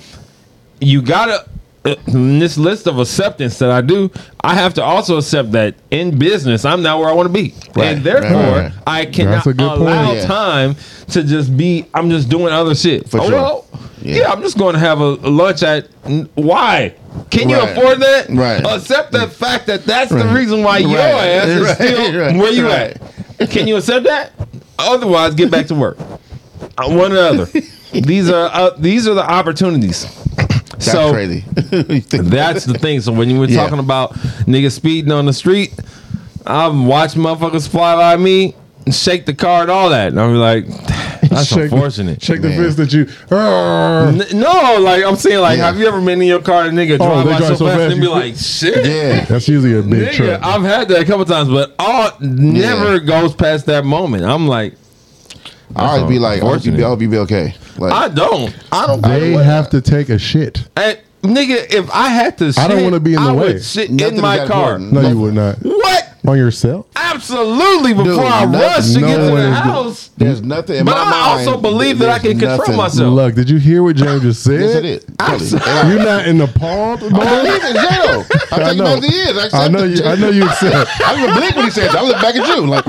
[0.80, 1.48] you gotta
[1.84, 4.10] in this list of acceptance that I do,
[4.42, 7.54] I have to also accept that in business I'm not where I want to be,
[7.74, 8.72] Right, and therefore right, right.
[8.86, 10.26] I cannot allow Yeah.
[10.26, 10.76] time
[11.08, 11.86] to just be.
[11.92, 13.08] I'm just doing other shit.
[13.08, 13.32] For oh, sure.
[13.32, 13.66] well,
[14.00, 14.16] Yeah.
[14.16, 14.32] yeah.
[14.32, 15.88] I'm just going to have a, a lunch at.
[16.34, 16.94] Why?
[17.30, 18.28] Can you afford that?
[18.30, 18.64] Right.
[18.64, 23.00] Accept the fact that that's the reason why your ass is still where you at.
[23.50, 24.32] Can you accept that?
[24.78, 25.98] Otherwise, get back to work.
[26.78, 27.60] One or the other.
[27.92, 30.06] These are uh, these are the opportunities.
[30.84, 31.44] That's so crazy.
[32.10, 33.00] That's the thing.
[33.00, 33.62] So when you were Yeah.
[33.62, 34.12] talking about
[34.46, 35.72] niggas speeding on the street,
[36.46, 38.54] I'm watching motherfuckers fly by me
[38.84, 40.08] and shake the car and all that.
[40.08, 40.66] And I'm like,
[41.22, 42.18] that's shake unfortunate.
[42.20, 42.58] The, shake the Man.
[42.64, 43.06] fist that you.
[43.30, 45.66] N- no, like I'm saying, like, Yeah.
[45.66, 47.48] have you ever been in your car and a nigga Oh, drive they by drive
[47.50, 48.84] so so fast, fast and be you- like, shit?
[48.84, 49.24] yeah.
[49.26, 50.42] That's usually a big Nigga, truck.
[50.44, 52.98] I've had that a couple times, but all never Yeah.
[52.98, 54.24] goes past that moment.
[54.24, 54.74] I'm like,
[55.76, 57.54] I always be like, I hope you be, I hope oh, you be okay.
[57.78, 59.02] Like, I don't, I don't.
[59.02, 60.68] they what- have to take a shit.
[60.76, 63.52] Hey, nigga, if I had to, I don't wanna be in the I way.
[63.54, 64.76] Would shit Nothing in my car.
[64.76, 64.92] important.
[64.92, 65.56] No, you would not.
[65.62, 66.11] What?
[66.24, 66.86] On yourself?
[66.94, 67.94] Absolutely.
[67.94, 69.54] Before Dude, I nothing- rush to no get to one the is good.
[69.54, 70.10] house.
[70.16, 71.48] there's nothing in But my I mind.
[71.48, 73.14] also believe that I there's can control nothing- myself.
[73.14, 74.60] Look, did you hear what James just said?
[74.60, 75.04] Yes, it is.
[75.18, 75.90] Totally.
[75.90, 78.24] You're not in the Paul I believe in J-Doe.
[78.52, 78.86] I I take know.
[78.94, 79.36] him he is.
[79.36, 79.98] I, accept I know it.
[79.98, 80.04] you.
[80.04, 81.00] I know you accept.
[81.02, 81.96] I didn't even blink when he said that.
[81.98, 82.86] I look back at you like,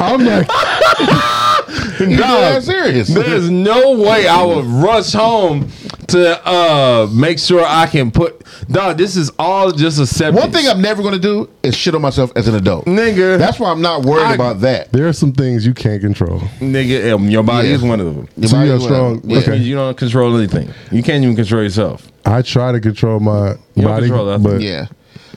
[0.00, 0.46] I'm like,
[2.00, 3.08] you Dog, that serious.
[3.08, 5.70] There's no way I would rush home
[6.08, 8.96] to uh make sure I can put dog.
[8.96, 10.40] This is all just acceptance.
[10.42, 12.86] One thing I'm never going to do is shit on myself as an adult.
[12.86, 13.38] nigga.
[13.38, 14.90] That's why I'm not worried I- about that.
[14.92, 16.40] there are some things you can't control.
[16.60, 17.12] nigga.
[17.14, 17.74] um, Your body Yeah.
[17.74, 18.28] is one of them.
[18.36, 19.38] Your So body you're strong- Yeah.
[19.38, 19.56] okay.
[19.56, 20.70] You don't control anything.
[20.90, 22.06] You can't even control yourself.
[22.24, 24.42] I try to control my You body, control that.
[24.42, 24.86] but Yeah.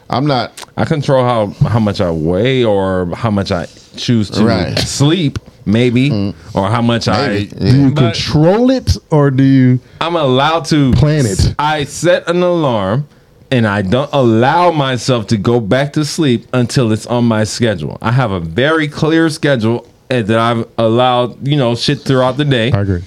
[0.09, 0.51] I'm not.
[0.77, 4.77] I control how how much I weigh or how much I choose to Right.
[4.79, 6.33] sleep, maybe, mm.
[6.53, 7.19] or how much Maybe.
[7.19, 7.63] I.
[7.65, 7.71] Yeah.
[7.71, 9.79] do you But- control it or do you?
[9.99, 11.55] I'm allowed to Plan it.
[11.59, 13.07] I set an alarm
[13.51, 17.97] and I don't allow myself to go back to sleep until it's on my schedule.
[18.01, 22.45] I have a very clear schedule eh, that I've allowed, you know, shit throughout the
[22.45, 22.71] day.
[22.71, 23.03] I agree.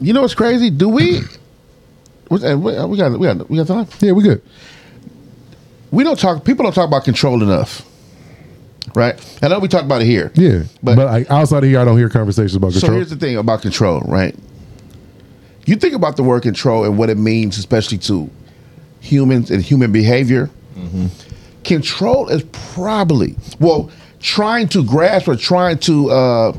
[0.00, 0.70] You know what's crazy?
[0.70, 1.20] Do we?
[2.42, 3.86] Eh, we we got we got we got time.
[4.00, 4.42] Yeah, we good.
[5.92, 6.44] we don't talk.
[6.44, 7.82] People don't talk about control enough,
[8.94, 9.38] right?
[9.42, 10.30] I know we talk about it here.
[10.34, 12.90] Yeah, But- but, like outside of here, I don't hear conversations about control.
[12.90, 14.34] So here's the thing about control, right?
[15.66, 18.30] You think about the word control and what it means, especially to
[19.00, 20.50] humans and human behavior.
[21.64, 22.42] Control is
[22.74, 26.56] probably well trying to grasp or trying to uh,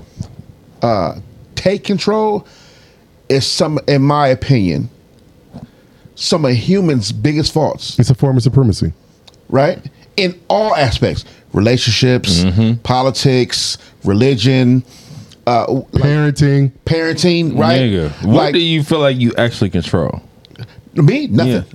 [0.82, 1.20] uh,
[1.56, 2.48] take control
[3.30, 4.90] is some, in my opinion,
[6.16, 8.94] some of humans' biggest faults it's a form of supremacy.
[9.50, 9.80] right?
[10.18, 12.80] In all aspects, relationships, mm-hmm.
[12.82, 14.84] politics, religion,
[15.48, 16.72] uh, like Parenting.
[16.86, 17.82] parenting, right?
[17.82, 20.22] Nigga, what like do you feel like you actually control?
[20.94, 21.66] me, nothing.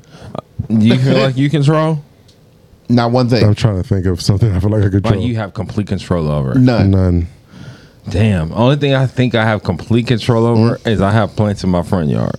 [0.68, 0.78] Yeah.
[0.78, 2.02] Do you feel like you control?
[2.88, 3.44] Not one thing.
[3.44, 5.20] I'm trying to think of something I feel like I control.
[5.20, 6.54] Like you have complete control over.
[6.54, 6.90] None.
[6.90, 7.26] None.
[8.08, 8.52] Damn.
[8.52, 10.88] Only thing I think I have complete control over mm-hmm.
[10.88, 12.36] is I have plants in my front yard.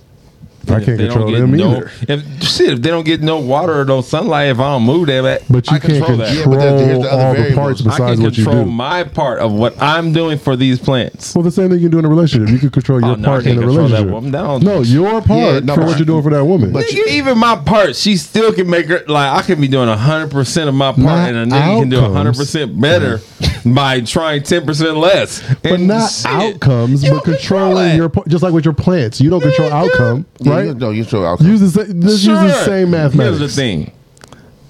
[0.70, 1.92] I can't they control them no, either.
[2.08, 5.08] If shit, if they don't get no water or no sunlight, if I don't move
[5.08, 6.36] them, But you I can't control control, that.
[6.36, 7.56] Yeah, but there- here's the other all the variables.
[7.56, 8.72] parts I I besides can what you control do.
[8.72, 11.34] my part of what I'm doing for these plants.
[11.36, 12.50] well, the same thing you can do in a relationship.
[12.54, 14.14] You can control oh, your Oh, no, I part can't in a control that relationship.
[14.14, 14.32] woman.
[14.32, 16.72] That no, your part Yeah, no, for what you're doing for that woman.
[16.72, 19.88] but- Nigga, even my part, she still can make her like I can be doing
[19.90, 22.16] hundred percent of my part, Not and a nigga can do outcomes.
[22.16, 23.20] hundred percent better
[23.66, 25.42] by trying ten percent less.
[25.64, 27.38] but And not shit, outcomes, you but don't control
[27.70, 27.96] controlling that.
[27.96, 28.28] your part.
[28.28, 30.66] Just like with your plants, you don't control outcome, Yeah, right?
[30.68, 31.48] you, no, you show outcome.
[31.48, 32.64] Use the sa- let's use the Sure.
[32.66, 33.40] same mathematics.
[33.40, 33.92] Here's the thing: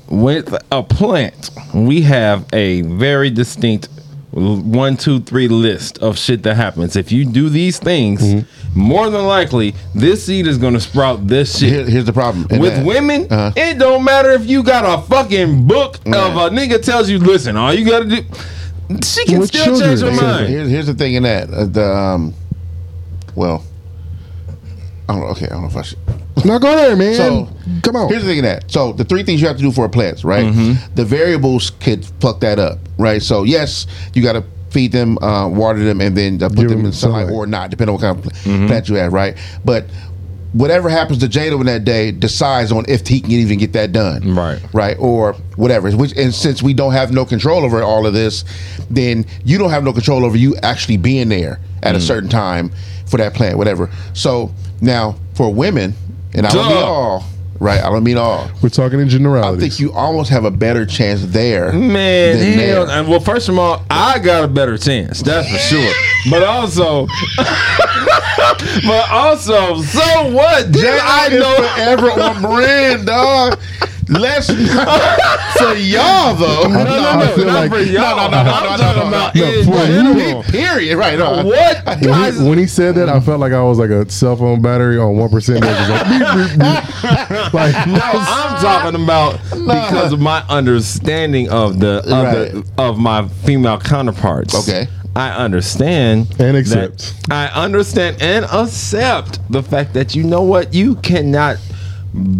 [0.09, 3.87] with a plant, we have a very distinct
[4.31, 6.95] one, two, three list of shit that happens.
[6.95, 8.79] If you do these things, Mm-hmm.
[8.79, 11.69] more than likely, this seed is going to sprout this shit.
[11.69, 12.47] Here- here's the problem.
[12.49, 12.85] in With that.
[12.85, 13.51] women, Uh-huh.
[13.57, 17.57] it don't matter if you got a fucking book of a nigga tells you, listen,
[17.57, 18.19] all you gotta do.
[19.03, 20.47] She can With still children, change her mind.
[20.49, 21.49] Here's, here's the thing in that.
[21.49, 22.33] Uh, the um,
[23.35, 23.63] well,
[25.07, 25.27] I don't know.
[25.27, 25.99] Okay, I don't know if I should.
[26.45, 27.13] Now go there, man.
[27.15, 27.49] So
[27.83, 28.09] Come on.
[28.09, 28.71] Here's the thing in that.
[28.71, 30.45] So the three things you have to do for a plant, right?
[30.45, 30.95] Mm-hmm.
[30.95, 33.21] The variables could fuck that up, right?
[33.21, 36.69] So yes, you got to feed them, uh, water them, and then uh, put Give
[36.69, 37.35] them them in sunlight, sunlight.
[37.35, 38.67] or not, depending on what kind of Mm-hmm.
[38.67, 39.37] plant you have, right?
[39.65, 39.85] But
[40.53, 43.91] whatever happens to J-Doe in that day decides on if he can even get that
[43.93, 44.59] done, Right.
[44.73, 45.89] Right, or whatever.
[45.91, 48.43] Which and since we don't have no control over all of this,
[48.89, 52.01] then you don't have no control over you actually being there at a Mm.
[52.01, 52.71] certain time
[53.05, 53.89] for that plant, whatever.
[54.13, 55.95] So now for women,
[56.33, 57.25] and I don't mean all,
[57.59, 57.79] right?
[57.83, 58.49] I don't mean all.
[58.61, 59.63] We're talking in generalities.
[59.63, 61.71] I think you almost have a better chance there.
[61.73, 62.97] Man, than hell, there.
[62.99, 65.93] and well, first of all, I got a better chance, that's for sure.
[66.29, 67.07] But also,
[68.85, 70.71] but also, so what?
[70.71, 71.55] Jay, I know.
[71.55, 73.59] forever on brand, dog.
[74.09, 74.47] Less
[75.57, 76.63] for y'all though.
[76.67, 78.17] No, no, no, feel not like- for y'all.
[78.17, 80.43] No, no, no, no, I'm no, talking no, about no, in for general.
[80.43, 80.97] Period.
[80.97, 81.17] Right.
[81.17, 81.45] No.
[81.45, 81.85] What?
[81.85, 84.35] when Guys, he, when he said that, I felt like I was like a cell
[84.35, 85.61] phone battery on one percent.
[85.63, 87.53] Like, beep, beep, beep.
[87.53, 92.51] like No, I'm talking about because of my understanding of the of, Right.
[92.51, 94.53] the, of my female counterparts.
[94.67, 94.89] Okay.
[95.15, 97.13] I understand And accept.
[97.29, 101.57] I understand and accept the fact that you know what you cannot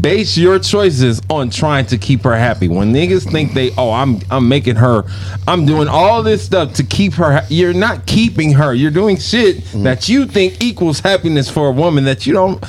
[0.01, 2.67] base your choices on trying to keep her happy.
[2.67, 5.03] When niggas think they oh I'm I'm making her
[5.47, 8.73] I'm doing all this stuff to keep her ha-" you're not keeping her.
[8.73, 9.83] You're doing shit Mm-hmm.
[9.83, 12.63] that you think equals happiness for a woman that you don't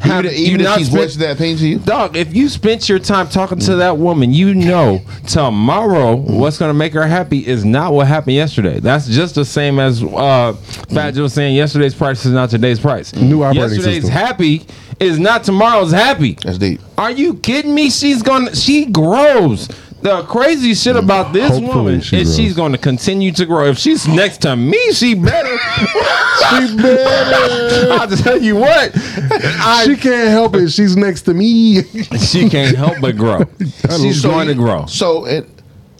[0.00, 1.78] have Even, even you if not she's spent- voicing that pain to you.
[1.78, 6.74] Dog, if you spent your time talking to that woman, you know tomorrow what's gonna
[6.74, 8.80] make her happy is not what happened yesterday.
[8.80, 10.52] That's just the same as uh
[10.92, 13.14] Fat Joe saying yesterday's price is not today's price.
[13.14, 14.10] New operating Yesterday's system.
[14.10, 14.66] happy
[15.00, 16.36] is not tomorrow's happy.
[16.42, 16.80] That's deep.
[16.96, 17.90] Are you kidding me?
[17.90, 19.68] She's gonna she grows.
[20.00, 21.00] The crazy shit mm.
[21.00, 22.36] about this Hopefully woman she is grows.
[22.36, 23.66] she's going to continue to grow.
[23.66, 25.58] If she's next to me, she better.
[25.78, 27.92] she better.
[27.92, 30.70] I'll tell you what, I, she can't help it.
[30.70, 31.82] She's next to me.
[31.82, 33.44] she can't help but grow.
[33.98, 34.86] She's So going to grow.
[34.86, 35.48] So it.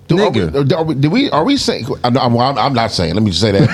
[0.07, 0.69] Do, are, Nigga.
[0.69, 1.87] we, are, we, do we are we saying?
[2.03, 3.13] I'm, I'm, I'm not saying.
[3.13, 3.69] Let me just say that.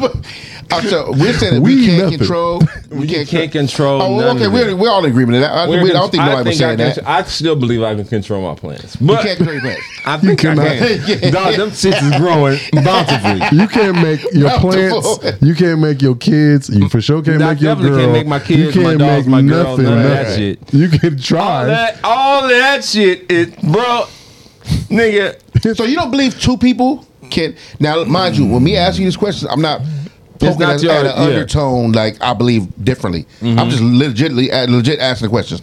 [0.00, 0.14] But
[0.70, 2.18] Uh, so we're saying that we, We can't nothing.
[2.18, 2.62] control.
[2.90, 4.48] We You can't control Oh, none okay.
[4.48, 5.32] We're, we're all in agreement.
[5.40, 5.52] With that.
[5.52, 7.06] I, we, I don't think nobody was I can, that.
[7.08, 9.82] I still believe I can control my plans, You but can't control your plans.
[10.04, 10.66] I think I cannot.
[10.78, 11.32] can.
[11.32, 13.40] Dog, them shits is growing bountifully.
[13.58, 15.42] You can't make your plants.
[15.42, 16.68] You can't make your kids.
[16.68, 18.00] You for sure can't I make your definitely girl.
[18.00, 19.84] can't make my kids, You can't dogs, make my girls, nothing.
[19.86, 20.74] none of that shit.
[20.74, 21.64] You can All try.
[21.64, 24.04] that, all that shit is, bro,
[24.90, 25.76] nigga.
[25.76, 27.56] So you don't believe two people can?
[27.80, 29.80] Now, mind you, when me asking you this question, I'm not
[30.38, 31.12] poking not at, your- at an yeah.
[31.12, 31.22] Mm-hmm.
[31.32, 33.26] undertone like I believe differently.
[33.42, 35.62] I'm just legitly uh, legit asking the questions.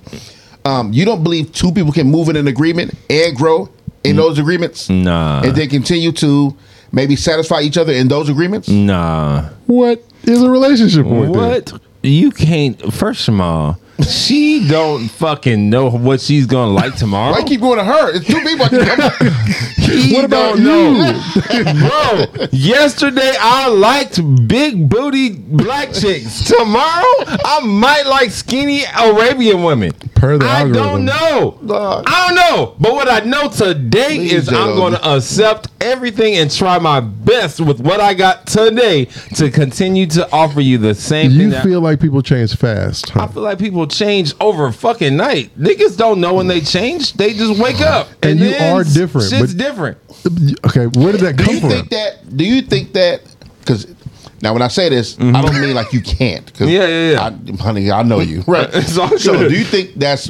[0.65, 3.69] Um, you don't believe two people can move in an agreement and grow
[4.03, 6.55] in those agreements, Nah, and then continue to
[6.91, 8.67] maybe satisfy each other in those agreements?
[8.69, 9.49] nah.
[9.67, 11.29] What is a relationship with?
[11.29, 11.73] What
[12.03, 12.93] you can't?
[12.93, 17.31] First of all, She don't fucking know what she's gonna like tomorrow.
[17.31, 18.13] Why keep going to her?
[18.13, 18.65] It's two people.
[18.65, 22.47] I keep- He What about don't know, bro?
[22.51, 26.43] Yesterday I liked big booty black chicks.
[26.45, 27.03] Tomorrow
[27.45, 29.91] I might like skinny Arabian women.
[30.25, 30.83] Per the I algorithm.
[30.83, 31.59] don't know.
[31.67, 32.03] Dog.
[32.07, 32.75] I don't know.
[32.79, 34.75] But what I know today Please, is I'm J-Lo.
[34.75, 39.05] going to accept everything and try my best with what I got today
[39.35, 41.39] to continue to offer you the same thing.
[41.39, 43.09] You that- feel like people change fast.
[43.11, 43.25] huh?
[43.25, 45.51] I feel like people change over a fucking night.
[45.59, 47.13] Niggas don't know when they change.
[47.13, 48.07] They just wake up.
[48.23, 49.97] And you then are different, Shit's but- different.
[50.65, 51.45] Okay, where did that come from?
[51.45, 51.69] do come you from?
[51.69, 52.35] think that?
[52.35, 53.21] Do you think that?
[53.59, 53.85] Because
[54.41, 56.51] now, when I say this, I don't mean like you can't.
[56.53, 57.29] 'cause Yeah, yeah, yeah.
[57.57, 58.43] I, honey, I know you.
[58.47, 58.69] Right.
[58.73, 59.49] It's all so, good.
[59.49, 60.29] do you think that's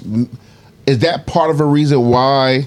[0.86, 2.66] is that part of a reason why?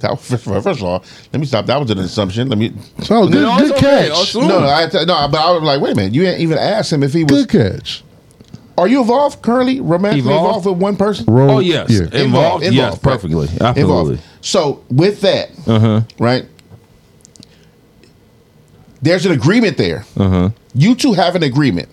[0.00, 1.02] That, first of all,
[1.32, 1.64] let me stop.
[1.66, 2.48] That was an assumption.
[2.50, 2.74] Let me.
[3.10, 4.08] oh, good, No, good it's okay.
[4.10, 4.34] catch.
[4.34, 6.12] No, no, I, no, but I was like, wait a minute.
[6.12, 7.46] You didn't even ask him if he was.
[7.46, 8.04] Good catch.
[8.76, 10.46] Are you involved currently, romantically Evolved?
[10.66, 11.24] involved, with one person?
[11.26, 12.08] Roll, Oh yes, Yeah.
[12.12, 12.64] involved.
[12.64, 13.02] yes, right.
[13.02, 13.80] perfectly, absolutely.
[13.82, 14.20] Involved.
[14.42, 16.00] So with that, Uh-huh.
[16.18, 16.44] right?
[19.04, 20.04] There's an agreement there.
[20.16, 20.50] Uh-huh.
[20.74, 21.88] You two have an agreement,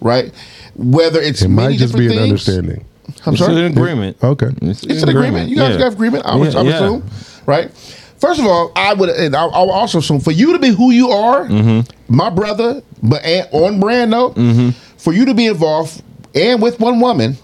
[0.00, 0.32] right?
[0.76, 2.48] Whether it's It many might just be different an things.
[2.48, 2.84] understanding.
[3.26, 3.56] I'm It's sorry.
[3.58, 4.16] an agreement.
[4.22, 4.48] Okay.
[4.62, 5.48] It's an agreement.
[5.48, 5.78] You guys yeah.
[5.84, 6.24] got agreement.
[6.26, 6.76] I would, Yeah, I would yeah.
[6.84, 7.10] assume,
[7.46, 7.70] right?
[8.18, 10.68] First of all, I would, and I, I would also assume for you to be
[10.68, 12.14] who you are, Mm-hmm.
[12.14, 14.34] my brother, but and on brand note,
[14.98, 16.02] for you to be involved
[16.34, 17.36] and with one woman,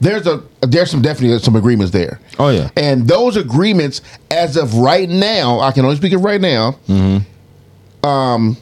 [0.00, 2.20] there's a there's some definitely some agreements there.
[2.32, 2.42] Mm-hmm.
[2.42, 2.70] Oh, yeah.
[2.76, 4.00] and those agreements,
[4.30, 7.28] as of right now, I can only speak of right now, Mm-hmm.
[8.02, 8.56] Um,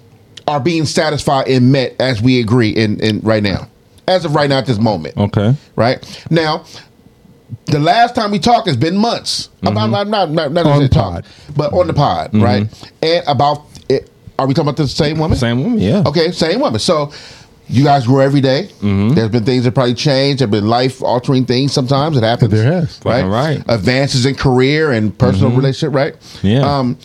[0.47, 3.69] are being satisfied and met as we agree in in right now,
[4.09, 5.55] as of right now at this moment Okay.
[5.77, 6.65] right now.
[7.67, 9.49] The last time we talked has been months.
[9.65, 11.27] I'm not, not, not, not, not On the talk, pod.
[11.57, 12.67] but on the pod, right?
[13.03, 14.09] And about it.
[14.39, 15.37] Are we talking about the same woman?
[15.37, 15.81] Same woman.
[15.81, 16.05] Yeah.
[16.07, 16.79] Okay, same woman.
[16.79, 17.13] So
[17.69, 18.71] you guys grow every day.
[18.81, 20.41] There's been things that probably changed.
[20.41, 21.73] There've been life altering things.
[21.73, 22.53] Sometimes it happens.
[22.53, 23.01] There has.
[23.05, 23.25] right?
[23.25, 23.63] Right.
[23.69, 26.15] Advances in career and personal relationship, right?
[26.43, 26.61] Yeah.
[26.61, 26.99] Um,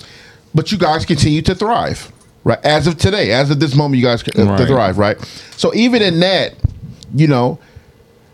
[0.53, 2.11] but you guys continue to thrive,
[2.45, 2.59] right?
[2.63, 4.65] As of today, as of this moment, you guys uh, Right.
[4.67, 5.17] thrive, right?
[5.57, 6.53] So even in that,
[7.13, 7.59] you know,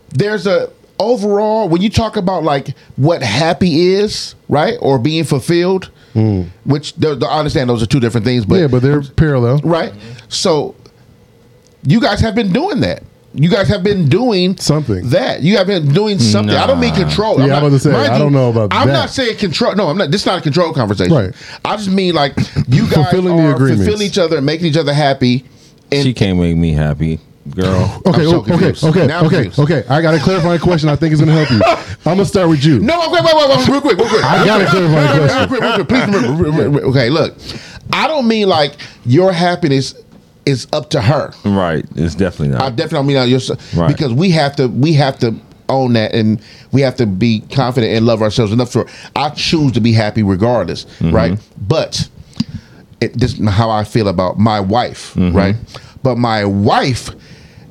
[0.10, 5.90] there's a overall when you talk about like what happy is, right, or being fulfilled,
[6.66, 9.60] which the, the, I understand those are two different things, but yeah, but they're parallel.
[9.64, 9.94] right.
[10.28, 10.76] So
[11.84, 13.02] you guys have been doing that.
[13.34, 15.10] You guys have been doing Something.
[15.12, 15.42] that.
[15.42, 16.54] You have been doing something.
[16.56, 17.38] I don't mean control.
[17.40, 18.76] Yeah, I'm I'm not- about to say, mind I don't know about that.
[18.82, 18.94] I'm that.
[18.94, 19.74] not saying control.
[19.76, 20.12] No, I'm not.
[20.12, 21.14] This is not a control conversation.
[21.16, 21.34] Right.
[21.64, 22.34] I just mean like
[22.68, 23.86] you guys Fulfilling the are agreements.
[23.86, 25.46] fulfilling each other and making each other happy.
[25.94, 27.20] And She can't make me happy,
[27.56, 28.02] girl.
[28.06, 28.84] Okay, I'm so okay, confused.
[28.84, 29.60] okay, Now okay, confused.
[29.60, 29.84] okay.
[29.90, 30.90] I got a clarifying question.
[30.90, 31.62] I think is going to help you.
[32.10, 32.80] I'm gonna start with you.
[32.80, 34.24] no, wait, wait, wait, wait, real quick, real quick.
[34.26, 35.38] I got a clarifying Real quick, question.
[35.38, 35.88] real quick, real quick.
[35.88, 36.82] Please remember.
[36.86, 37.36] Okay, look,
[37.94, 38.74] I don't mean like
[39.06, 39.94] your happiness
[40.46, 41.32] is up to her.
[41.46, 41.86] right.
[41.96, 42.62] It's definitely not.
[42.62, 43.88] I definitely don't mean that your Right.
[43.96, 45.36] because we have to we have to
[45.70, 49.72] own that and we have to be confident and love ourselves enough for I choose
[49.74, 51.12] to be happy regardless, Mm-hmm.
[51.16, 51.40] right?
[51.68, 52.10] But
[53.00, 55.56] it, this is how I feel about my wife, right?
[56.04, 57.10] But my wife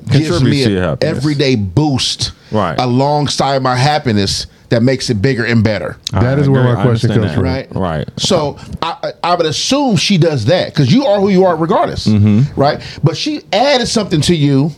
[0.09, 0.49] gives Mm-hmm.
[0.49, 2.77] Me an everyday boost Right.
[2.79, 5.97] alongside my happiness that makes it bigger and better.
[6.13, 7.35] That I is where my question comes that.
[7.35, 7.43] from.
[7.43, 7.67] Right.
[7.75, 8.09] Right.
[8.17, 11.55] So I, I I would assume she does that because you are who you are
[11.55, 12.59] regardless, Mm-hmm.
[12.59, 12.81] right?
[13.03, 14.71] But she added something to you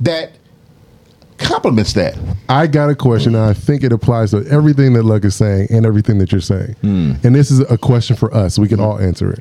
[0.00, 0.32] that
[1.38, 2.16] complements that.
[2.48, 5.68] I got a question, and I think it applies to everything that Lucc is saying
[5.70, 6.74] and everything that you're saying.
[6.80, 7.12] Hmm.
[7.24, 8.58] And this is a question for us.
[8.58, 9.40] We can all answer it.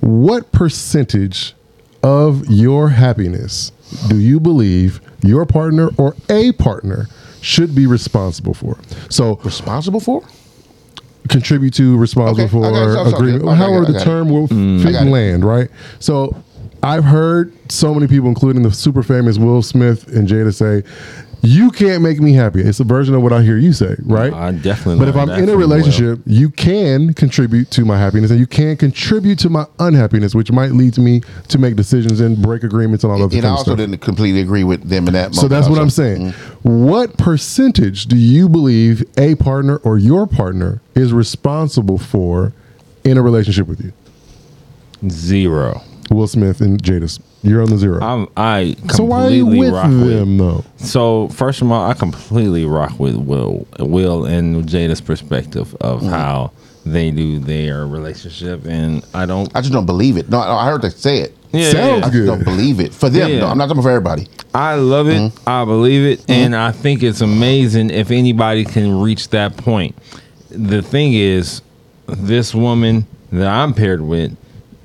[0.00, 1.54] What percentage
[2.02, 3.72] of your happiness
[4.08, 7.06] do you believe your partner or a partner
[7.46, 8.76] should be responsible for?
[9.08, 10.22] So Responsible for?
[11.28, 13.10] contribute to, responsible Okay, for, it.
[13.10, 14.82] So- agreement, okay, however the term will Mm.
[14.82, 15.68] fit and land, right?
[16.00, 16.36] So
[16.82, 20.82] I've heard so many people, including the super famous Will Smith and Jada, say,
[21.46, 24.32] "You can't make me happy." It's a version of what I hear you say, right?
[24.32, 25.58] I definitely But if I'm in a from Will.
[25.58, 30.50] relationship, you can contribute to my happiness, and you can contribute to my unhappiness, which
[30.50, 33.46] might lead to me to make decisions and break agreements and all of that And
[33.46, 33.78] I also stuff.
[33.78, 35.34] didn't completely agree with them in that moment.
[35.36, 35.78] So that's what.
[35.78, 36.32] I'm saying.
[36.32, 36.84] Mm-hmm.
[36.86, 42.52] What percentage do you believe a partner or your partner is responsible for
[43.04, 43.92] in a relationship with you?
[45.08, 45.82] Zero.
[46.10, 47.18] Will Smith and Jadis.
[47.46, 50.36] You're on the 0 I'm, I completely so why are you with rock with them
[50.38, 50.64] though?
[50.78, 56.08] So first of all, I completely rock with Will, Will and Jada's perspective of Mm-hmm.
[56.10, 56.50] how
[56.84, 59.50] they do their relationship, and I don't.
[59.56, 60.28] I just don't believe it.
[60.28, 61.36] No, I heard they say it.
[61.52, 62.26] Yeah, Sounds yeah, I just good.
[62.26, 63.28] don't believe it for them.
[63.28, 63.40] Yeah.
[63.40, 64.28] No, I'm not talking for everybody.
[64.54, 65.16] I love it.
[65.16, 65.48] Mm-hmm.
[65.48, 69.96] I believe it, and I think it's amazing if anybody can reach that point.
[70.50, 71.60] The thing is,
[72.06, 74.36] this woman that I'm paired with,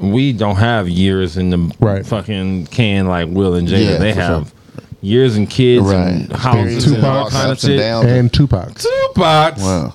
[0.01, 2.05] we don't have years in the Right.
[2.05, 3.85] fucking can like Will and Jada.
[3.85, 4.53] Yeah, they for have
[5.01, 6.07] years and kids Right.
[6.07, 6.97] and houses Tupac.
[6.97, 7.79] and all kind of Ups and
[8.09, 8.73] and Tupac.
[8.79, 9.57] Tupac.
[9.57, 9.93] Wow.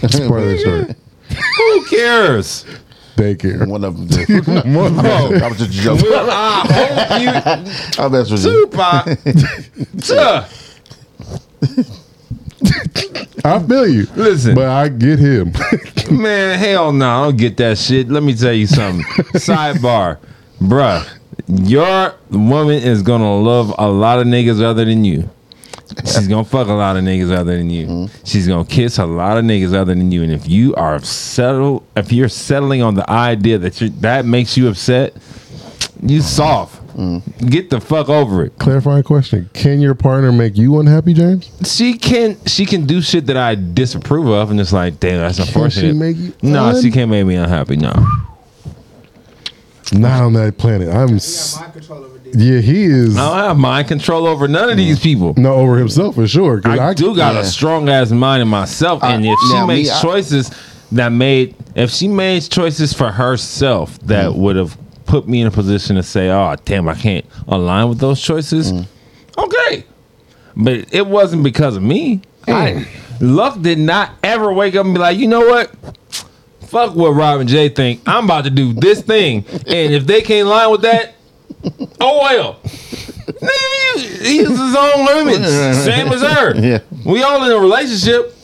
[0.00, 0.94] That's part of the story.
[1.56, 2.64] Who cares?
[3.16, 3.66] They care.
[3.66, 4.08] One of them.
[4.66, 6.08] I was just joking.
[6.10, 8.66] Well, I hope I mess with you, you.
[8.66, 9.18] Tupac.
[13.44, 14.06] I feel you.
[14.16, 14.54] Listen.
[14.54, 15.52] But I get him.
[16.10, 18.08] Man, hell no, I don't get that shit.
[18.08, 19.04] Let me tell you something.
[19.34, 20.18] Sidebar,
[20.60, 21.08] bruh,
[21.46, 25.28] your woman is gonna love a lot of niggas other than you.
[26.04, 27.86] She's gonna fuck a lot of niggas other than you.
[27.86, 28.24] Mm-hmm.
[28.24, 30.22] She's gonna kiss a lot of niggas other than you.
[30.22, 34.56] And if you are settled, if you're settling on the idea that you that makes
[34.56, 35.14] you upset,
[36.02, 36.79] you soft.
[37.46, 38.58] Get the fuck over it.
[38.58, 39.48] Clarifying question.
[39.54, 41.50] Can your partner make you unhappy, James?
[41.64, 45.38] She can she can do shit that I disapprove of, and it's like, damn, that's
[45.38, 45.80] unfortunate.
[45.80, 47.76] Can she make you no, un- she can't make me unhappy.
[47.76, 48.06] No.
[49.92, 50.88] Not on that planet.
[50.88, 51.08] I'm.
[51.08, 52.20] You s- got mind control over.
[52.32, 53.16] Yeah, he is.
[53.16, 55.34] I don't have mind control over none of these people.
[55.36, 56.60] No, over himself for sure.
[56.64, 57.40] I, do got yeah.
[57.40, 60.50] a strong ass mind in myself, and if she now me, makes I- choices
[60.92, 64.36] that made, if she made choices for herself that mm.
[64.36, 64.76] would have
[65.10, 68.72] put me in a position to say, "Oh, damn, I can't align with those choices,"
[68.72, 68.86] mm.
[69.36, 69.84] okay,
[70.56, 72.22] but it wasn't because of me.
[72.46, 72.86] I,
[73.20, 75.70] Lucc did not ever wake up and be like, you know what?
[76.62, 78.00] Fuck what Robin J think.
[78.06, 81.14] I'm about to do this thing, and if they can't align with that,
[82.00, 82.60] oh well.
[82.62, 85.48] He- He's his own limits,
[85.84, 86.54] same as her.
[86.56, 86.78] Yeah.
[87.04, 88.34] We all in a relationship.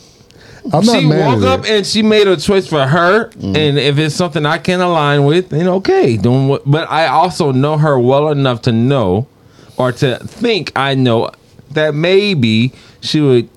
[0.72, 1.70] I'm not she mad woke at up it.
[1.70, 5.48] and she made a choice for her, and if it's something I can align with,
[5.50, 6.16] then okay.
[6.16, 9.26] Doing what, but I also know her well enough to know,
[9.76, 11.30] or to think I know
[11.72, 13.48] that maybe she would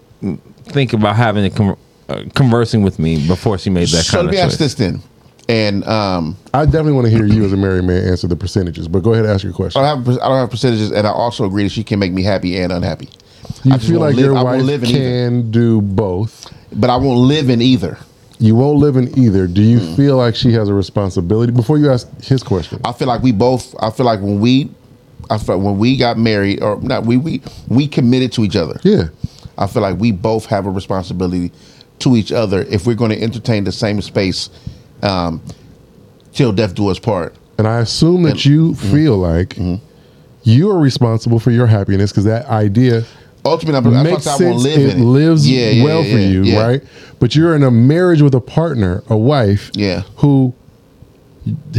[0.66, 1.78] think about having a con-
[2.10, 4.52] uh, conversing with me before she made that So kind let of me choice.
[4.54, 5.02] ask this then.
[5.48, 8.88] And um, I definitely want to hear you as a married man answer the percentages,
[8.88, 9.82] but go ahead and ask your question.
[9.84, 12.12] I don't have I don't have percentages, and I also agree that she can make
[12.12, 13.10] me happy and unhappy.
[13.64, 14.86] You I feel like live- your wife in either.
[14.88, 16.52] can do both.
[16.74, 17.98] But I won't live in either.
[18.40, 19.48] You won't live in either.
[19.48, 19.96] Do you Mm.
[19.98, 21.52] feel like she has a responsibility?
[21.52, 23.76] Before you ask his question, I feel like we both.
[23.80, 24.70] I feel like when we,
[25.30, 28.80] I feel when we got married, or not, we we we committed to each other.
[28.84, 29.10] yeah,
[29.58, 31.52] I feel like we both have a responsibility
[32.00, 34.50] to each other if we're going to entertain the same space
[35.04, 35.42] um,
[36.32, 37.36] till death do us part.
[37.58, 38.92] and I assume that you mm-hmm.
[38.94, 39.58] feel like
[40.44, 43.04] you are responsible for your happiness because that idea
[43.46, 44.76] Ultimately, I'm, makes that's why I won't sense.
[44.78, 45.06] live It in it.
[45.06, 46.62] lives Yeah, well yeah, for you, yeah.
[46.68, 46.84] right?
[47.20, 50.04] But you're in a marriage with a partner, a wife, Yeah.
[50.18, 50.54] who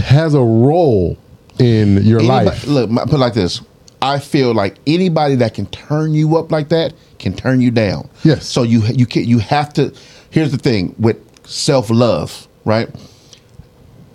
[0.05, 1.17] has a role
[1.59, 2.67] in your Anybody- life.
[2.67, 3.61] Look, my- put it like this.
[4.03, 8.09] I feel like anybody that can turn you up like that can turn you down.
[8.25, 8.47] Yes.
[8.47, 9.93] So you you can you have to.
[10.31, 12.89] Here's the thing with self love, right?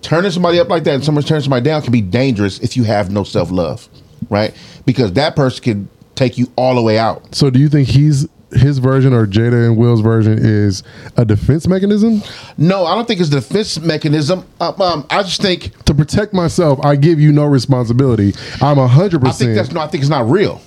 [0.02, 2.82] Turning somebody up like that and someone turning somebody down can be dangerous if you
[2.82, 3.88] have no self love,
[4.28, 4.52] right?
[4.86, 7.34] Because that person can take you all the way out.
[7.34, 10.82] So, do you think he's his version or Jada and Will's version is
[11.16, 12.22] a defense mechanism
[12.56, 14.46] No, I don't think it's a defense mechanism.
[14.60, 16.78] Um, um, I just think to protect myself?
[16.84, 18.34] I give you no responsibility.
[18.62, 19.74] I'm a hundred I think that's percent.
[19.74, 19.80] no.
[19.80, 20.60] I think it's not real.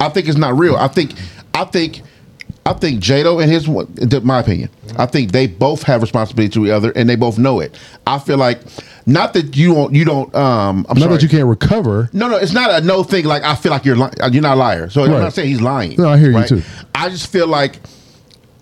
[0.00, 0.76] I think it's not real.
[0.76, 1.12] I think,
[1.54, 2.02] I think,
[2.66, 6.72] I think J-Doe and his, my opinion, I think they both have responsibility to each
[6.72, 7.78] other, and they both know it.
[8.06, 8.60] I feel like,
[9.06, 10.34] not that you don't, you don't.
[10.34, 11.12] Um, I'm Not sorry.
[11.14, 12.10] that you can't recover.
[12.12, 13.24] No, no, it's not a no thing.
[13.24, 14.90] Like I feel like you're li- you're not a liar.
[14.90, 15.94] So I'm not saying he's lying.
[15.96, 16.62] No, I hear you too.
[16.92, 17.78] I just feel like,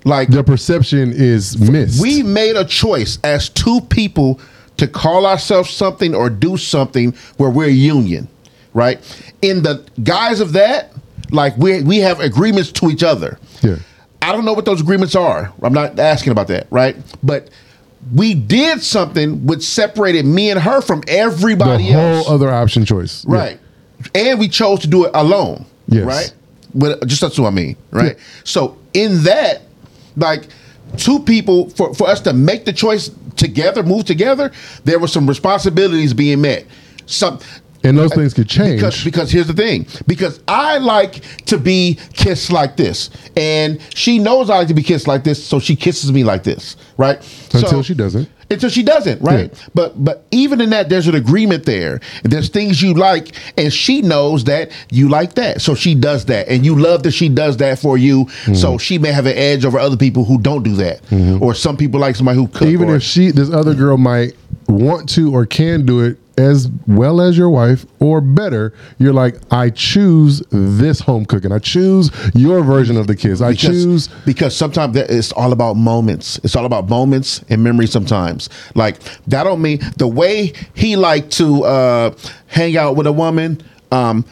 [0.05, 2.03] like The perception is missed.
[2.03, 4.39] we made a choice as two people
[4.77, 8.29] to call ourselves something or do something where we're a union,
[8.75, 8.99] right?
[9.41, 10.93] In the guise of that,
[11.31, 13.39] like we we have agreements to each other.
[13.63, 13.77] Yeah.
[14.25, 15.53] I don't know what those agreements are.
[15.63, 16.97] I'm not asking about that, right?
[17.23, 17.51] But
[18.15, 22.29] we did something which separated me and her from the everybody whole else.
[22.31, 23.25] other option choice.
[23.29, 23.37] Yeah.
[23.37, 23.61] Right.
[24.15, 25.67] And we chose to do it alone.
[25.89, 26.05] Yes.
[26.07, 26.35] Right?
[26.75, 27.77] But just that's what I mean.
[27.91, 28.17] Right.
[28.17, 28.25] Yeah.
[28.45, 29.63] So in that,
[30.17, 30.49] like
[30.97, 34.53] two people for, for us to make the choice together, move together,
[34.85, 36.67] there were some responsibilities being met.
[37.07, 37.41] Some
[37.85, 38.81] And those things could change.
[38.81, 39.87] because because here's the thing.
[40.07, 43.11] Because I like to be kissed like this.
[43.37, 46.43] And she knows I like to be kissed like this, so she kisses me like
[46.45, 46.77] this.
[46.97, 47.17] Right?
[47.53, 48.29] Until So- she doesn't.
[48.51, 49.51] until she doesn't, right?
[49.53, 49.59] Yeah.
[49.75, 52.01] But but even in that, there's an agreement there.
[52.23, 56.49] There's things you like, and she knows that you like that, so she does that,
[56.49, 58.27] and you love that she does that for you.
[58.27, 58.55] Mm-hmm.
[58.55, 61.01] So she may have an edge over other people who don't do that,
[61.41, 62.69] or some people like somebody who cook.
[62.69, 64.35] Even or- if she, this other girl might
[64.69, 69.37] want to or can do it as well as your wife or better, you're like,
[69.53, 71.53] I choose this home cooking.
[71.53, 73.41] I choose your version of the kids.
[73.41, 74.09] I because, choose.
[74.25, 76.41] because sometimes it's all about moments.
[76.43, 77.87] It's all about moments and memory.
[77.87, 82.17] Sometimes, like that don't mean the way he liked to uh,
[82.47, 83.63] hang out with a woman.
[83.93, 84.25] Um,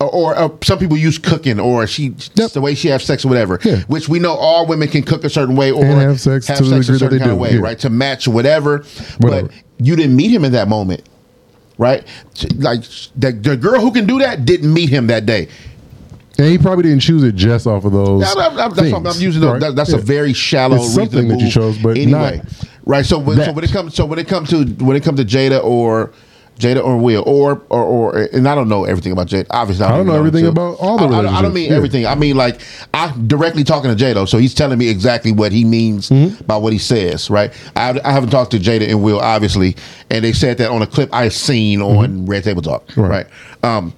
[0.00, 2.52] or, or uh, some people use cooking, or she Yep.
[2.52, 3.60] the way she has sex or whatever.
[3.62, 3.80] Yeah.
[3.82, 6.54] Which we know all women can cook a certain way or And have sex to
[6.54, 7.60] the degree a certain kind of way, yeah.
[7.60, 7.78] right?
[7.80, 8.78] To match whatever.
[9.18, 9.48] Whatever.
[9.48, 11.06] But you didn't meet him in that moment,
[11.80, 12.06] right?
[12.56, 12.82] Like
[13.16, 15.48] the, the girl who can do that didn't meet him that day.
[16.38, 18.22] And he probably didn't choose it just off of those.
[18.22, 19.42] Yeah, I'm, I'm, that's what I'm using.
[19.42, 19.60] right?
[19.60, 19.96] That, that's Yeah.
[19.96, 20.76] a very shallow.
[20.76, 22.42] It's something that you chose, but anyway,
[22.84, 23.04] right?
[23.04, 25.24] So when, so when it comes, so when it comes to when it comes to
[25.26, 26.12] Jada or
[26.60, 29.46] Jada or Will or or or, and I don't know everything about Jada.
[29.50, 31.54] Obviously, I don't know even everything him, about all the I, I don't- I don't
[31.54, 31.76] mean yeah.
[31.76, 32.06] everything.
[32.06, 32.60] I mean like
[32.94, 36.44] I directly talking to J-Doe, so he's telling me exactly what he means Mm-hmm.
[36.44, 37.30] by what he says.
[37.30, 37.52] Right?
[37.74, 39.76] I, I haven't talked to Jada and Will obviously,
[40.10, 42.86] and they said that on a clip I seen on Red Table Talk.
[42.88, 43.00] Mm-hmm.
[43.00, 43.26] Right.
[43.64, 43.76] Right.
[43.76, 43.92] Um,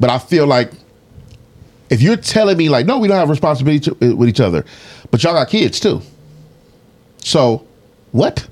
[0.00, 0.70] but I feel like
[1.90, 4.64] if you're telling me like, no, we don't have responsibility to, with each other,
[5.10, 6.00] but y'all got kids too.
[7.18, 7.66] So
[8.12, 8.46] what?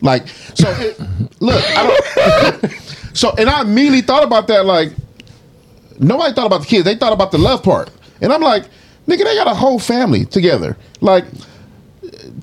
[0.00, 0.98] Like, so it,
[1.40, 2.72] look, I don't.
[3.12, 4.64] so, and I immediately thought about that.
[4.64, 4.92] Like,
[5.98, 7.90] nobody thought about the kids; they thought about the love part.
[8.20, 8.64] And I'm like,
[9.06, 10.76] nigga, they got a whole family together.
[11.00, 11.24] Like,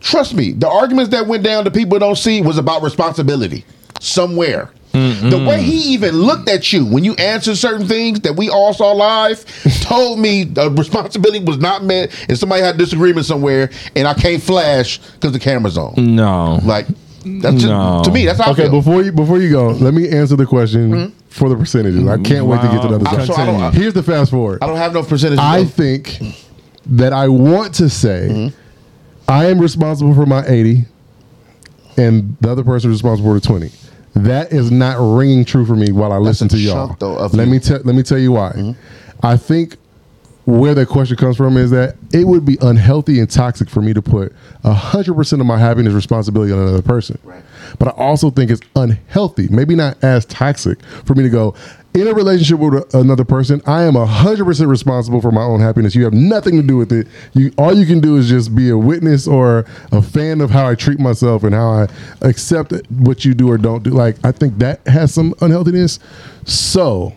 [0.01, 3.65] trust me, the arguments that went down that people don't see was about responsibility
[3.99, 4.71] somewhere.
[4.91, 5.45] The mm-hmm.
[5.45, 8.91] way he even looked at you when you answered certain things that we all saw
[8.91, 9.45] live
[9.81, 14.41] told me the responsibility was not met and somebody had disagreement somewhere and I can't
[14.41, 15.93] flash because the camera's on.
[16.15, 16.59] No.
[16.63, 16.87] Like,
[17.25, 18.01] that's just, No.
[18.03, 18.71] to me, that's how I Okay, feel.
[18.71, 21.05] before you before you go, let me answer the question hmm?
[21.29, 22.07] for the percentages.
[22.07, 23.11] I can't wait to get to the other Wow.
[23.25, 23.27] side.
[23.27, 24.59] So I don't- Here's the fast forward.
[24.61, 25.39] I don't have no percentage.
[25.39, 26.19] I think
[26.85, 29.31] that I want to say hmm?
[29.31, 30.85] I am responsible for my 80
[31.97, 33.71] and the other person is responsible for the 20.
[34.15, 36.87] That is not ringing true for me while I listen a to y'all.
[36.87, 37.51] chunk, though, of let you.
[37.53, 38.51] me tell let me tell you why.
[38.51, 38.71] Hmm?
[39.21, 39.77] I think
[40.49, 43.93] where that question comes from is that it would be unhealthy and toxic for me
[43.93, 47.19] to put 100% of my happiness responsibility on another person.
[47.23, 47.43] Right.
[47.77, 51.55] But I also think it's unhealthy, maybe not as toxic, for me to go
[51.93, 53.61] in a relationship with another person.
[53.65, 55.95] I am 100% responsible for my own happiness.
[55.95, 57.07] You have nothing to do with it.
[57.33, 60.67] You all you can do is just be a witness or a fan of how
[60.67, 61.87] I treat myself and how I
[62.21, 63.91] accept what you do or don't do.
[63.91, 65.99] Like I think that has some unhealthiness.
[66.45, 67.13] So,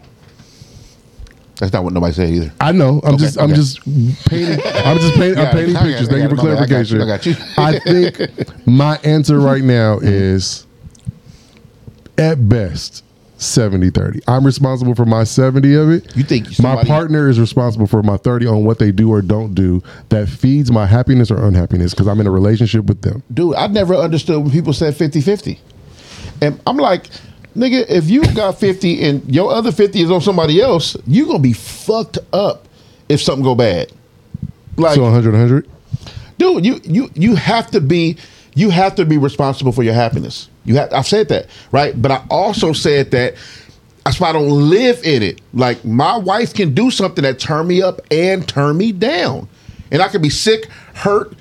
[1.63, 2.53] that's not what nobody said either.
[2.61, 3.01] I know.
[3.05, 3.39] I'm Okay, just.
[3.41, 3.79] I'm just
[4.27, 4.59] painting.
[4.85, 5.39] I'm just painting.
[5.39, 6.09] I'm painting it, pictures.
[6.09, 6.59] Thank you for bad.
[6.59, 7.01] I got you, clarification.
[7.03, 7.35] I got you.
[7.57, 10.67] I think my answer right now is,
[12.19, 13.05] at best,
[13.39, 14.23] 70-30.
[14.27, 16.17] I'm responsible for my 70 of it.
[16.17, 19.55] You think my partner is responsible for my 30 on what they do or don't
[19.55, 23.23] do that feeds my happiness or unhappiness because I'm in a relationship with them.
[23.33, 25.61] dude, I've never understood when people said 50 50.
[26.41, 27.07] And I'm like,
[27.57, 31.39] nigga, if you got 50 and your other 50 is on somebody else, you going
[31.39, 32.67] to be fucked up
[33.09, 33.93] if something go bad.
[34.77, 35.69] Like, So 100 100.
[36.39, 38.17] dude, you you you have to be
[38.55, 40.49] you have to be responsible for your happiness.
[40.65, 42.01] You have I've said that, right?
[42.01, 43.35] But I also said that
[44.05, 45.41] that's why I don't live in it.
[45.53, 49.49] Like my wife can do something that turn me up and turn me down.
[49.91, 51.35] And I can be sick, hurt,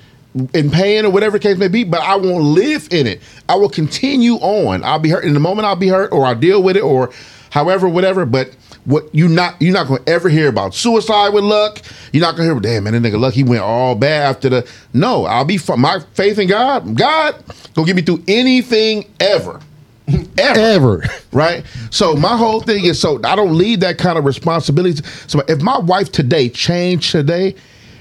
[0.54, 3.20] in pain or whatever the case may be, but I won't live in it.
[3.48, 4.82] I will continue on.
[4.82, 7.10] I'll be hurt in the moment I'll be hurt or I'll deal with it or
[7.50, 8.24] however, whatever.
[8.24, 8.54] But
[8.84, 11.82] what you not you're not gonna ever hear about suicide with Lucc.
[12.12, 14.68] You're not gonna hear, damn man, that nigga Lucc, he went all bad after the
[14.92, 17.34] no, I'll be my faith in God, God
[17.74, 19.60] gonna get me through anything ever.
[20.38, 21.04] ever Ever.
[21.32, 21.64] right?
[21.90, 25.02] So my whole thing is so I don't leave that kind of responsibility.
[25.26, 27.54] So if my wife today changed today,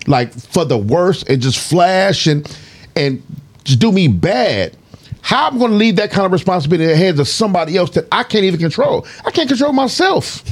[0.07, 2.45] like for the worst and just flash and
[2.95, 3.21] and
[3.63, 4.75] just do me bad,
[5.21, 7.91] how I'm going to leave that kind of responsibility in the hands of somebody else
[7.91, 9.05] that I can't even control?
[9.25, 10.43] I can't control myself.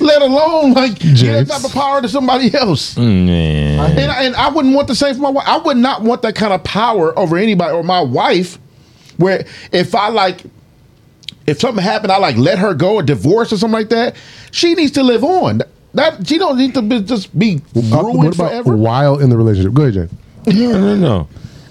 [0.00, 2.94] Let alone like give that type of power to somebody else.
[2.94, 3.98] Mm, Man.
[3.98, 5.46] And, I- and I wouldn't want the same for my wife.
[5.46, 8.58] I would not want that kind of power over anybody or my wife,
[9.16, 10.42] where if I like,
[11.46, 14.14] if something happened, I like let her go or divorce or something like that.
[14.52, 15.62] She needs to live on.
[15.94, 18.76] That she don't need to be, just be ruined what about forever.
[18.76, 19.74] while in the relationship?
[19.74, 20.08] Go ahead,
[20.46, 20.54] Jay.
[20.54, 21.28] No, no, no.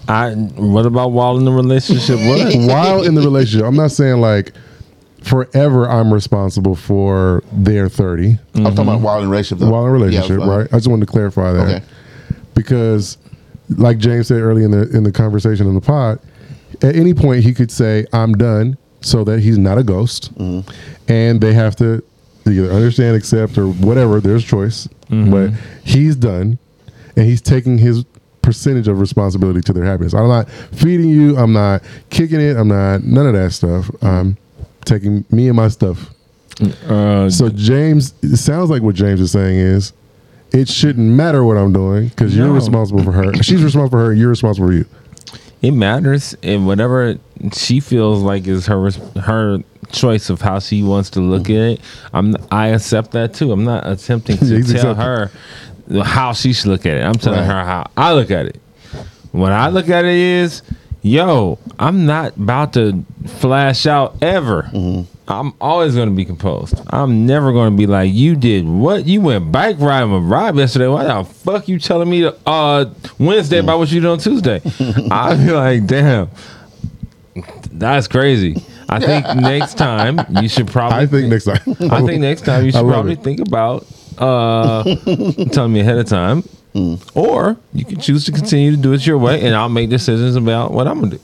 [0.07, 0.31] I.
[0.33, 2.19] What about while in the relationship?
[2.19, 2.53] What?
[2.67, 4.53] while in the relationship, I'm not saying like
[5.23, 9.59] forever I'm responsible for their 30 I'm talking about while in relationship.
[9.59, 9.69] Though.
[9.71, 10.67] while in relationship, Yeah, right?
[10.73, 11.67] I just wanted to clarify that.
[11.67, 11.85] Okay.
[12.55, 13.17] Because
[13.69, 16.19] like James said early in the in the conversation in the pod,
[16.81, 20.33] at any point he could say, I'm done, so that he's not a ghost.
[20.37, 20.69] Mm-hmm.
[21.11, 22.03] And they have to
[22.47, 24.87] either understand, accept, or whatever, there's choice.
[25.09, 25.51] But
[25.83, 26.57] he's done
[27.17, 28.05] and he's taking his
[28.41, 30.13] percentage of responsibility to their happiness.
[30.13, 33.91] I'm not feeding you, I'm not kicking it, I'm not none of that stuff.
[34.01, 34.37] I'm
[34.85, 36.11] taking me and my stuff
[36.87, 39.93] Uh, so James, it sounds like what James is saying is,
[40.53, 43.33] it shouldn't matter what I'm doing because you're responsible for her.
[43.43, 44.13] She's responsible for her.
[44.13, 44.85] You're responsible for you.
[45.61, 47.17] it matters, and whatever
[47.53, 48.91] she feels like is her
[49.21, 49.59] her
[49.91, 51.81] choice of how she wants to look at it.
[52.13, 53.51] I'm I accept that too.
[53.51, 55.31] I'm not attempting to tell her
[56.03, 57.01] how she should look at it.
[57.03, 57.45] I'm telling Right.
[57.45, 58.59] her how I look at it.
[59.31, 60.61] When I look at it is,
[61.01, 64.69] yo, I'm not about to flash out ever.
[65.27, 66.75] I'm always going to be composed.
[66.89, 69.05] I'm never going to be like, you did what?
[69.07, 70.87] You went bike riding with Rob yesterday.
[70.87, 72.85] Why the fuck you telling me to, uh,
[73.17, 74.61] Wednesday about what you did on Tuesday?
[75.11, 76.29] I'd be like, damn,
[77.71, 78.61] that's crazy.
[78.91, 80.99] I think next time you should probably.
[80.99, 81.59] I think next time.
[81.91, 83.23] I think next time you should probably it.
[83.23, 83.85] think about
[84.17, 84.83] uh,
[85.51, 86.43] telling me ahead of time,
[87.15, 90.35] or you can choose to continue to do it your way, and I'll make decisions
[90.35, 91.19] about what I'm gonna do.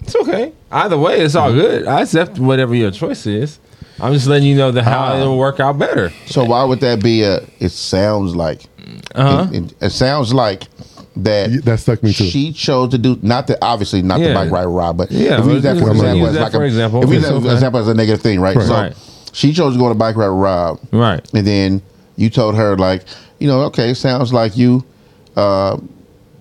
[0.00, 0.52] It's okay.
[0.72, 1.86] Either way, it's all good.
[1.86, 3.58] I accept whatever your choice is.
[4.00, 5.20] I'm just letting you know that how Ah.
[5.20, 6.10] it'll work out better.
[6.26, 7.40] So why would that be a?
[7.60, 8.64] It sounds like.
[9.14, 9.46] Uh-huh.
[9.52, 10.64] It, it- it sounds like
[11.16, 11.50] that.
[11.50, 12.24] Yeah, that stuck me too.
[12.24, 14.34] She chose to do not that obviously not the Yeah.
[14.34, 16.40] bike ride Rob, but Yeah, if we use that let's for use example, that as
[16.40, 17.02] like for a, example.
[17.02, 17.52] if we use It's that okay.
[17.52, 18.56] example as a negative thing, right?
[18.56, 18.66] Right.
[18.66, 18.94] So Right.
[19.32, 21.20] she chose to go on a bike ride Rob, Right.
[21.34, 21.82] and then
[22.16, 23.04] you told her like,
[23.38, 24.84] you know, okay, sounds like you.
[25.36, 25.76] Uh,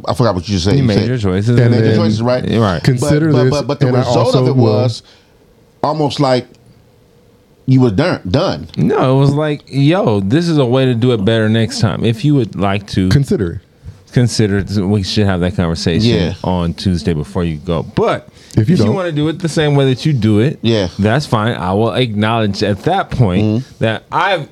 [0.08, 0.76] I forgot what you just said.
[0.78, 1.50] You made said, your choices.
[1.50, 2.44] And You made then- your choices, right?
[2.50, 2.82] Right.
[2.84, 5.02] Consider but, but, this, But, but the and I result also of it will- was
[5.84, 6.48] almost like
[7.66, 8.22] you were done.
[8.30, 8.68] Done.
[8.78, 12.04] No, it was like, yo, this is a way to do it better next time.
[12.04, 13.60] If you would like to Consider it.
[14.14, 16.34] Consider we should have that conversation Yeah.
[16.44, 17.84] on Tuesday before you go.
[17.84, 18.28] But
[18.58, 20.88] If you don't- want to do it the same way that you do it, Yeah.
[20.88, 21.04] Mm-hmm.
[21.04, 21.56] that's fine.
[21.56, 24.48] I will acknowledge at that point that I've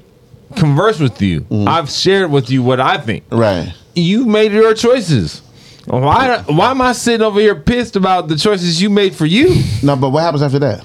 [0.55, 1.45] conversed with you.
[1.51, 3.23] I've shared with you what I think.
[3.31, 3.73] Right.
[3.95, 5.41] You made your choices.
[5.85, 9.63] Why why am I sitting over here pissed about the choices you made for you?
[9.81, 10.83] No, but what happens after that?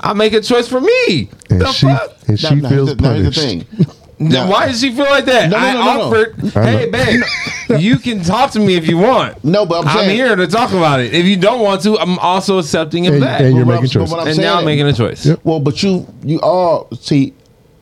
[0.00, 1.30] I make a choice for me.
[1.48, 2.16] And the she fuck?
[2.26, 3.66] and she Now- now, feels here's the- now here's punished.
[4.24, 4.30] the.
[4.30, 4.52] Then No.
[4.52, 5.50] why does she feel like that?
[5.50, 6.02] No, no, I no, no, no.
[6.06, 7.22] offered, hey, babe,
[7.80, 9.42] you can talk to me if you want.
[9.44, 11.14] No, but I'm I'm saying- here to talk about it.
[11.14, 13.40] If you don't want to, I'm also accepting it And- back.
[13.40, 14.10] and you're But what making I'm- but choices.
[14.12, 15.26] what I'm and saying now I'm making a choice.
[15.26, 15.40] Yep.
[15.44, 17.34] Well, but you you all see.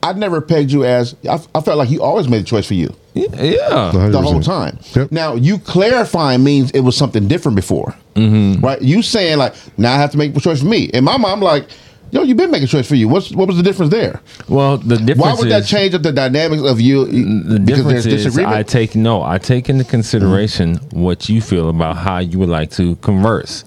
[0.03, 1.15] I never pegged you as.
[1.29, 3.27] I, I felt like you always made a choice for you Yeah.
[3.43, 3.91] yeah.
[3.93, 4.12] 100%.
[4.12, 4.79] the whole time.
[4.97, 5.12] Yep.
[5.12, 8.65] Now you clarifying means it was something different before, Mm-hmm.
[8.65, 8.81] right?
[8.81, 11.41] You saying like now I have to make a choice for me, and my mom
[11.43, 11.67] like,
[12.11, 13.09] yo, you've been making a choice for you.
[13.09, 14.20] What's what was the difference there?
[14.49, 17.05] Well, the difference Why would that change up the dynamics of you?
[17.07, 18.55] The difference is disagreement.
[18.57, 21.01] I take no, I take into consideration Mm-hmm.
[21.01, 23.65] what you feel about how you would like to converse,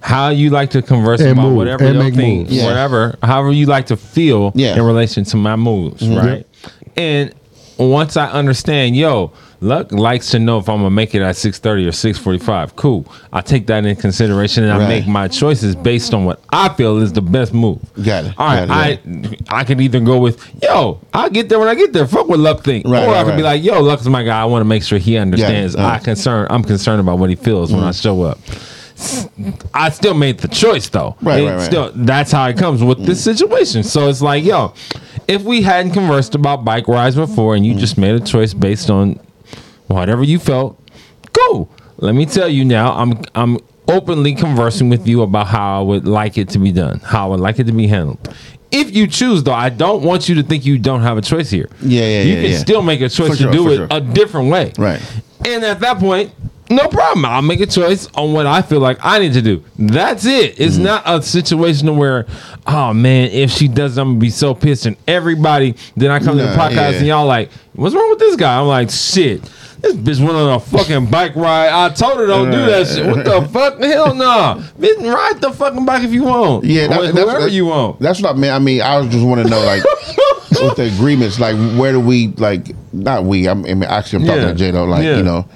[0.00, 2.46] how you like to converse And about move, whatever and your thing.
[2.48, 2.66] Yeah.
[2.66, 4.70] whatever, however you like to feel Yeah.
[4.70, 4.80] Mm-hmm.
[4.80, 6.46] in relation to my moves, right?
[6.96, 7.32] And
[7.78, 11.58] once I understand, yo, Lucc likes to know if I'm gonna make it at six
[11.58, 12.76] thirty or six forty five.
[12.76, 13.06] Cool.
[13.32, 16.98] I take that into consideration and I make my choices based on what I feel
[16.98, 17.80] is the best move.
[18.04, 18.34] Got it.
[18.38, 21.68] All right, Got it, I I could either go with yo, I'll get there when
[21.68, 22.06] I get there.
[22.06, 24.40] Fuck what Lucc think, Right, or I right, could be like, yo, Lucc's my guy.
[24.40, 25.74] I want to make sure he understands.
[25.74, 25.86] Yeah.
[25.86, 26.46] I concern.
[26.50, 28.02] I'm concerned about what he feels when I mm.
[28.02, 28.38] show up.
[29.74, 31.16] I still made the choice though.
[31.20, 31.60] Right, right, right.
[31.60, 33.24] Still, that's how it comes with this mm.
[33.24, 33.82] situation.
[33.82, 34.74] So it's like, yo,
[35.28, 37.78] if we hadn't conversed about bike rides before, and you mm.
[37.78, 39.20] just made a choice based on
[39.88, 40.80] whatever you felt,
[41.32, 41.68] cool.
[41.98, 43.58] Let me tell you now, I'm I'm
[43.88, 47.30] openly conversing with you about how I would like it to be done, how I
[47.30, 48.34] would like it to be handled.
[48.72, 51.48] If you choose, though, I don't want you to think you don't have a choice
[51.50, 51.68] here.
[51.80, 52.58] Yeah, yeah, You yeah, can yeah.
[52.58, 53.86] still make a choice For to sure, do for it sure.
[53.90, 54.72] a different way.
[54.76, 55.00] Right.
[55.46, 56.32] And at that point,
[56.68, 57.24] no problem.
[57.26, 59.62] I'll make a choice on what I feel like I need to do.
[59.78, 60.54] That's it.
[60.54, 60.62] Mm-hmm.
[60.64, 62.26] It's not a situation where,
[62.66, 64.84] oh man, if she does, I'm gonna be so pissed.
[64.86, 66.98] And everybody, then I come to the Nah, podcast yeah.
[66.98, 68.58] and y'all like, what's wrong with this guy?
[68.60, 69.48] I'm like, shit.
[69.80, 71.68] This bitch went on a fucking bike ride.
[71.68, 73.06] I told her don't do that shit.
[73.06, 73.78] What the fuck?
[73.80, 74.62] Hell no.
[74.78, 76.64] Bitch, ride the fucking bike if you want.
[76.64, 78.00] Yeah, that- Wh- that's- whoever that- you want.
[78.00, 78.50] That's what I mean.
[78.50, 79.82] I mean, I was just want to know, like,
[80.62, 84.42] with the agreements, like, where do we, like, not we, I mean, actually, I'm talking
[84.42, 84.48] Yeah.
[84.48, 85.16] to J-Doe, like, Yeah.
[85.18, 85.46] you know,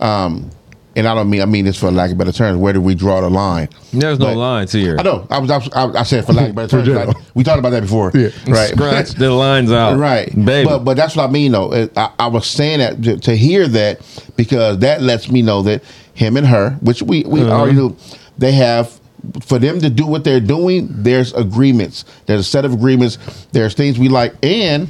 [0.00, 0.50] um,
[0.96, 2.94] and I don't mean, I mean this for lack of better terms, where do we
[2.94, 3.68] draw the line?
[3.92, 4.96] There's no lines here.
[4.98, 7.16] I know, I was, I, was, I, I said for lack of better terms, like,
[7.34, 8.28] we talked about that before, Yeah.
[8.48, 8.70] right?
[8.70, 9.98] Scratch the lines out.
[9.98, 10.68] Right, Baby.
[10.68, 11.88] But but that's what I mean though.
[11.96, 14.00] I, I was saying that to, to hear that
[14.36, 15.82] because that lets me know that
[16.14, 17.52] him and her, which we we Uh-huh.
[17.52, 17.96] already knew,
[18.38, 19.00] they have
[19.42, 20.86] for them to do what they're doing.
[20.90, 22.04] There's agreements.
[22.26, 23.16] There's a set of agreements.
[23.52, 24.88] There's things we like and.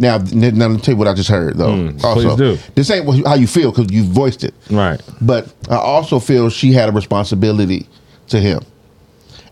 [0.00, 1.68] Now, now let me tell you what I just heard though.
[1.74, 2.72] Mm, also, please do.
[2.74, 4.54] this ain't how you feel because you voiced it.
[4.70, 5.00] Right.
[5.20, 7.86] But I also feel she had a responsibility
[8.28, 8.62] to him.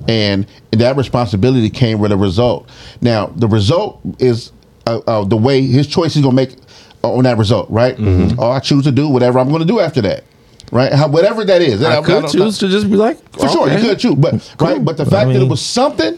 [0.09, 2.71] And that responsibility came with a result.
[3.03, 4.53] Now, the result is
[4.87, 6.57] uh, uh, the way his choice is going to make
[7.03, 7.97] on that result, right?
[7.97, 8.41] Mm-hmm.
[8.41, 10.25] Oh, I choose to do whatever I'm going to do after that,
[10.73, 10.93] right?
[10.93, 11.83] How, whatever that is.
[11.83, 14.15] I I could don't- choose to just be like, For sure, you could choose.
[14.15, 14.83] But, right?
[14.83, 16.17] But the I fact that it was something,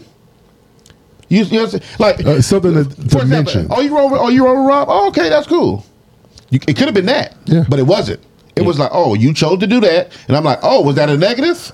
[1.31, 1.82] you, you know what I'm saying?
[1.98, 3.66] Like, Uh, something to, to for example, mention.
[3.70, 4.89] oh, you wrong with, oh, you wrong with Rob?
[4.90, 5.85] Oh, okay, that's cool.
[6.51, 7.65] You, it could have been that, Yeah.
[7.69, 8.20] but it wasn't.
[8.57, 11.09] It was like, oh, you chose to do that, and I'm like, oh, was that
[11.09, 11.73] a negative?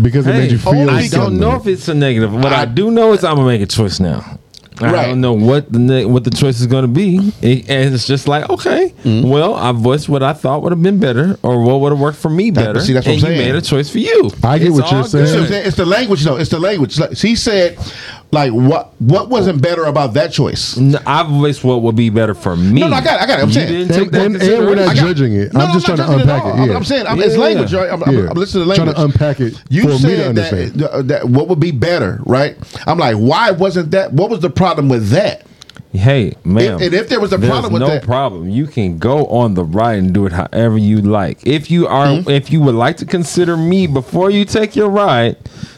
[0.00, 0.88] because it Hey, made you feel.
[0.88, 2.32] I don't know if it's a negative.
[2.32, 4.38] What I, I- do know is I'm gonna make a choice now.
[4.80, 7.94] I don't know what the ne- what the choice is going to be, It- and
[7.94, 9.28] it's just like okay, Mm-hmm.
[9.28, 12.16] well, I voiced what I thought would have been better, or what would have worked
[12.18, 12.80] for me That- better.
[12.80, 13.52] see, that's what and I'm you saying.
[13.52, 14.30] made a choice for you.
[14.42, 15.26] I get It's what you're all saying.
[15.26, 15.48] You see good.
[15.50, 15.66] saying?
[15.66, 16.36] It's the language, though.
[16.36, 16.98] It's the language.
[16.98, 17.78] Like, he said,
[18.32, 20.76] like, what what wasn't better about that choice?
[20.78, 22.80] No, I voiced what would be better for me.
[22.80, 23.42] No, no, I got it, I got it.
[23.42, 23.88] I'm You saying.
[23.88, 25.52] take And, that and, and we're not got- judging it.
[25.52, 26.68] No, I'm no, just not trying to judging it unpack it.
[26.70, 26.76] Yeah.
[26.76, 27.40] I'm saying I'm, Yeah, it's yeah.
[27.40, 27.90] language, right?
[27.92, 28.30] I'm, I'm, Yeah.
[28.30, 28.96] I'm listening to language.
[28.96, 29.18] Trying language.
[29.18, 30.72] to unpack it You for me to said understand.
[30.80, 32.56] that, uh, that what would be better, right?
[32.86, 34.12] I'm like, why wasn't that?
[34.14, 35.46] What was the problem with that?
[35.92, 36.80] Hey, man.
[36.82, 38.48] and if there was a problem with no that- problem.
[38.48, 41.46] You can go on the ride and do it however you like.
[41.46, 42.30] If you are, Mm-hmm.
[42.30, 45.36] if you would like to consider me before you take your ride,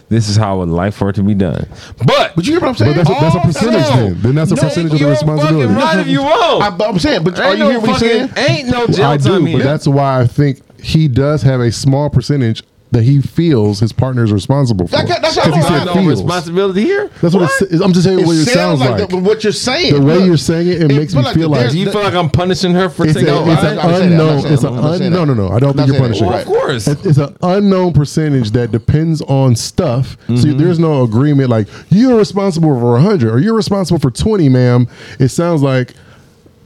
[0.09, 1.67] this is how I would like for it to be done.
[2.05, 2.95] But, But you hear what I'm saying?
[2.97, 3.97] But that's a, that's a percentage no.
[3.97, 4.21] then.
[4.23, 5.63] Then that's a No, percentage of the responsibility.
[5.75, 6.63] fucking right if you want.
[6.63, 8.31] I, but I'm saying, but are you no hear what he's saying?
[8.37, 9.59] Ain't no jail I time do, here.
[9.59, 12.63] but that's why I think he does have a small percentage
[12.95, 14.97] that he feels his partner is responsible for.
[14.97, 15.85] That ca- that's 'Cause he I'm said saying.
[15.87, 16.23] no feels.
[16.23, 17.11] responsibility here.
[17.21, 19.09] That's what, it's, I'm just saying what it sounds like.
[19.09, 19.95] the- what you're saying.
[19.95, 22.03] The way Look, you're saying it, it makes me but feel like- Do you feel
[22.03, 24.21] like I'm punishing her for It's, taking a, a it's an I'm not saying that.
[24.21, 24.53] I'm unknown.
[24.53, 25.49] It's an I'm un, no, no, no.
[25.51, 26.27] I don't think you're punishing.
[26.27, 26.89] Well, of course.
[26.89, 30.17] It's an unknown percentage that depends on stuff.
[30.29, 30.59] So Mm-hmm.
[30.59, 34.87] there's no agreement like you're responsible for 100 or you're responsible for 20, ma'am.
[35.19, 35.95] It sounds like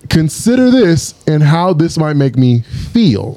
[0.08, 2.60] consider this and how this might make me
[2.92, 3.36] feel.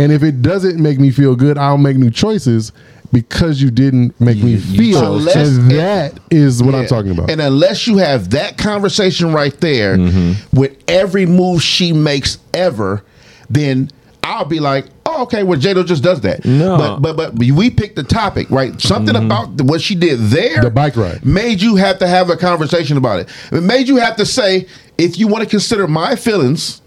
[0.00, 2.72] And if it doesn't make me feel good, I'll make new choices
[3.12, 5.16] because you didn't make me feel.
[5.28, 7.28] And that is what I'm talking about.
[7.30, 10.56] And unless you have that conversation right there Mm-hmm.
[10.58, 13.02] with every move she makes ever,
[13.48, 13.90] then
[14.22, 16.44] I'll be like, oh, okay, well, J-Doe just does that.
[16.44, 16.76] No.
[16.78, 18.80] But but but we picked the topic, right?
[18.80, 20.62] Something about what she did there, Mm-hmm.
[20.64, 21.24] The bike ride.
[21.26, 23.28] made you have to have a conversation about it.
[23.50, 24.66] It made you have to say,
[25.00, 26.82] if you want to consider my feelings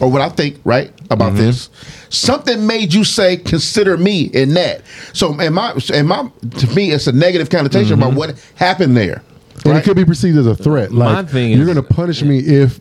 [0.00, 1.42] or what I think, right, about Mm-hmm.
[1.42, 1.68] this,
[2.08, 4.82] something made you say, consider me in that.
[5.12, 9.16] So, in my, in my, to me, it's a negative connotation about what happened there.
[9.16, 9.68] Mm-hmm.
[9.68, 9.82] And right?
[9.82, 10.90] it could be perceived as a threat.
[10.90, 12.80] My Like thing you're is- going to punish me if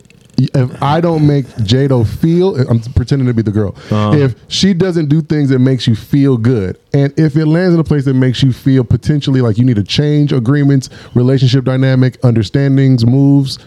[0.53, 2.56] if I don't make J-Doe feel.
[2.70, 3.76] I'm pretending to be the girl.
[3.91, 4.11] Uh-huh.
[4.16, 7.80] If she doesn't do things that makes you feel good, and if it lands in
[7.80, 12.18] a place that makes you feel potentially like you need to change agreements, relationship dynamic,
[12.24, 13.60] understandings, moves,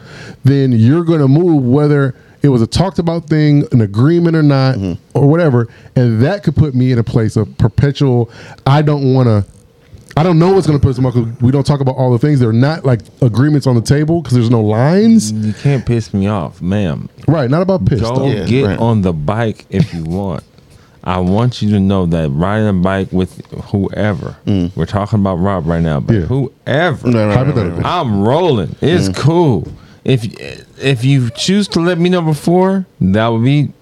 [0.44, 2.14] then you're going to move whether.
[2.44, 5.16] It was a talked about thing, an agreement or not, Mm-hmm.
[5.16, 8.30] or whatever, and that could put me in a place of perpetual.
[8.66, 9.44] I don't want to
[10.16, 12.12] I don't know what's going to put us in because we don't talk about all
[12.12, 12.38] the things.
[12.38, 15.32] They're not like agreements on the table because there's no lines.
[15.32, 17.08] You can't piss me off, ma'am.
[17.26, 18.00] Right, not about piss.
[18.00, 18.26] Go though.
[18.26, 18.78] Yeah, get right.
[18.78, 20.44] on the bike if you want.
[21.04, 24.74] I want you to know that riding a bike with whoever, mm.
[24.76, 26.20] we're talking about Rob right now, but Yeah.
[26.22, 27.62] whoever, Hypothetically.
[27.70, 27.84] right, right.
[27.84, 28.76] I'm rolling.
[28.80, 29.16] It's mm.
[29.16, 29.66] cool.
[30.04, 30.24] If
[30.80, 33.72] if you choose to let me know before, that would be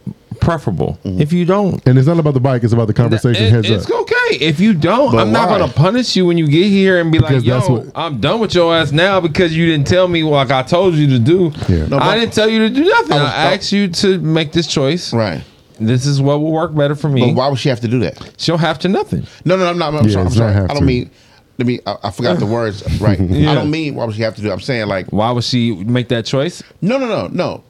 [0.40, 0.98] preferable.
[1.04, 1.20] Mm-hmm.
[1.20, 3.44] If you don't, And it's not about the bike; it's about the conversation.
[3.44, 4.00] it- heads it's up.
[4.02, 4.16] okay.
[4.40, 7.18] If you don't, But I'm not gonna punish you when you get here and be
[7.18, 10.08] Because like, "Yo, that's what- I'm done with your ass now because you didn't tell
[10.08, 11.86] me like I told you to do." Yeah.
[11.86, 13.12] No, I didn't tell you to do nothing.
[13.18, 15.12] I was- I asked you to make this choice.
[15.12, 15.42] Right.
[15.78, 17.22] This is what will work better for me.
[17.22, 18.18] But why would she have to do that?
[18.36, 19.26] She'll have to nothing.
[19.44, 19.94] No, no, I'm not.
[19.94, 20.20] I'm Yeah, sorry.
[20.22, 20.52] I'm it's not sorry.
[20.54, 20.84] have I don't to.
[20.86, 21.10] mean.
[21.58, 21.80] Let me.
[21.86, 22.82] I, I forgot the words.
[23.00, 23.18] Right.
[23.30, 23.50] Yeah.
[23.50, 24.48] I don't mean why would she have to do.
[24.48, 24.52] it.
[24.52, 26.62] I'm saying like Why would she make that choice?
[26.82, 27.64] no, no, no, no.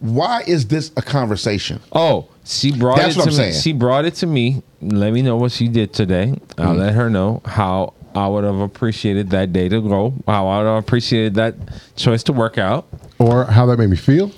[0.00, 1.80] Why is this a conversation?
[1.92, 3.52] Oh, she brought That's it what to I'm me.
[3.52, 3.62] saying.
[3.62, 4.62] She brought it to me.
[4.82, 6.34] Let me know what she did today.
[6.58, 6.78] I'll Mm-hmm.
[6.80, 10.14] let her know how I would have appreciated that day to go.
[10.26, 11.54] How I would have appreciated that
[11.96, 12.86] choice to work out.
[13.18, 14.30] Or how that made me feel.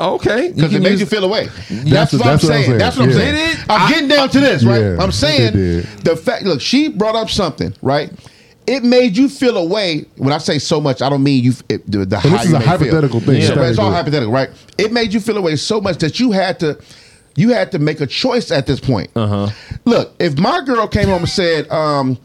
[0.00, 1.48] Okay, Because it can made use- you feel away.
[1.70, 2.64] That's That's, what- what, I'm that's what I'm saying.
[2.66, 2.78] saying.
[2.78, 3.16] That's what I'm Yeah.
[3.16, 3.56] saying.
[3.68, 4.80] I'm getting down to this, right?
[4.80, 5.52] Yeah, I'm saying
[6.02, 6.44] the fact.
[6.44, 8.10] Look, she brought up something, right?
[8.66, 10.06] It made you feel away.
[10.16, 11.52] When I say so much, I don't mean you.
[11.68, 12.70] It, the, the And how this is you a may feel.
[12.78, 13.42] hypothetical thing.
[13.42, 14.50] Yeah, It's it's all hypothetical, right?
[14.78, 16.78] It made you feel away so much that you had to.
[17.36, 19.10] You had to make a choice at this point.
[19.16, 19.48] Uh-huh.
[19.84, 22.16] Look, if my girl came home and said, um,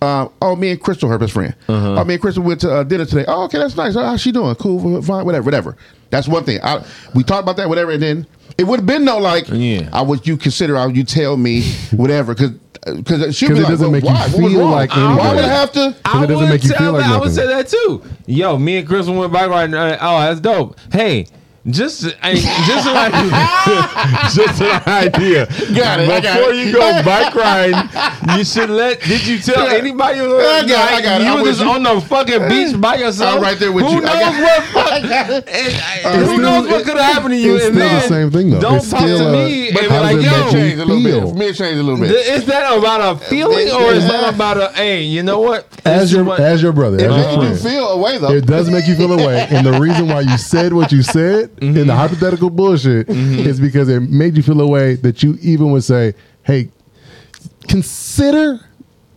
[0.00, 1.54] uh, "Oh, me and Crystal, her best friend.
[1.68, 2.00] Uh-huh.
[2.00, 3.24] Oh, me and Crystal went to uh, dinner today.
[3.28, 3.94] Oh, okay, that's nice.
[3.94, 4.54] Oh, how's she doing?
[4.56, 5.76] Cool, fine, whatever, whatever.
[6.10, 6.60] That's one thing.
[6.62, 6.82] I,
[7.14, 8.26] we talked about that, whatever, and then
[8.56, 9.90] it would have been no like, Yeah.
[9.92, 11.62] I would you consider, I would you tell me,
[11.92, 12.52] whatever, because
[12.96, 14.28] because she'd 'Cause be it like, doesn't well, make you why?
[14.28, 14.70] What was feel wrong?
[14.72, 15.34] like Why anything.
[15.36, 15.96] would I have to?
[16.02, 17.34] Because it doesn't make you feel like that- I would nothing.
[17.34, 18.02] say that too.
[18.26, 19.74] Yo, me and Chris went bike riding.
[19.74, 20.78] uh, Oh, that's dope.
[20.92, 21.26] Hey.
[21.66, 24.34] Just, I, just an idea.
[24.34, 25.46] just an idea.
[25.74, 26.66] Got it, I got Before it.
[26.66, 29.00] you go bike riding, you should let.
[29.00, 30.20] Did you tell anybody?
[30.20, 31.24] I got it, I got it.
[31.24, 31.70] You I'm was just you.
[31.70, 33.36] on the fucking beach by yourself.
[33.36, 33.98] I'm right there with who you.
[33.98, 35.48] I Knows got- what fuck, I got it.
[35.48, 35.74] and,
[36.04, 37.56] Uh, who It's still- knows what could have happened to you?
[37.56, 38.60] it's and still the same thing, though.
[38.60, 40.44] Don't It's talk still, to uh, me but and how be like, does it yo.
[40.44, 41.26] make you Change a little feel?
[41.32, 41.34] bit.
[41.38, 42.10] Me, it changed a little bit.
[42.10, 45.00] Is that about a feeling or is that about a hey?
[45.02, 45.66] You know what?
[45.86, 47.60] As your as your brother, It as your you friend.
[47.60, 48.32] feel away though.
[48.32, 51.50] It does make you feel away, and the reason why you said what you said
[51.56, 51.76] Mm-hmm.
[51.78, 55.70] in the hypothetical bullshit is because it made you feel a way that you even
[55.72, 56.68] would say, "Hey,
[57.68, 58.60] consider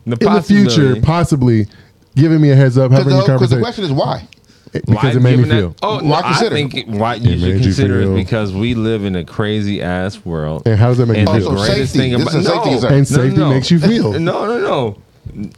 [0.05, 1.68] The in the future possibly
[2.15, 4.27] giving me a heads up, having a Because the, question is why.
[4.72, 5.69] because it made me feel.
[5.69, 6.55] That, oh, Why no, consider?
[6.55, 9.03] I think it- why you It should made you consider feel- it because we live
[9.05, 10.64] in a crazy ass world.
[10.65, 11.49] And how does that make and you feel?
[11.49, 11.97] Also, greatest safety.
[12.11, 12.88] thing about is a safety no.
[12.88, 13.49] And no, safety no.
[13.49, 14.14] makes you feel.
[14.19, 14.97] No, no, no.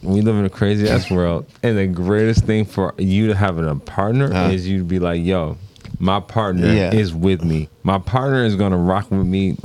[0.02, 3.56] We live in a crazy ass world, and the greatest thing for you to have
[3.58, 4.50] a partner Uh-huh.
[4.52, 5.56] is you to be like, "Yo,
[6.00, 6.92] my partner Yeah.
[6.94, 7.68] is with me.
[7.82, 9.56] My partner is gonna rock with me,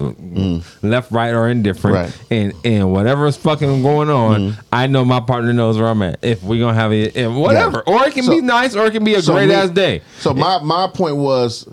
[0.83, 2.03] left, right, or indifferent, Mm.
[2.03, 2.13] Right.
[2.31, 6.19] And and whatever is fucking going on, I know my partner knows where I'm at.
[6.21, 8.91] If we're gonna have it, and whatever, or it can So- be nice, or it
[8.91, 10.01] can be a So great me- ass day.
[10.19, 11.67] So my my point was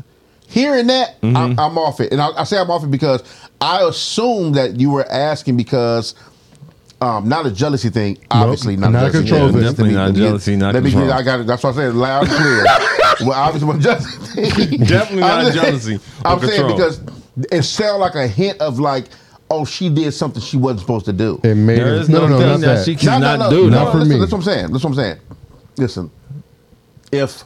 [0.46, 1.36] hearing that Mm-hmm.
[1.36, 3.22] I'm, I'm off it, and I, I say I'm off it because
[3.60, 6.14] I assume that you were asking because.
[7.02, 9.54] Um, not a jealousy thing, obviously not, not a a jealousy control thing.
[9.54, 9.60] thing.
[9.62, 11.12] Me- Definitely not let me- jealousy, not let me- control.
[11.12, 11.46] I got it.
[11.48, 12.64] That's what I said it loud and clear.
[13.28, 14.18] well, obviously, not jealousy.
[14.66, 14.78] thing.
[14.86, 17.00] Definitely not I'm jealousy or I'm saying because
[17.50, 19.06] it sounded like a hint of like,
[19.50, 21.40] oh, she did something she wasn't supposed to do.
[21.42, 22.84] It made There it, is no, no, no, no, thing not that that.
[22.84, 23.68] she cannot do.
[23.68, 24.20] Not No, for listen, me.
[24.20, 24.70] That's what I'm saying.
[24.72, 25.16] That's what I'm saying.
[25.78, 26.10] Listen,
[27.10, 27.42] if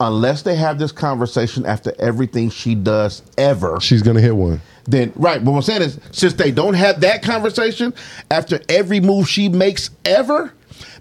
[0.00, 4.60] unless they have this conversation after everything she does ever, She's gonna hit one.
[4.84, 5.42] Then right.
[5.44, 7.94] But what I'm saying is, since they don't have that conversation
[8.30, 10.52] after every move she makes ever,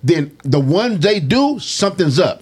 [0.03, 2.41] then the one they do, something's up.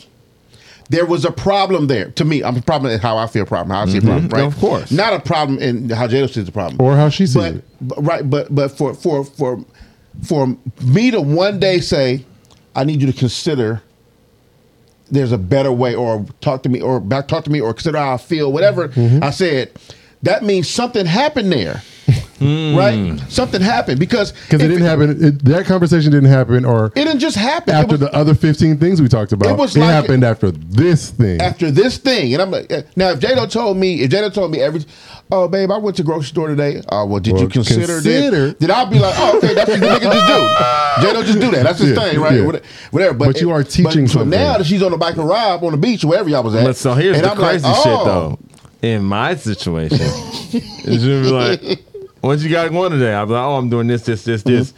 [0.89, 2.09] There was a problem there.
[2.11, 3.45] To me, I'm a problem in how I feel.
[3.45, 4.27] Problem how I see a problem.
[4.29, 4.91] Right, Of course.
[4.91, 7.63] not a problem in how J-Doe sees the problem, Or how she sees but, it.
[7.81, 8.27] but- right.
[8.29, 9.63] But but for for for
[10.23, 12.25] for me to one day say,
[12.75, 13.81] I need you to consider.
[15.11, 17.97] There's a better way, or talk to me, or back talk to me, or consider
[17.97, 18.51] how I feel.
[18.51, 19.23] Whatever Mm-hmm.
[19.23, 19.71] I said,
[20.23, 21.81] that means something happened there,
[22.41, 23.19] right?
[23.29, 25.23] Something happened because Because it didn't happen.
[25.23, 27.73] It, that conversation didn't happen, or It didn't just happen.
[27.73, 29.49] After was- the other fifteen things we talked about.
[29.59, 31.41] It It, like- happened after this thing.
[31.41, 34.51] after this thing, and I'm like, eh, now if J-Doe told me, if J-Doe told
[34.51, 34.83] me every,
[35.31, 36.81] oh babe, I went to grocery store today.
[36.89, 38.55] Oh well, did Well, you consider, consider- this?
[38.59, 41.07] Then I'll be like, oh okay, that's what the nigga just do.
[41.07, 41.63] J-Doe just do that.
[41.63, 42.33] That's his Yeah, thing, right?
[42.35, 42.59] yeah.
[42.91, 43.13] Whatever.
[43.13, 44.29] But, But you are teaching but, so something.
[44.31, 46.65] now that she's on the bike and ride on the beach, wherever y'all was at.
[46.65, 48.05] But so here's and the I'm like, crazy shit oh.
[48.05, 48.39] though.
[48.81, 51.83] In my situation, it's gonna be like,
[52.21, 54.73] "What you got going today?" I'll be like, "Oh, I'm doing this, this, this, this."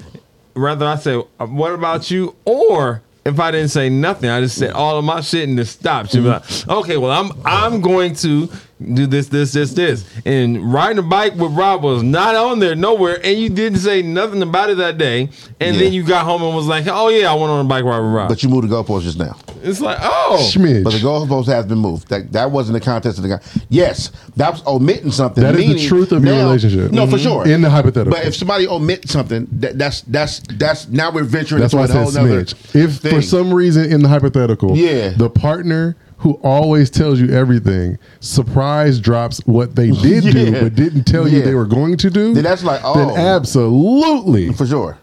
[0.56, 4.58] Rather, I say, "Uh, "What about you?" Or if I didn't say nothing, I just
[4.58, 6.10] said all of my shit and just stopped.
[6.12, 8.50] She'd be like, "Okay, well, I'm I'm going to
[8.84, 12.74] do this, this, this, this." And riding a bike with Rob was not on there
[12.74, 15.30] nowhere, and you didn't say nothing about it that day.
[15.60, 15.84] And Yeah.
[15.84, 18.00] then you got home and was like, "Oh yeah, I went on a bike ride
[18.00, 19.38] with Rob." But you moved the goalpost just now.
[19.64, 20.84] It's like, oh, Schmidge.
[20.84, 22.10] But the goalpost has been moved.
[22.10, 23.40] That that wasn't the contest of the guy.
[23.70, 25.44] Yes, that was omitting something.
[25.44, 26.92] That is the meaning truth of your now- relationship.
[26.92, 27.24] No, for Mhm.
[27.24, 27.48] sure.
[27.48, 28.12] In the hypothetical.
[28.18, 31.84] But if somebody omits something, that, that's that's that's now we're venturing That's why I
[31.86, 32.76] into a said whole nother smidge.
[32.76, 33.22] If for thing.
[33.22, 35.10] some reason in the hypothetical, Yeah.
[35.10, 40.62] the partner who always tells you everything, surprise drops what they did do Yeah.
[40.64, 41.46] but didn't tell you Yeah.
[41.46, 43.16] they were going to do, Then that's like, then oh.
[43.18, 44.54] absolutely.
[44.54, 44.98] for sure.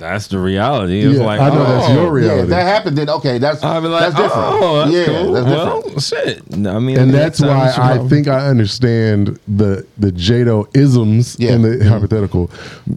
[0.00, 1.00] That's the reality.
[1.00, 1.92] It's Yeah, like, I know that's oh.
[1.94, 2.42] your Yeah, reality.
[2.42, 4.32] if that happened, then okay, that's I'd be like, that's different.
[4.62, 5.32] oh, that's yeah, cool.
[5.32, 6.02] that's well, different.
[6.02, 6.56] shit.
[6.56, 11.36] No, I mean, and that's why I probably- think I understand the the J-Doe isms
[11.38, 11.52] Yeah.
[11.52, 11.86] in the Mhm.
[11.88, 12.50] hypothetical.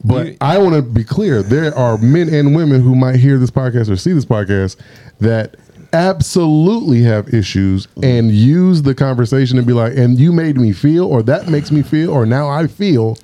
[0.04, 3.38] But You- I want to be clear: there are men and women who might hear
[3.38, 4.78] this podcast or see this podcast
[5.20, 5.56] that
[5.92, 11.06] absolutely have issues and use the conversation and be like, "And you made me feel,"
[11.06, 13.18] or "That makes me feel," or "Now I feel,"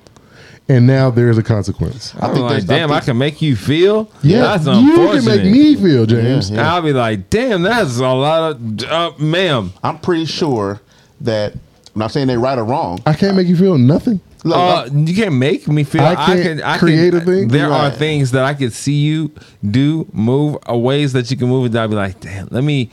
[0.70, 2.14] and now there's a consequence.
[2.20, 4.10] I I'm think like, that's- I damn, I, can make you feel.
[4.22, 6.50] Yeah, that's you can make me feel, James.
[6.50, 6.74] Yeah, yeah.
[6.74, 9.72] I'll be like, damn, that's a lot of, uh, ma'am.
[9.82, 10.80] I'm pretty sure
[11.22, 11.60] that I'm
[11.98, 13.00] not saying they're right or wrong.
[13.04, 14.20] I can't make you feel nothing.
[14.42, 16.00] Look, Uh, you can't make me feel.
[16.02, 16.62] I I, can't can.
[16.62, 17.48] I create can, a thing?
[17.48, 19.32] There are things that I could see you
[19.68, 21.76] do, move, or ways that you can move it.
[21.78, 22.90] I'd be like, damn, let me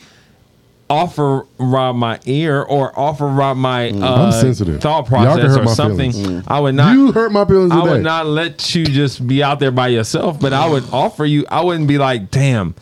[0.89, 4.03] offer Rob my ear or offer Rob my uh, Mm.
[4.03, 4.81] I'm sensitive.
[4.81, 6.11] thought process or something.
[6.11, 6.45] feelings.
[6.47, 6.93] I would not.
[6.93, 7.91] you hurt my feelings I today.
[7.91, 11.45] would not let you just be out there by yourself, but I would offer you.
[11.49, 12.73] I wouldn't be like, damn,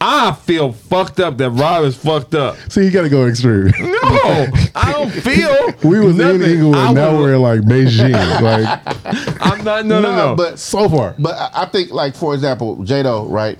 [0.00, 2.56] I feel fucked up that Rob is fucked up.
[2.70, 3.72] See, you got to go extreme.
[4.10, 5.56] No, I don't feel.
[5.88, 6.42] We was nothing.
[6.42, 8.12] in England, I now would- we're in like Beijing.
[8.42, 9.86] like I'm not.
[9.86, 10.34] No, no, no.
[10.36, 11.14] But so far.
[11.18, 13.58] But I I think, like for example, J-Doe, right?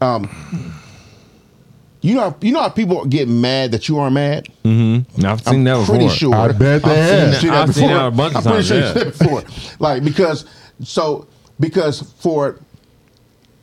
[0.00, 0.28] Um,
[2.06, 4.48] you know, how- you know how people get mad that you are mad.
[4.64, 5.26] Mm-hmm.
[5.26, 5.96] I've seen that before.
[5.96, 6.34] Pretty sure.
[6.34, 7.98] I bet they I've seen that I've seen before.
[7.98, 9.04] that a bunch of I'm pretty times, sure yeah.
[9.04, 9.76] you've seen it before.
[9.80, 10.44] like because
[10.84, 11.26] so
[11.58, 12.60] because for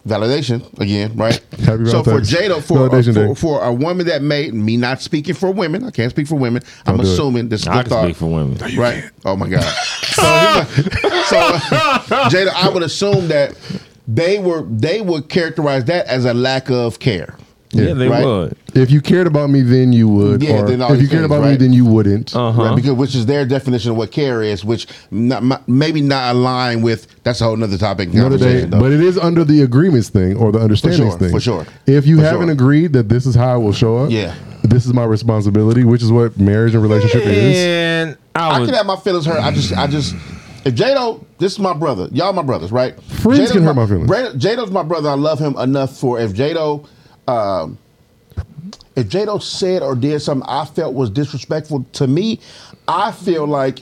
[0.08, 1.40] validation again, right?
[1.64, 5.34] Happy so for Jada, for Validation for, for a woman that made me not speaking
[5.34, 6.62] for women, I can't speak for women.
[6.86, 7.14] I'm Don't do it.
[7.14, 8.04] assuming this I can thought.
[8.04, 8.58] speak for women.
[8.78, 9.10] Right.
[9.24, 9.62] Oh my God.
[9.64, 10.24] so,
[11.26, 11.38] so
[12.30, 13.56] Jada, I would assume that
[14.08, 17.38] they were they would characterize that as a lack of care.
[17.74, 18.26] Yeah, they Right.
[18.26, 18.56] would.
[18.76, 20.42] If you cared about me, then you would.
[20.44, 22.36] Yeah, or then all if you cared things, about me, then you wouldn't.
[22.36, 22.62] Uh-huh.
[22.64, 26.82] Right, because which is their definition of what care is, which not, maybe not align
[26.82, 27.08] with.
[27.24, 28.10] That's a whole nother topic.
[28.10, 28.80] and Another day, though.
[28.80, 31.32] but it is under the agreements thing or the understandings sure, thing.
[31.32, 31.66] for sure.
[31.88, 32.52] If you For haven't sure.
[32.54, 34.34] agreed that this is how I will show up, Yeah.
[34.64, 37.58] this is my responsibility, which is what marriage and relationship is.
[37.58, 39.40] And I I can have my feelings hurt.
[39.44, 40.16] I just, I just,
[40.66, 42.08] if J-Doe, this is my brother.
[42.12, 42.96] Y'all my brothers, right?
[43.04, 44.34] Friends J-Doe's can hurt my feelings.
[44.44, 45.10] J-Doe's my brother.
[45.10, 46.86] I love him enough for if J-Doe,
[47.28, 47.78] um,
[48.96, 52.40] if J-Doe said or did something I felt was disrespectful to me,
[52.88, 53.80] I feel like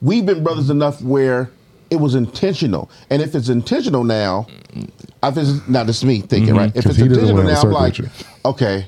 [0.00, 1.50] we've been brothers enough where
[1.90, 2.90] it was intentional.
[3.10, 4.46] And if it's intentional now,
[5.22, 6.74] I think now this is me thinking, right?
[6.74, 7.96] If it's intentional now, I'm like,
[8.44, 8.86] okay,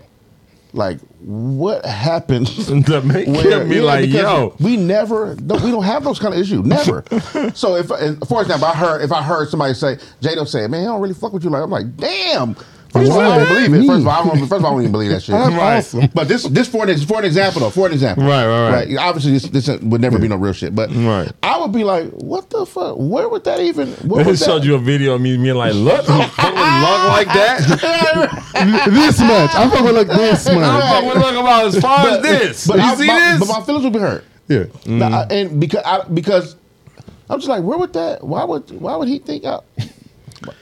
[0.72, 2.46] like what happened?
[2.86, 4.54] to make Where- him be yeah, like, yo.
[4.60, 7.04] we never, no, we don't have those kind of issues, never.
[7.54, 7.86] so if,
[8.28, 11.14] for example, I heard if I heard somebody say, J-Doe say, man, I don't really
[11.14, 12.56] fuck with you, like I'm like, damn.
[12.98, 13.86] First of all, I don't believe it.
[13.86, 15.32] First of all, I don't, first of all, I don't even believe that shit.
[15.35, 16.10] That's awesome.
[16.14, 18.97] But this, this for an, for an example though, for an example, Right, right, right.
[18.98, 20.74] Obviously, this, this would never be no real shit.
[20.74, 21.31] But Right.
[21.43, 22.97] I would be like, what the fuck?
[22.98, 23.89] Where would that even?
[24.09, 24.66] What They would showed that?
[24.66, 28.86] you a video of me being like, look, I'm fucking Lucc like that.
[28.90, 29.51] this much.
[29.55, 30.56] I'm fucking like this much.
[30.56, 31.14] I'm much.
[31.14, 32.66] fucking Lucc about as far as this.
[32.66, 33.39] But, you I, see my, this?
[33.48, 34.24] but my feelings would be hurt.
[34.48, 34.64] Yeah.
[34.86, 36.56] Nah, I- and because I, because
[37.28, 38.23] I'm just like, where would that?
[38.24, 39.44] Why would why would he think?
[39.44, 39.59] I,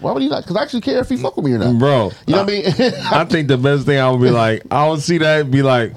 [0.00, 0.42] why would he not?
[0.42, 2.50] Because I actually care if he fuck with me or not, Bro, You know what
[2.50, 2.64] I mean?
[3.12, 5.62] I think the best thing I would be like, I would see that and be
[5.62, 5.92] like,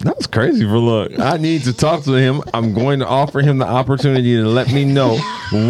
[0.00, 1.18] that's crazy for look.
[1.18, 2.42] I need to talk to him.
[2.54, 5.16] I'm going to offer him the opportunity to let me know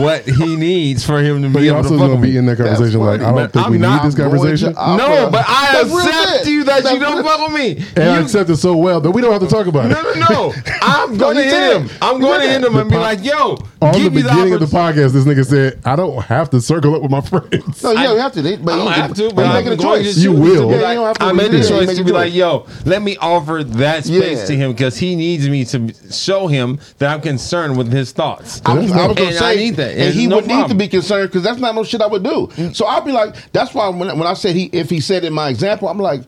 [0.01, 2.17] what he needs for him to But be he able to also fuck going to
[2.17, 2.37] with be me.
[2.39, 4.75] in that conversation like, I don't think I'm we need this going to conversation.
[4.77, 7.85] offer- No, but I accept you that you don't fuck with me.
[7.97, 9.95] and I accept it so well that we don't have to talk about it.
[9.95, 10.55] no, no, no.
[10.83, 11.91] I'm going to he hit him.
[12.03, 12.81] I'm going to said hit him that.
[12.83, 15.45] and be like, yo, On the give me the beginning of the podcast, this nigga
[15.47, 17.83] said, I don't have to circle up with my friends.
[17.83, 18.43] no, you don't have to.
[18.43, 20.15] They, but I don't you, have to, but but I'm making a going choice.
[20.17, 20.69] to You will.
[20.71, 22.13] to be Yeah, like- you don't have to I be- made the choice to be
[22.13, 26.47] like, yo, let me offer that space to him because he needs me to show
[26.47, 28.61] him that I'm concerned with his thoughts.
[28.65, 29.97] I was, I was gonna And say, I need that.
[29.97, 32.23] and he no would need to be concerned because that's not no shit I would
[32.23, 32.49] do.
[32.55, 32.75] Mm.
[32.75, 35.33] So I'd be like, that's why when, when I said he, if he said in
[35.33, 36.23] my example, I'm like,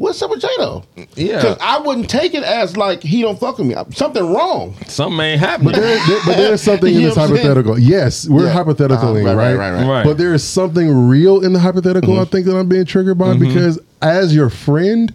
[0.00, 0.82] what's up with J-Doe?
[1.14, 1.36] Yeah.
[1.36, 3.74] because I wouldn't take it as like he don't fuck with me.
[3.90, 4.74] Something wrong.
[4.86, 5.72] Something ain't happening.
[5.72, 7.36] There, there- but there's something in this know saying?
[7.36, 7.78] hypothetical.
[7.78, 8.52] Yes, we're Yeah.
[8.52, 9.88] hypothetical, Uh-huh, ah, right, right, right, right, right.
[9.88, 10.04] Right.
[10.04, 12.14] But there is something real in the hypothetical.
[12.14, 12.30] I mm-hmm.
[12.30, 13.46] think that I'm being triggered by mm-hmm.
[13.46, 15.12] because as your friend,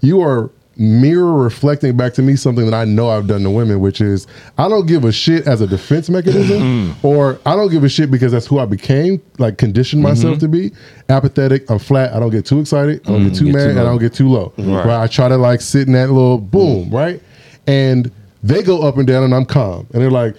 [0.00, 3.80] you are mirror reflecting back to me something that I know I've done to women,
[3.80, 4.26] which is
[4.56, 7.06] I don't give a shit as a defense mechanism, mm-hmm.
[7.06, 10.40] or I don't give a shit because that's who I became, like conditioned myself mm-hmm.
[10.40, 10.72] to be
[11.08, 11.68] apathetic.
[11.70, 12.14] I'm flat.
[12.14, 13.00] I don't get too excited.
[13.06, 13.70] I don't get mm, too Get too mad.
[13.70, 13.90] and I low.
[13.90, 14.52] don't get too low.
[14.56, 14.86] Right.
[14.86, 15.02] Right.
[15.02, 17.20] I try to like sit in that little boom, right?
[17.66, 18.10] And
[18.42, 20.36] they go up and down, and I'm calm, and they're like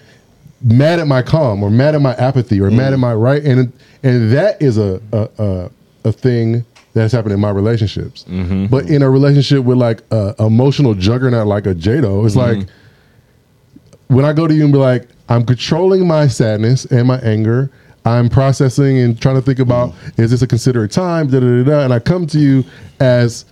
[0.61, 2.93] mad at my calm or mad at my apathy or mad mm.
[2.93, 3.71] at my right, and
[4.03, 5.71] and that is a a a,
[6.05, 8.25] a thing that's happened in my relationships.
[8.27, 8.67] Mm-hmm.
[8.67, 12.59] But in a relationship with like a emotional juggernaut like a J-Doe, it's mm-hmm.
[12.59, 12.67] like
[14.07, 17.71] when I go to you and be like, I'm controlling my sadness and my anger.
[18.05, 21.27] I'm processing and trying to think about is this a considerate time?
[21.27, 21.83] Da, da, da, da.
[21.83, 22.63] And I come to you
[22.99, 23.45] as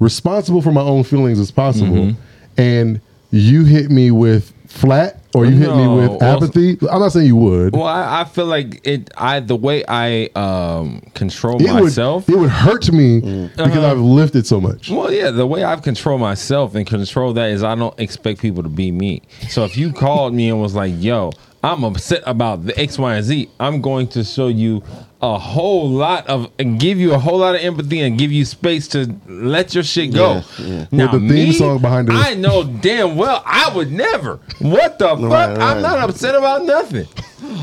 [0.00, 1.88] responsible for my own feelings as possible.
[1.88, 2.60] Mm-hmm.
[2.60, 3.00] And
[3.30, 6.76] you hit me with flat or you hit me No, with well- apathy.
[6.90, 7.72] I'm not saying you would.
[7.74, 9.10] Well, I, I feel like it.
[9.16, 12.26] I the way I um control it myself.
[12.28, 13.20] would it would hurt me
[13.56, 14.90] because I've lifted so much.
[14.90, 18.62] Well, yeah, the way I've controlled myself and control that is I don't expect people
[18.64, 19.22] to be me.
[19.48, 21.30] So if you called me and was like, "Yo,
[21.62, 24.82] I'm upset about the X, Y, and Z," I'm going to show you
[25.22, 28.44] a whole lot of and give you a whole lot of empathy and give you
[28.44, 30.42] space to let your shit go.
[30.58, 30.86] Yeah, yeah.
[30.90, 32.12] Now, With the theme song behind it.
[32.12, 34.36] I know damn well I would never.
[34.60, 35.20] What the fuck?
[35.20, 35.58] Right, right.
[35.58, 37.06] I'm not upset about nothing.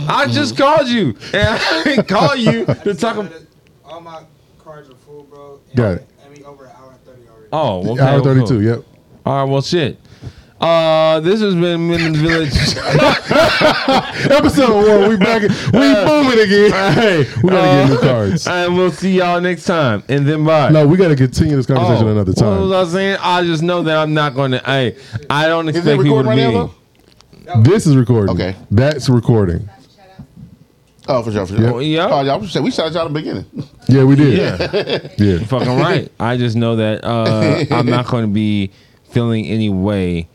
[0.08, 0.58] I just mm.
[0.58, 3.34] called you and I didn't call you to talk about.
[3.86, 4.24] All my
[4.64, 5.60] cards are full, bro.
[5.68, 6.08] And Got it.
[6.26, 7.48] I mean, over an hour and 30 already.
[7.52, 8.02] Oh, okay.
[8.04, 8.64] Hour well, 32, cool.
[8.64, 8.86] yep.
[9.26, 10.00] All right, well, shit.
[10.60, 12.52] Uh, this has been Min's Village.
[14.32, 15.50] Episode one, we back, we
[16.06, 16.72] booming again.
[16.96, 18.48] Hey, we gotta get new cards.
[18.48, 20.04] and we'll see y'all next time.
[20.10, 20.70] And then bye.
[20.70, 22.88] No, we gotta continue this conversation another Oh, What was time.
[22.88, 23.18] I saying?
[23.22, 24.60] I just know that I'm not going to.
[24.60, 24.98] Hey,
[25.30, 26.58] I don't Is it expect people to recording be.
[26.58, 26.68] right
[27.46, 27.62] now though?
[27.62, 28.36] This is recording.
[28.36, 28.56] Okay.
[28.72, 29.70] That's recording.
[31.08, 31.74] Oh, for sure, for sure.
[31.76, 32.08] Oh, yeah.
[32.10, 33.46] Oh, y'all said we shot y'all in the beginning.
[33.88, 34.38] Yeah, we did.
[34.38, 35.46] Yeah, Yeah.
[35.46, 36.12] fucking right.
[36.20, 38.72] I just know that uh, I'm not going to be
[39.12, 40.28] feeling any way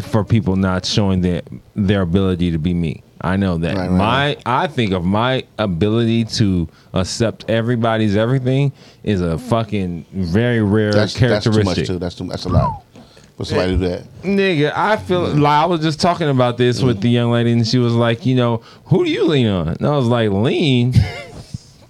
[0.00, 1.42] for people not showing their
[1.74, 3.02] their ability to be me.
[3.20, 3.76] I know that.
[3.76, 8.72] Right, right, my I think of my ability to accept everybody's everything
[9.02, 11.64] is a fucking very rare That's, that's too characteristic.
[11.64, 11.98] much too.
[11.98, 12.24] That's too.
[12.24, 12.84] That's a lot.
[13.36, 14.22] For somebody to do that.
[14.22, 15.40] Nigga, I feel mm.
[15.40, 18.26] like I was just talking about this with the young lady, and she was like,
[18.26, 19.68] you know, who do you lean on?
[19.68, 20.92] And I was like, lean.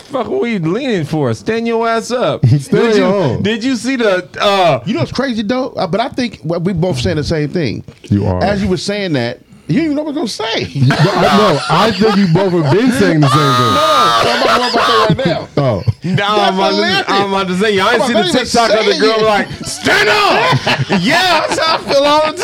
[0.09, 1.33] fuck are we leaning for?
[1.35, 2.45] Stand your ass up.
[2.47, 3.43] Stay did, you, on.
[3.43, 5.71] did you see the uh You know what's crazy though?
[5.71, 7.85] Uh, but I think well, we both saying the same thing.
[8.05, 8.43] You are.
[8.43, 10.65] As you were saying that, you didn't even know what I was gonna say.
[10.89, 13.75] No, I, no, I think you both have been saying the same thing.
[13.79, 15.49] I'm about, I'm about to say right now.
[15.59, 17.07] Oh, No, I'm, about hilarious.
[17.07, 18.99] to, I'm about to say, y'all ain't I'm see the not even TikTok of the
[19.01, 19.25] girl it.
[19.25, 21.01] like, stand up.
[21.03, 22.39] yeah, that's how I feel all the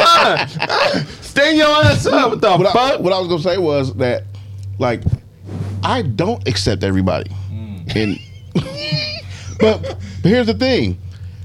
[0.98, 1.06] time.
[1.22, 2.30] Stand your ass up.
[2.32, 3.00] What the What I, fuck?
[3.00, 4.24] what I was gonna say was that,
[4.78, 5.00] like,
[5.82, 7.30] I don't accept everybody,
[7.94, 8.18] and
[9.60, 10.98] but, but here's the thing.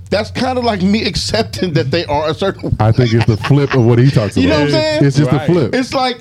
[0.10, 2.76] That's kind of like me accepting that they are a certain.
[2.80, 4.42] I think it's the flip of what he talks about.
[4.44, 5.04] You know what I'm saying?
[5.06, 5.48] It's just Right.
[5.48, 5.76] the flip.
[5.76, 6.18] It's like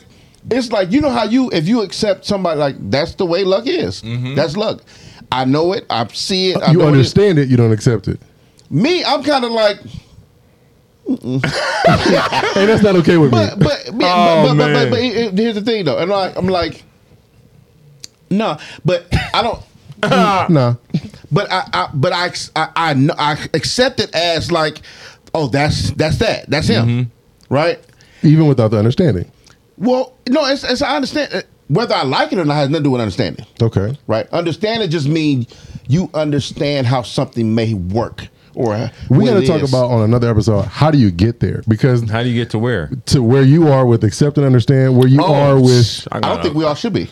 [0.51, 3.66] it's like you know how you if you accept somebody like that's the way luck
[3.66, 4.03] is.
[4.03, 4.35] Mm-hmm.
[4.35, 4.82] That's luck.
[5.32, 5.86] I know it.
[5.90, 6.62] I see it.
[6.62, 8.20] I you know understand it, you don't accept it.
[8.70, 9.78] Me, I'm kind of like,
[11.07, 13.39] And that's not okay with me.
[13.39, 14.90] but but but, Oh, but, but, but, man.
[14.90, 16.85] but, it- it- here's the thing though, and like, I'm like,
[18.31, 19.62] no, but I don't.
[20.49, 20.75] nah.
[21.31, 24.81] But I, I but I, I I know I accept it as like,
[25.35, 26.49] oh, that's that's that.
[26.51, 27.55] That's him, Mm-hmm.
[27.55, 27.79] right?
[28.23, 29.31] Even without the understanding.
[29.77, 32.83] Well, no, it's, it's I understand uh, whether I like it or not has nothing
[32.83, 33.47] to do with understanding.
[33.62, 33.97] Okay.
[34.09, 34.27] right?
[34.31, 35.47] Understanding just means
[35.89, 39.70] you understand how something may work or We what got to it talk is.
[39.73, 41.62] about on another episode how do you get there?
[41.69, 42.91] Because How do you get to where?
[43.07, 46.43] to where you are with accept and understand, where you Oh, are with I don't
[46.43, 47.09] think we all should be.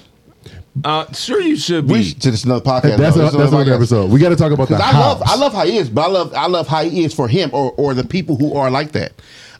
[0.85, 1.93] Uh, sure, you should be.
[1.95, 2.99] We should, to this another podcast.
[2.99, 3.23] that's though.
[3.23, 3.75] a, that's another podcast.
[3.77, 4.11] episode.
[4.11, 5.21] We got to talk about the Because I house.
[5.21, 7.29] love I love how he is, but I love I love how he is for
[7.29, 9.13] him or or the people who are like that.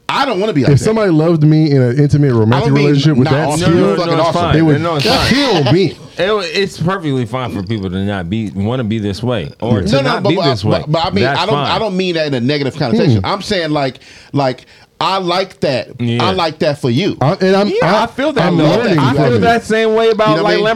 [0.09, 0.85] I don't want to be like if that.
[0.85, 3.75] somebody loved me in an intimate romantic I don't mean relationship with that awesome.
[3.75, 4.53] no, no, skill, fucking no, it's awesome.
[4.53, 5.99] they would no, it's kill me.
[6.19, 9.83] It- it's perfectly fine for people to not be want to be this way or
[9.83, 10.79] to no, no, not but, be but, this way.
[10.81, 11.71] but, but I mean, That's I don't, fine.
[11.73, 13.21] I don't mean that in a negative connotation.
[13.25, 13.99] I'm saying like,
[14.33, 14.65] like
[14.99, 16.01] I like that.
[16.01, 16.25] Yeah.
[16.25, 17.19] I like that for you.
[17.21, 18.47] I, and I'm, Yeah, I, feel that.
[18.47, 18.65] I'm though.
[18.65, 20.67] learning I feel that same way about You know like I mean?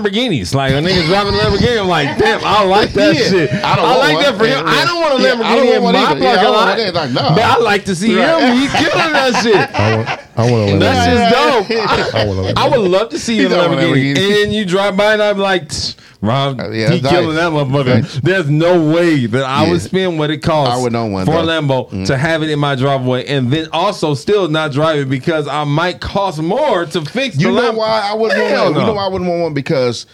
[0.40, 0.54] Lamborghinis.
[0.54, 3.28] Like a nigga driving a Lamborghini, I'm like, damn, I like that Yeah.
[3.30, 3.50] shit.
[3.50, 4.22] I don't I like one.
[4.24, 4.66] that for him.
[4.66, 5.28] Yeah, I don't want a yeah.
[5.28, 5.94] I Lamborghini don't in my one.
[5.94, 6.94] Yeah, I parking don't want lot.
[6.94, 7.28] Like, no.
[7.34, 8.42] But I like to see Right.
[8.42, 8.58] him.
[8.58, 9.56] He's killing that shit.
[9.80, 10.78] I want, I want to learn.
[10.80, 11.68] That's that.
[11.68, 12.14] just dope.
[12.14, 14.14] I want to I would love to see you in a don't want a Lamborghini.
[14.16, 14.42] Lamborghini.
[14.44, 15.70] And you drive by and I'm like,
[16.22, 17.36] Rob, Uh, yeah, he that's killing nice.
[17.36, 18.20] that motherfucker.
[18.20, 19.70] There's no way that I Yeah.
[19.72, 21.52] would spend what it costs I would own one, for a though.
[21.62, 21.70] Mm-hmm.
[22.02, 25.64] Lambo to have it in my driveway and then also still not driving because I
[25.64, 27.76] might cost more to fix You the know Lambo.
[27.76, 28.80] why I wouldn't want Hell one?
[28.80, 30.06] You know why I wouldn't want one because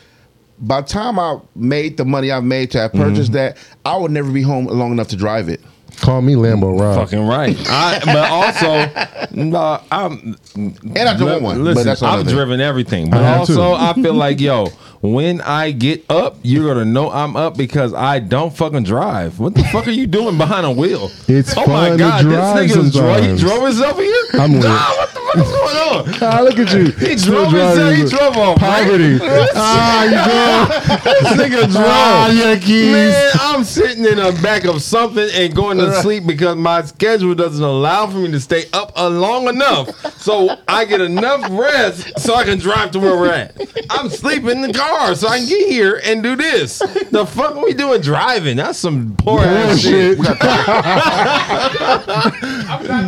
[0.58, 3.54] by the time I made the money I've made to have purchased Mm-hmm.
[3.54, 5.60] that, I would never be home long enough to drive it.
[6.00, 6.96] Call me Lambo Rob.
[7.08, 7.56] Fucking right.
[7.70, 10.36] I, but also, no, I'm.
[10.54, 11.64] And I don't want one.
[11.64, 13.72] Listen, but that's I've driven everything, but I also.
[13.72, 14.66] I feel like yo,
[15.12, 19.38] when I get up, you're gonna know I'm up because I don't fucking drive.
[19.38, 21.10] What the fuck are you doing behind a wheel?
[21.28, 23.24] It's oh my god, drive this nigga's drove.
[23.24, 24.24] He drove himself here.
[24.34, 25.15] I'm with it.
[25.36, 26.34] What the fuck is going on?
[26.34, 26.84] Ah, look at you.
[26.92, 27.76] He Still drove himself.
[27.76, 29.18] driving He drove on Poverty.
[29.54, 30.66] ah, you go.
[31.12, 31.86] This nigga drove.
[31.86, 32.92] Ah, your keys.
[32.92, 37.34] Man, I'm sitting in the back of something and going to sleep because my schedule
[37.34, 39.88] doesn't allow for me to stay up uh, long enough
[40.20, 43.56] so I get enough rest so I can drive to where we're at.
[43.90, 46.78] I'm sleeping in the car so I can get here and do this.
[46.78, 48.56] The fuck are we doing driving?
[48.56, 50.18] That's some poor ass shit.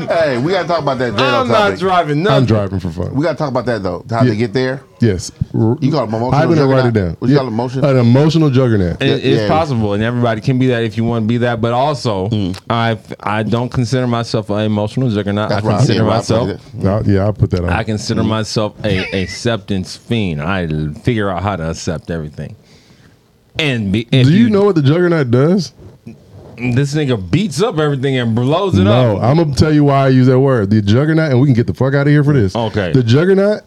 [0.08, 1.78] Hey, we gotta talk about that J-Lo I'm not topic.
[1.80, 3.14] driving I'm driving for fun.
[3.14, 4.04] we gotta talk about that though.
[4.10, 4.30] How Yeah.
[4.30, 4.82] they get there.
[5.00, 5.30] Yes.
[5.52, 7.16] You call it emotional I'm gonna write it down.
[7.20, 7.84] What you call it, emotion?
[7.84, 9.00] An emotional juggernaut.
[9.00, 9.48] It- it's Yeah.
[9.48, 11.60] possible, and everybody can be that if you want to be that.
[11.60, 12.58] But also, Mm.
[12.68, 15.50] I I don't consider myself an emotional juggernaut.
[15.50, 15.76] That's I right.
[15.78, 16.50] consider Yeah, myself
[16.80, 16.86] put.
[16.86, 17.68] I'll- yeah, I'll put that on.
[17.70, 20.42] I consider myself a acceptance fiend.
[20.42, 20.66] I
[21.02, 22.56] figure out how to accept everything.
[23.58, 25.72] And be, if Do you know what the juggernaut does?
[26.74, 29.22] This nigga beats up everything and blows it No, up?
[29.22, 30.70] No, I'm gonna tell you why I use that word.
[30.70, 32.54] The juggernaut, and we can get the fuck out of here for this.
[32.54, 32.92] Okay.
[32.92, 33.62] The juggernaut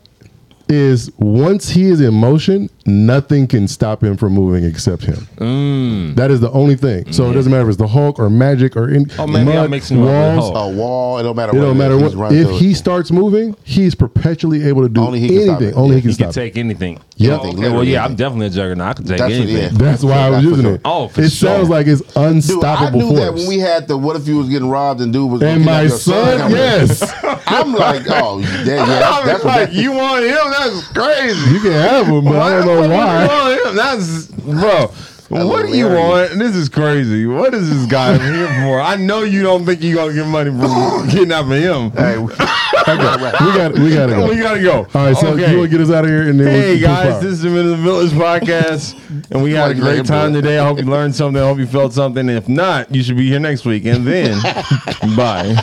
[0.71, 5.27] is once he is in motion, nothing can stop him from moving except him.
[5.37, 6.15] Mm.
[6.15, 7.11] That is the only thing.
[7.11, 9.69] So it doesn't matter if it's the Hulk or magic or in Oh, maybe I'm
[9.69, 10.73] mixing him up with walls.
[10.73, 11.17] A wall.
[11.19, 11.55] It don't matter.
[11.55, 12.31] It don't matter is, what.
[12.33, 12.75] If he it.
[12.75, 15.77] starts moving, he's perpetually able to do Only he can stop anything.
[15.77, 15.77] it.
[15.77, 16.33] Only Yeah, he can He stop can it.
[16.45, 16.99] take anything.
[17.17, 17.39] Yep.
[17.43, 17.69] Oh, okay.
[17.69, 18.87] Well, yeah, I'm definitely a juggernaut.
[18.87, 19.57] I can take That's what- anything.
[19.57, 19.69] yeah.
[19.73, 20.75] That's why I was using sure.
[20.75, 20.81] it.
[20.85, 21.49] Oh, for it sure.
[21.49, 22.19] sounds like it's unstoppable.
[22.19, 25.01] Dude, I unstoppable knew that when we had the what if you was getting robbed
[25.01, 27.13] and dude was and looking my at your son, yes,
[27.47, 28.85] I'm like, oh, yeah, yeah
[29.23, 30.33] that's, was like, you want him?
[30.69, 31.51] That's crazy.
[31.53, 33.21] you can have him, but I don't know Why why.
[33.21, 33.75] would you want him?
[33.75, 34.91] That's bro.
[35.29, 36.29] What do you hilarious.
[36.31, 36.39] want?
[36.39, 37.25] This is crazy.
[37.25, 38.81] What is this guy here for?
[38.81, 41.91] I know you don't think you're gonna get money from kidnapping him.
[41.91, 42.33] Hey, we-
[42.81, 44.27] We got, we got to go.
[44.29, 44.77] We gotta go.
[44.95, 45.51] All right, so Okay.
[45.51, 47.33] you want to get us out of here and then Hey we'll- we'll guys, this
[47.33, 48.95] is the Men of the Village podcast,
[49.31, 50.57] and we had a great time today.
[50.57, 51.41] I hope you learned something.
[51.41, 52.27] I hope you felt something.
[52.27, 53.85] If not, you should be here next week.
[53.85, 54.41] And then,
[55.15, 55.55] bye.